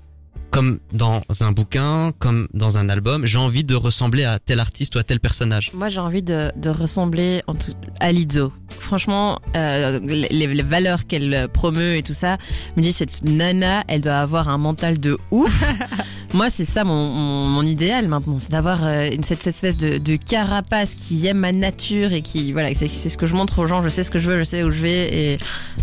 comme 0.52 0.78
dans 0.92 1.22
un 1.40 1.50
bouquin, 1.50 2.12
comme 2.18 2.46
dans 2.52 2.76
un 2.78 2.88
album, 2.88 3.24
j'ai 3.26 3.38
envie 3.38 3.64
de 3.64 3.74
ressembler 3.74 4.24
à 4.24 4.38
tel 4.38 4.60
artiste 4.60 4.94
ou 4.94 4.98
à 4.98 5.02
tel 5.02 5.18
personnage. 5.18 5.72
moi 5.74 5.88
j'ai 5.88 5.98
envie 6.00 6.22
de, 6.22 6.52
de 6.56 6.68
ressembler 6.68 7.42
en 7.46 7.54
tout, 7.54 7.72
à 8.00 8.12
Lizzo 8.12 8.52
franchement 8.68 9.38
euh, 9.56 9.98
les, 10.04 10.28
les 10.46 10.62
valeurs 10.62 11.06
qu'elle 11.06 11.48
promeut 11.52 11.96
et 11.96 12.02
tout 12.02 12.12
ça 12.12 12.36
me 12.76 12.82
dit 12.82 12.92
cette 12.92 13.22
nana 13.24 13.82
elle 13.88 14.02
doit 14.02 14.18
avoir 14.18 14.48
un 14.50 14.58
mental 14.58 15.00
de 15.00 15.18
ouf 15.30 15.64
moi 16.34 16.50
c'est 16.50 16.64
ça 16.66 16.84
mon, 16.84 17.08
mon, 17.08 17.46
mon 17.48 17.62
idéal 17.62 18.08
maintenant 18.08 18.38
c'est 18.38 18.50
d'avoir 18.50 18.84
euh, 18.86 19.08
une- 19.10 19.22
cette, 19.22 19.42
cette 19.42 19.54
espèce 19.54 19.76
de, 19.78 19.98
de 19.98 20.16
carapace 20.16 20.94
qui 20.94 21.26
aime 21.26 21.38
ma 21.38 21.52
nature 21.52 22.12
et 22.12 22.20
qui 22.22 22.52
voilà 22.52 22.74
c'est 22.74 22.88
c'est 22.88 23.08
ce 23.08 23.16
que 23.18 23.26
je 23.26 23.34
montre 23.34 23.58
aux 23.58 23.66
gens 23.66 23.82
je 23.82 23.88
sais 23.88 24.04
ce 24.04 24.10
que 24.10 24.18
je 24.18 24.30
veux 24.30 24.38
je 24.38 24.44
sais 24.44 24.62
où 24.62 24.70
je 24.70 24.82
vais 24.82 25.32
et 25.32 25.36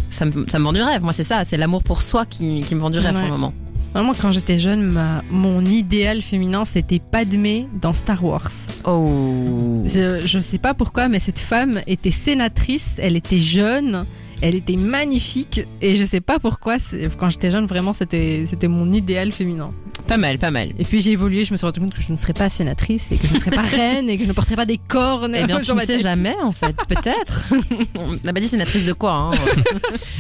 ça 0.09 0.25
me, 0.25 0.45
ça 0.47 0.59
me 0.59 0.63
vend 0.65 0.73
du 0.73 0.81
rêve 0.81 1.01
moi 1.03 1.13
c'est 1.13 1.23
ça 1.23 1.43
c'est 1.45 1.57
l'amour 1.57 1.83
pour 1.83 2.01
soi 2.03 2.25
qui, 2.27 2.61
qui 2.61 2.75
me 2.75 2.79
vend 2.81 2.89
du 2.91 2.99
rêve 2.99 3.15
Ouais. 3.15 3.21
pour 3.21 3.31
le 3.31 3.37
moment 3.37 3.53
Vraiment, 3.93 4.13
quand 4.13 4.31
j'étais 4.31 4.59
jeune, 4.59 4.83
ma- 4.83 5.23
mon 5.31 5.65
idéal 5.65 6.21
féminin, 6.21 6.63
c'était 6.63 6.99
Padmé 6.99 7.67
dans 7.81 7.93
Star 7.95 8.23
Wars. 8.23 8.51
oh 8.85 9.73
Je, 9.83 10.21
je 10.25 10.39
sais 10.39 10.59
pas 10.59 10.73
pourquoi, 10.75 11.07
mais 11.07 11.19
cette 11.19 11.39
femme 11.39 11.81
était 11.87 12.11
sénatrice, 12.11 12.95
elle 12.99 13.15
était 13.15 13.39
jeune, 13.39 14.05
elle 14.41 14.55
était 14.55 14.75
magnifique, 14.75 15.61
et 15.81 15.95
je 15.95 16.05
sais 16.05 16.21
pas 16.21 16.39
pourquoi, 16.39 16.77
quand 17.17 17.29
j'étais 17.29 17.51
jeune, 17.51 17.65
vraiment, 17.65 17.93
c'était 17.93 18.45
c'était 18.47 18.67
mon 18.67 18.91
idéal 18.91 19.31
féminin. 19.31 19.69
pas 20.07 20.17
mal 20.17 20.39
pas 20.39 20.51
mal 20.51 20.69
Et 20.79 20.85
puis 20.85 21.01
j'ai 21.01 21.11
évolué, 21.11 21.45
je 21.45 21.51
me 21.51 21.57
suis 21.57 21.65
rendu 21.65 21.79
compte 21.79 21.93
que 21.93 22.01
je 22.01 22.11
ne 22.11 22.17
serais 22.17 22.33
pas 22.33 22.49
sénatrice, 22.49 23.11
et 23.11 23.17
que 23.17 23.27
je 23.27 23.33
ne 23.33 23.39
serais 23.39 23.51
pas 23.51 23.61
reine, 23.77 24.09
et 24.09 24.17
que 24.17 24.23
je 24.23 24.27
ne 24.27 24.33
porterais 24.33 24.55
pas 24.55 24.65
des 24.65 24.77
cornes 24.77 25.35
Eh 25.35 25.45
bien, 25.45 25.59
tu 25.61 25.73
ne 25.73 25.79
sais 25.79 25.99
jamais, 25.99 26.35
en 26.41 26.51
fait. 26.51 26.75
Peut-être. 26.87 27.53
On 27.95 28.17
n'a 28.23 28.33
pas 28.33 28.39
dit 28.39 28.47
sénatrice 28.47 28.85
de 28.85 28.93
quoi, 28.93 29.13
hein. 29.13 29.31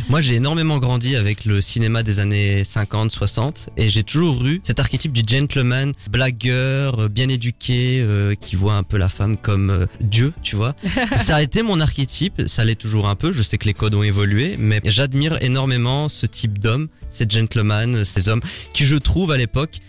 Moi, 0.09 0.21
j'ai 0.21 0.35
énormément 0.35 0.79
grandi 0.79 1.15
avec 1.15 1.45
le 1.45 1.61
cinéma 1.61 2.03
des 2.03 2.19
années 2.19 2.63
50, 2.63 3.11
60, 3.11 3.69
et 3.77 3.89
j'ai 3.89 4.03
toujours 4.03 4.43
eu 4.45 4.61
cet 4.63 4.79
archétype 4.79 5.13
du 5.13 5.23
gentleman, 5.25 5.93
blagueur, 6.09 6.99
euh, 6.99 7.07
bien 7.07 7.29
éduqué, 7.29 8.01
euh, 8.01 8.35
qui 8.35 8.55
voit 8.55 8.73
un 8.75 8.83
peu 8.83 8.97
la 8.97 9.09
femme 9.09 9.37
comme 9.37 9.69
euh, 9.69 9.85
Dieu, 10.01 10.33
tu 10.43 10.55
vois. 10.55 10.75
ça 11.17 11.37
a 11.37 11.41
été 11.41 11.61
mon 11.61 11.79
archétype, 11.79 12.43
ça 12.47 12.65
l'est 12.65 12.75
toujours 12.75 13.07
un 13.07 13.15
peu. 13.15 13.31
Je 13.31 13.41
sais 13.41 13.57
que 13.57 13.65
les 13.65 13.73
codes 13.73 13.95
ont 13.95 14.03
évolué, 14.09 14.55
mais 14.59 14.81
j'admire 14.83 15.37
énormément 15.41 16.09
ce 16.09 16.25
type 16.25 16.59
d'homme, 16.59 16.89
ces 17.09 17.25
gentlemen, 17.29 18.03
ces 18.05 18.27
hommes 18.27 18.41
qui, 18.73 18.85
je 18.85 18.97
trouve, 18.97 19.31
à 19.31 19.37
l'époque, 19.37 19.79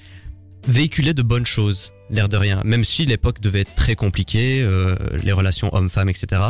véhiculaient 0.67 1.15
de 1.15 1.23
bonnes 1.23 1.47
choses. 1.47 1.93
L'air 2.13 2.29
de 2.29 2.37
rien, 2.37 2.61
même 2.65 2.83
si 2.85 3.07
l'époque 3.07 3.41
devait 3.41 3.61
être 3.61 3.75
très 3.77 3.95
compliquée, 3.95 4.63
euh, 4.63 4.97
les 5.23 5.31
relations 5.31 5.73
hommes-femmes, 5.73 6.09
etc. 6.09 6.43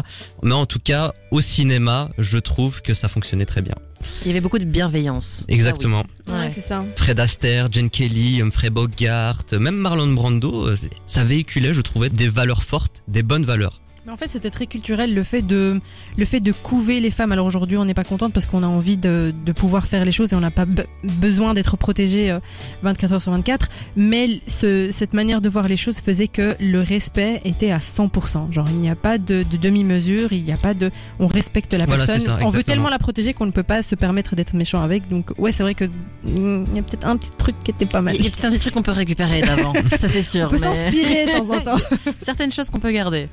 Mais 0.42 0.54
en 0.54 0.64
tout 0.64 0.78
cas, 0.78 1.12
au 1.30 1.42
cinéma, 1.42 2.08
je 2.18 2.38
trouve 2.38 2.80
que 2.80 2.94
ça 2.94 3.08
fonctionnait 3.08 3.44
très 3.44 3.60
bien. 3.60 3.74
Il 4.22 4.28
y 4.28 4.30
avait 4.30 4.40
beaucoup 4.40 4.58
de 4.58 4.64
bienveillance. 4.64 5.44
Exactement. 5.48 6.00
Ça, 6.02 6.08
oui. 6.28 6.32
Ouais, 6.32 6.40
Ouais. 6.44 6.50
c'est 6.50 6.62
ça. 6.62 6.82
Fred 6.96 7.20
Astaire, 7.20 7.68
Jen 7.70 7.90
Kelly, 7.90 8.40
Humphrey 8.40 8.70
Bogart, 8.70 9.44
même 9.52 9.76
Marlon 9.76 10.06
Brando, 10.14 10.66
euh, 10.68 10.76
ça 11.06 11.24
véhiculait, 11.24 11.74
je 11.74 11.82
trouvais, 11.82 12.08
des 12.08 12.28
valeurs 12.30 12.62
fortes, 12.62 13.02
des 13.06 13.22
bonnes 13.22 13.44
valeurs. 13.44 13.82
Mais 14.06 14.12
en 14.12 14.16
fait, 14.16 14.28
c'était 14.28 14.48
très 14.48 14.66
culturel 14.66 15.14
le 15.14 15.22
fait 15.22 15.42
de 15.42 15.78
le 16.16 16.24
fait 16.24 16.40
de 16.40 16.52
couver 16.52 17.00
les 17.00 17.10
femmes. 17.10 17.32
Alors 17.32 17.44
aujourd'hui, 17.44 17.76
on 17.76 17.84
n'est 17.84 17.92
pas 17.94 18.02
contente 18.04 18.32
parce 18.32 18.46
qu'on 18.46 18.62
a 18.62 18.66
envie 18.66 18.96
de, 18.96 19.34
de 19.44 19.52
pouvoir 19.52 19.86
faire 19.86 20.06
les 20.06 20.12
choses 20.12 20.32
et 20.32 20.36
on 20.36 20.40
n'a 20.40 20.50
pas 20.50 20.64
be- 20.64 20.86
besoin 21.20 21.52
d'être 21.52 21.76
protégé 21.76 22.30
euh, 22.30 22.40
24 22.82 23.12
heures 23.12 23.22
sur 23.22 23.32
24. 23.32 23.68
Mais 23.96 24.40
ce- 24.46 24.88
cette 24.90 25.12
manière 25.12 25.42
de 25.42 25.50
voir 25.50 25.68
les 25.68 25.76
choses 25.76 25.98
faisait 26.00 26.28
que 26.28 26.56
le 26.60 26.80
respect 26.80 27.42
était 27.44 27.70
à 27.72 27.76
100%. 27.78 28.50
Genre, 28.52 28.66
il 28.70 28.76
n'y 28.80 28.88
a 28.88 28.96
pas 28.96 29.18
de, 29.18 29.42
de 29.42 29.56
demi-mesure, 29.58 30.32
il 30.32 30.44
n'y 30.44 30.52
a 30.52 30.56
pas 30.56 30.72
de, 30.72 30.90
on 31.18 31.26
respecte 31.26 31.74
la 31.74 31.84
Voilà, 31.84 32.06
personne. 32.06 32.26
ça, 32.26 32.38
on 32.40 32.48
veut 32.48 32.64
tellement 32.64 32.88
la 32.88 32.98
protéger 32.98 33.34
qu'on 33.34 33.46
ne 33.46 33.50
peut 33.52 33.62
pas 33.62 33.82
se 33.82 33.94
permettre 33.94 34.34
d'être 34.34 34.54
méchant 34.54 34.80
avec. 34.80 35.08
Donc 35.10 35.32
ouais, 35.38 35.52
c'est 35.52 35.62
vrai 35.62 35.74
que 35.74 35.84
mm, 35.84 36.66
il 36.70 36.76
y 36.76 36.78
a 36.78 36.82
peut-être 36.82 37.06
un 37.06 37.18
petit 37.18 37.30
truc 37.36 37.54
qui 37.62 37.70
était 37.70 37.84
pas 37.84 38.00
mal. 38.00 38.16
Il 38.16 38.24
y 38.24 38.28
a 38.28 38.30
peut-être 38.30 38.46
un 38.46 38.50
petit 38.50 38.60
truc 38.60 38.72
qu'on 38.72 38.82
peut 38.82 38.92
récupérer 38.92 39.42
d'avant. 39.42 39.74
Ça, 39.98 40.08
c'est 40.08 40.22
sûr. 40.22 40.46
On 40.46 40.48
peut 40.48 40.56
mais 40.58 40.74
s'inspirer 40.74 41.26
de 41.26 41.32
temps 41.32 41.50
en 41.54 41.60
temps. 41.76 41.84
Certaines 42.18 42.50
choses 42.50 42.70
qu'on 42.70 42.80
peut 42.80 42.92
garder. 42.92 43.28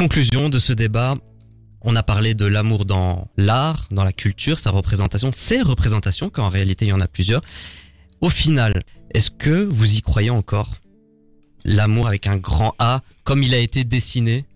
Conclusion 0.00 0.48
de 0.48 0.58
ce 0.58 0.72
débat. 0.72 1.14
On 1.82 1.94
a 1.94 2.02
parlé 2.02 2.32
de 2.32 2.46
l'amour 2.46 2.86
dans 2.86 3.28
l'art, 3.36 3.86
dans 3.90 4.02
la 4.02 4.14
culture, 4.14 4.58
sa 4.58 4.70
représentation, 4.70 5.30
ses 5.30 5.60
représentations, 5.60 6.30
quand 6.30 6.42
en 6.42 6.48
réalité 6.48 6.86
il 6.86 6.88
y 6.88 6.92
en 6.94 7.02
a 7.02 7.06
plusieurs. 7.06 7.42
Au 8.22 8.30
final, 8.30 8.82
Est-ce 9.12 9.30
que 9.30 9.62
vous 9.62 9.96
y 9.96 10.00
croyez 10.00 10.30
encore 10.30 10.76
L'amour 11.66 12.06
avec 12.06 12.28
un 12.28 12.38
grand 12.38 12.74
A, 12.78 13.02
comme 13.24 13.42
il 13.42 13.52
a 13.52 13.58
été 13.58 13.84
dessiné? 13.84 14.46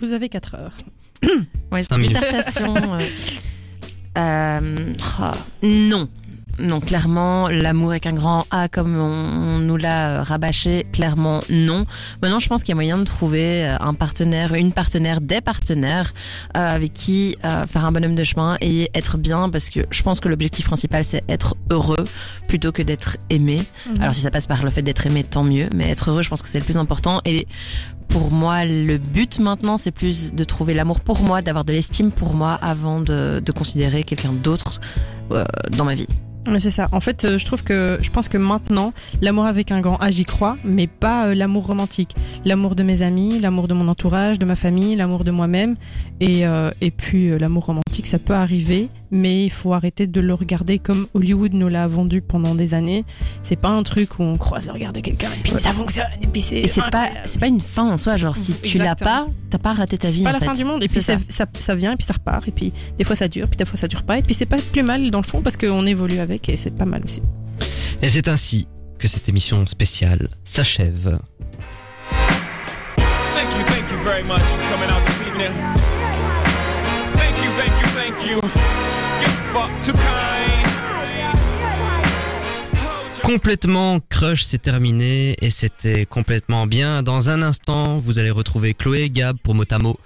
Vous 0.00 0.12
avez 0.12 0.30
4 0.30 0.54
heures. 0.54 0.76
Ouais, 1.70 1.84
dissertation. 1.98 2.74
euh, 2.74 3.00
euh, 4.16 4.94
ah, 5.18 5.34
non. 5.62 6.08
Non, 6.58 6.80
clairement, 6.80 7.48
l'amour 7.48 7.90
avec 7.90 8.06
un 8.06 8.12
grand 8.12 8.46
A 8.50 8.68
comme 8.68 8.96
on, 8.96 9.56
on 9.56 9.58
nous 9.58 9.76
l'a 9.76 10.20
euh, 10.20 10.22
rabâché, 10.22 10.86
clairement 10.92 11.42
non. 11.50 11.86
Maintenant, 12.22 12.38
je 12.38 12.48
pense 12.48 12.62
qu'il 12.62 12.70
y 12.70 12.72
a 12.72 12.74
moyen 12.76 12.98
de 12.98 13.04
trouver 13.04 13.66
euh, 13.66 13.76
un 13.80 13.94
partenaire, 13.94 14.54
une 14.54 14.72
partenaire, 14.72 15.20
des 15.20 15.40
partenaires 15.40 16.12
euh, 16.56 16.74
avec 16.74 16.92
qui 16.92 17.36
euh, 17.44 17.66
faire 17.66 17.84
un 17.84 17.92
bonhomme 17.92 18.14
de 18.14 18.24
chemin 18.24 18.56
et 18.60 18.90
être 18.94 19.18
bien 19.18 19.48
parce 19.48 19.70
que 19.70 19.80
je 19.90 20.02
pense 20.02 20.20
que 20.20 20.28
l'objectif 20.28 20.66
principal 20.66 21.04
c'est 21.04 21.24
être 21.28 21.56
heureux 21.70 22.04
plutôt 22.48 22.72
que 22.72 22.82
d'être 22.82 23.16
aimé. 23.30 23.62
Mhm. 23.86 24.02
Alors 24.02 24.14
si 24.14 24.20
ça 24.20 24.30
passe 24.30 24.46
par 24.46 24.64
le 24.64 24.70
fait 24.70 24.82
d'être 24.82 25.06
aimé, 25.06 25.24
tant 25.24 25.44
mieux, 25.44 25.68
mais 25.74 25.90
être 25.90 26.10
heureux, 26.10 26.22
je 26.22 26.28
pense 26.28 26.42
que 26.42 26.48
c'est 26.48 26.58
le 26.58 26.64
plus 26.64 26.76
important. 26.76 27.20
Et 27.24 27.46
pour 28.08 28.30
moi, 28.30 28.64
le 28.64 28.98
but 28.98 29.38
maintenant, 29.40 29.78
c'est 29.78 29.90
plus 29.90 30.32
de 30.32 30.44
trouver 30.44 30.74
l'amour 30.74 31.00
pour 31.00 31.20
moi, 31.22 31.42
d'avoir 31.42 31.64
de 31.64 31.72
l'estime 31.72 32.12
pour 32.12 32.34
moi 32.34 32.52
avant 32.52 33.00
de, 33.00 33.42
de 33.44 33.52
considérer 33.52 34.04
quelqu'un 34.04 34.32
d'autre 34.32 34.80
euh, 35.32 35.44
dans 35.76 35.84
ma 35.84 35.94
vie. 35.94 36.06
C'est 36.58 36.70
ça. 36.70 36.88
En 36.92 37.00
fait, 37.00 37.24
euh, 37.24 37.38
je 37.38 37.46
trouve 37.46 37.64
que 37.64 37.98
je 38.00 38.10
pense 38.10 38.28
que 38.28 38.38
maintenant, 38.38 38.92
l'amour 39.22 39.46
avec 39.46 39.72
un 39.72 39.80
grand 39.80 39.96
A, 39.96 40.10
j'y 40.10 40.24
crois, 40.24 40.56
mais 40.64 40.86
pas 40.86 41.26
euh, 41.26 41.34
l'amour 41.34 41.66
romantique. 41.66 42.14
L'amour 42.44 42.74
de 42.74 42.82
mes 42.82 43.02
amis, 43.02 43.40
l'amour 43.40 43.66
de 43.66 43.74
mon 43.74 43.88
entourage, 43.88 44.38
de 44.38 44.44
ma 44.44 44.56
famille, 44.56 44.94
l'amour 44.94 45.24
de 45.24 45.30
moi-même. 45.30 45.76
Et, 46.20 46.46
euh, 46.46 46.70
et 46.80 46.90
puis 46.90 47.30
euh, 47.30 47.38
l'amour 47.38 47.66
romantique, 47.66 48.06
ça 48.06 48.18
peut 48.18 48.34
arriver, 48.34 48.88
mais 49.14 49.44
il 49.44 49.50
faut 49.50 49.72
arrêter 49.72 50.08
de 50.08 50.20
le 50.20 50.34
regarder 50.34 50.80
comme 50.80 51.06
Hollywood 51.14 51.54
nous 51.54 51.68
l'a 51.68 51.86
vendu 51.86 52.20
pendant 52.20 52.56
des 52.56 52.74
années. 52.74 53.04
C'est 53.44 53.56
pas 53.56 53.68
un 53.68 53.84
truc 53.84 54.18
où 54.18 54.22
on 54.24 54.36
croise 54.36 54.66
le 54.66 54.72
regard 54.72 54.92
de 54.92 55.00
quelqu'un 55.00 55.28
et 55.32 55.40
puis 55.40 55.52
ça 55.60 55.72
fonctionne 55.72 56.06
et 56.20 56.26
puis 56.26 56.40
c'est. 56.40 56.56
Et 56.56 56.66
c'est 56.66 56.80
pas, 56.80 57.04
incroyable. 57.04 57.20
c'est 57.26 57.38
pas 57.38 57.46
une 57.46 57.60
fin 57.60 57.92
en 57.92 57.96
soi. 57.96 58.16
Genre, 58.16 58.36
si 58.36 58.54
tu 58.54 58.78
l'as 58.78 58.96
pas, 58.96 59.28
t'as 59.50 59.58
pas 59.58 59.72
raté 59.72 59.96
ta 59.98 60.10
vie. 60.10 60.24
pas 60.24 60.30
en 60.30 60.32
la 60.32 60.40
fait. 60.40 60.46
fin 60.46 60.52
du 60.52 60.64
monde 60.64 60.82
et 60.82 60.88
puis 60.88 61.00
ça, 61.00 61.16
ça 61.28 61.74
vient 61.76 61.92
et 61.92 61.96
puis 61.96 62.04
ça 62.04 62.14
repart 62.14 62.46
et 62.48 62.50
puis 62.50 62.72
des 62.98 63.04
fois 63.04 63.14
ça 63.14 63.28
dure 63.28 63.46
puis 63.46 63.56
des 63.56 63.64
fois 63.64 63.78
ça 63.78 63.86
dure 63.86 64.02
pas 64.02 64.18
et 64.18 64.22
puis 64.22 64.34
c'est 64.34 64.46
pas 64.46 64.58
plus 64.58 64.82
mal 64.82 65.08
dans 65.12 65.20
le 65.20 65.24
fond 65.26 65.42
parce 65.42 65.56
qu'on 65.56 65.86
évolue 65.86 66.18
avec 66.18 66.48
et 66.48 66.56
c'est 66.56 66.72
pas 66.72 66.84
mal 66.84 67.02
aussi. 67.04 67.22
Et 68.02 68.08
c'est 68.08 68.26
ainsi 68.26 68.66
que 68.98 69.06
cette 69.06 69.28
émission 69.28 69.64
spéciale 69.66 70.28
s'achève. 70.44 71.20
Thank 73.36 73.52
you, 73.52 73.64
thank 73.66 73.90
you 73.90 73.98
very 74.04 74.24
much 74.24 74.42
for 74.42 74.62
coming 74.72 74.90
out 74.90 75.06
this 75.06 75.20
evening. 75.20 75.52
Thank 77.14 77.36
you, 77.44 77.50
thank 77.56 77.80
you, 77.80 77.86
thank 77.94 78.26
you. 78.26 78.73
Complètement 83.22 84.00
crush, 84.00 84.44
c'est 84.44 84.60
terminé 84.60 85.36
et 85.40 85.50
c'était 85.50 86.04
complètement 86.04 86.66
bien. 86.66 87.02
Dans 87.02 87.30
un 87.30 87.40
instant, 87.40 87.96
vous 87.98 88.18
allez 88.18 88.30
retrouver 88.30 88.74
Chloé 88.74 89.02
et 89.04 89.10
Gab 89.10 89.38
pour 89.38 89.54
Motamo 89.54 89.98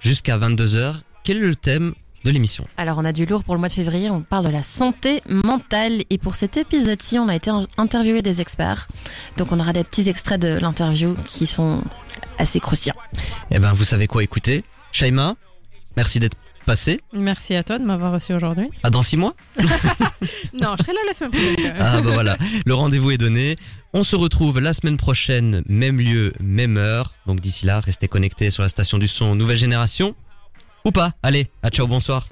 jusqu'à 0.00 0.38
22h. 0.38 0.94
Quel 1.22 1.36
est 1.36 1.40
le 1.40 1.54
thème 1.54 1.92
de 2.24 2.30
l'émission? 2.30 2.66
Alors, 2.78 2.96
on 2.98 3.04
a 3.04 3.12
du 3.12 3.26
lourd 3.26 3.44
pour 3.44 3.54
le 3.54 3.60
mois 3.60 3.68
de 3.68 3.74
février. 3.74 4.08
On 4.08 4.22
parle 4.22 4.46
de 4.46 4.50
la 4.50 4.62
santé 4.62 5.20
mentale. 5.28 6.02
Et 6.08 6.16
pour 6.16 6.34
cet 6.34 6.56
épisode-ci, 6.56 7.18
on 7.18 7.28
a 7.28 7.36
été 7.36 7.50
in- 7.50 7.66
interviewé 7.76 8.22
des 8.22 8.40
experts. 8.40 8.88
Donc, 9.36 9.52
on 9.52 9.60
aura 9.60 9.72
des 9.74 9.84
petits 9.84 10.08
extraits 10.08 10.40
de 10.40 10.58
l'interview 10.60 11.14
qui 11.26 11.46
sont 11.46 11.82
assez 12.38 12.58
croustillants. 12.58 12.96
Eh 13.50 13.58
ben, 13.58 13.72
vous 13.74 13.84
savez 13.84 14.06
quoi 14.06 14.22
écouter? 14.22 14.64
Shaima, 14.92 15.34
merci 15.96 16.20
d'être 16.20 16.36
passé. 16.64 17.00
Merci 17.12 17.54
à 17.54 17.62
toi 17.62 17.78
de 17.78 17.84
m'avoir 17.84 18.12
reçu 18.12 18.32
aujourd'hui. 18.32 18.68
À 18.82 18.90
dans 18.90 19.02
six 19.02 19.16
mois 19.16 19.34
Non, 20.52 20.74
je 20.78 20.82
serai 20.82 20.92
là 20.92 21.00
la 21.06 21.14
semaine 21.14 21.30
prochaine. 21.32 21.74
Ah 21.78 22.00
bah 22.00 22.10
voilà, 22.12 22.36
le 22.64 22.74
rendez-vous 22.74 23.10
est 23.10 23.18
donné. 23.18 23.56
On 23.92 24.04
se 24.04 24.16
retrouve 24.16 24.60
la 24.60 24.72
semaine 24.72 24.96
prochaine, 24.96 25.62
même 25.68 25.98
lieu, 26.00 26.32
même 26.40 26.76
heure. 26.76 27.14
Donc 27.26 27.40
d'ici 27.40 27.66
là, 27.66 27.80
restez 27.80 28.08
connectés 28.08 28.50
sur 28.50 28.62
la 28.62 28.68
station 28.68 28.98
du 28.98 29.08
son 29.08 29.34
Nouvelle 29.34 29.58
Génération. 29.58 30.14
Ou 30.84 30.90
pas 30.90 31.12
Allez, 31.22 31.48
à 31.62 31.70
ciao, 31.70 31.86
bonsoir. 31.86 32.26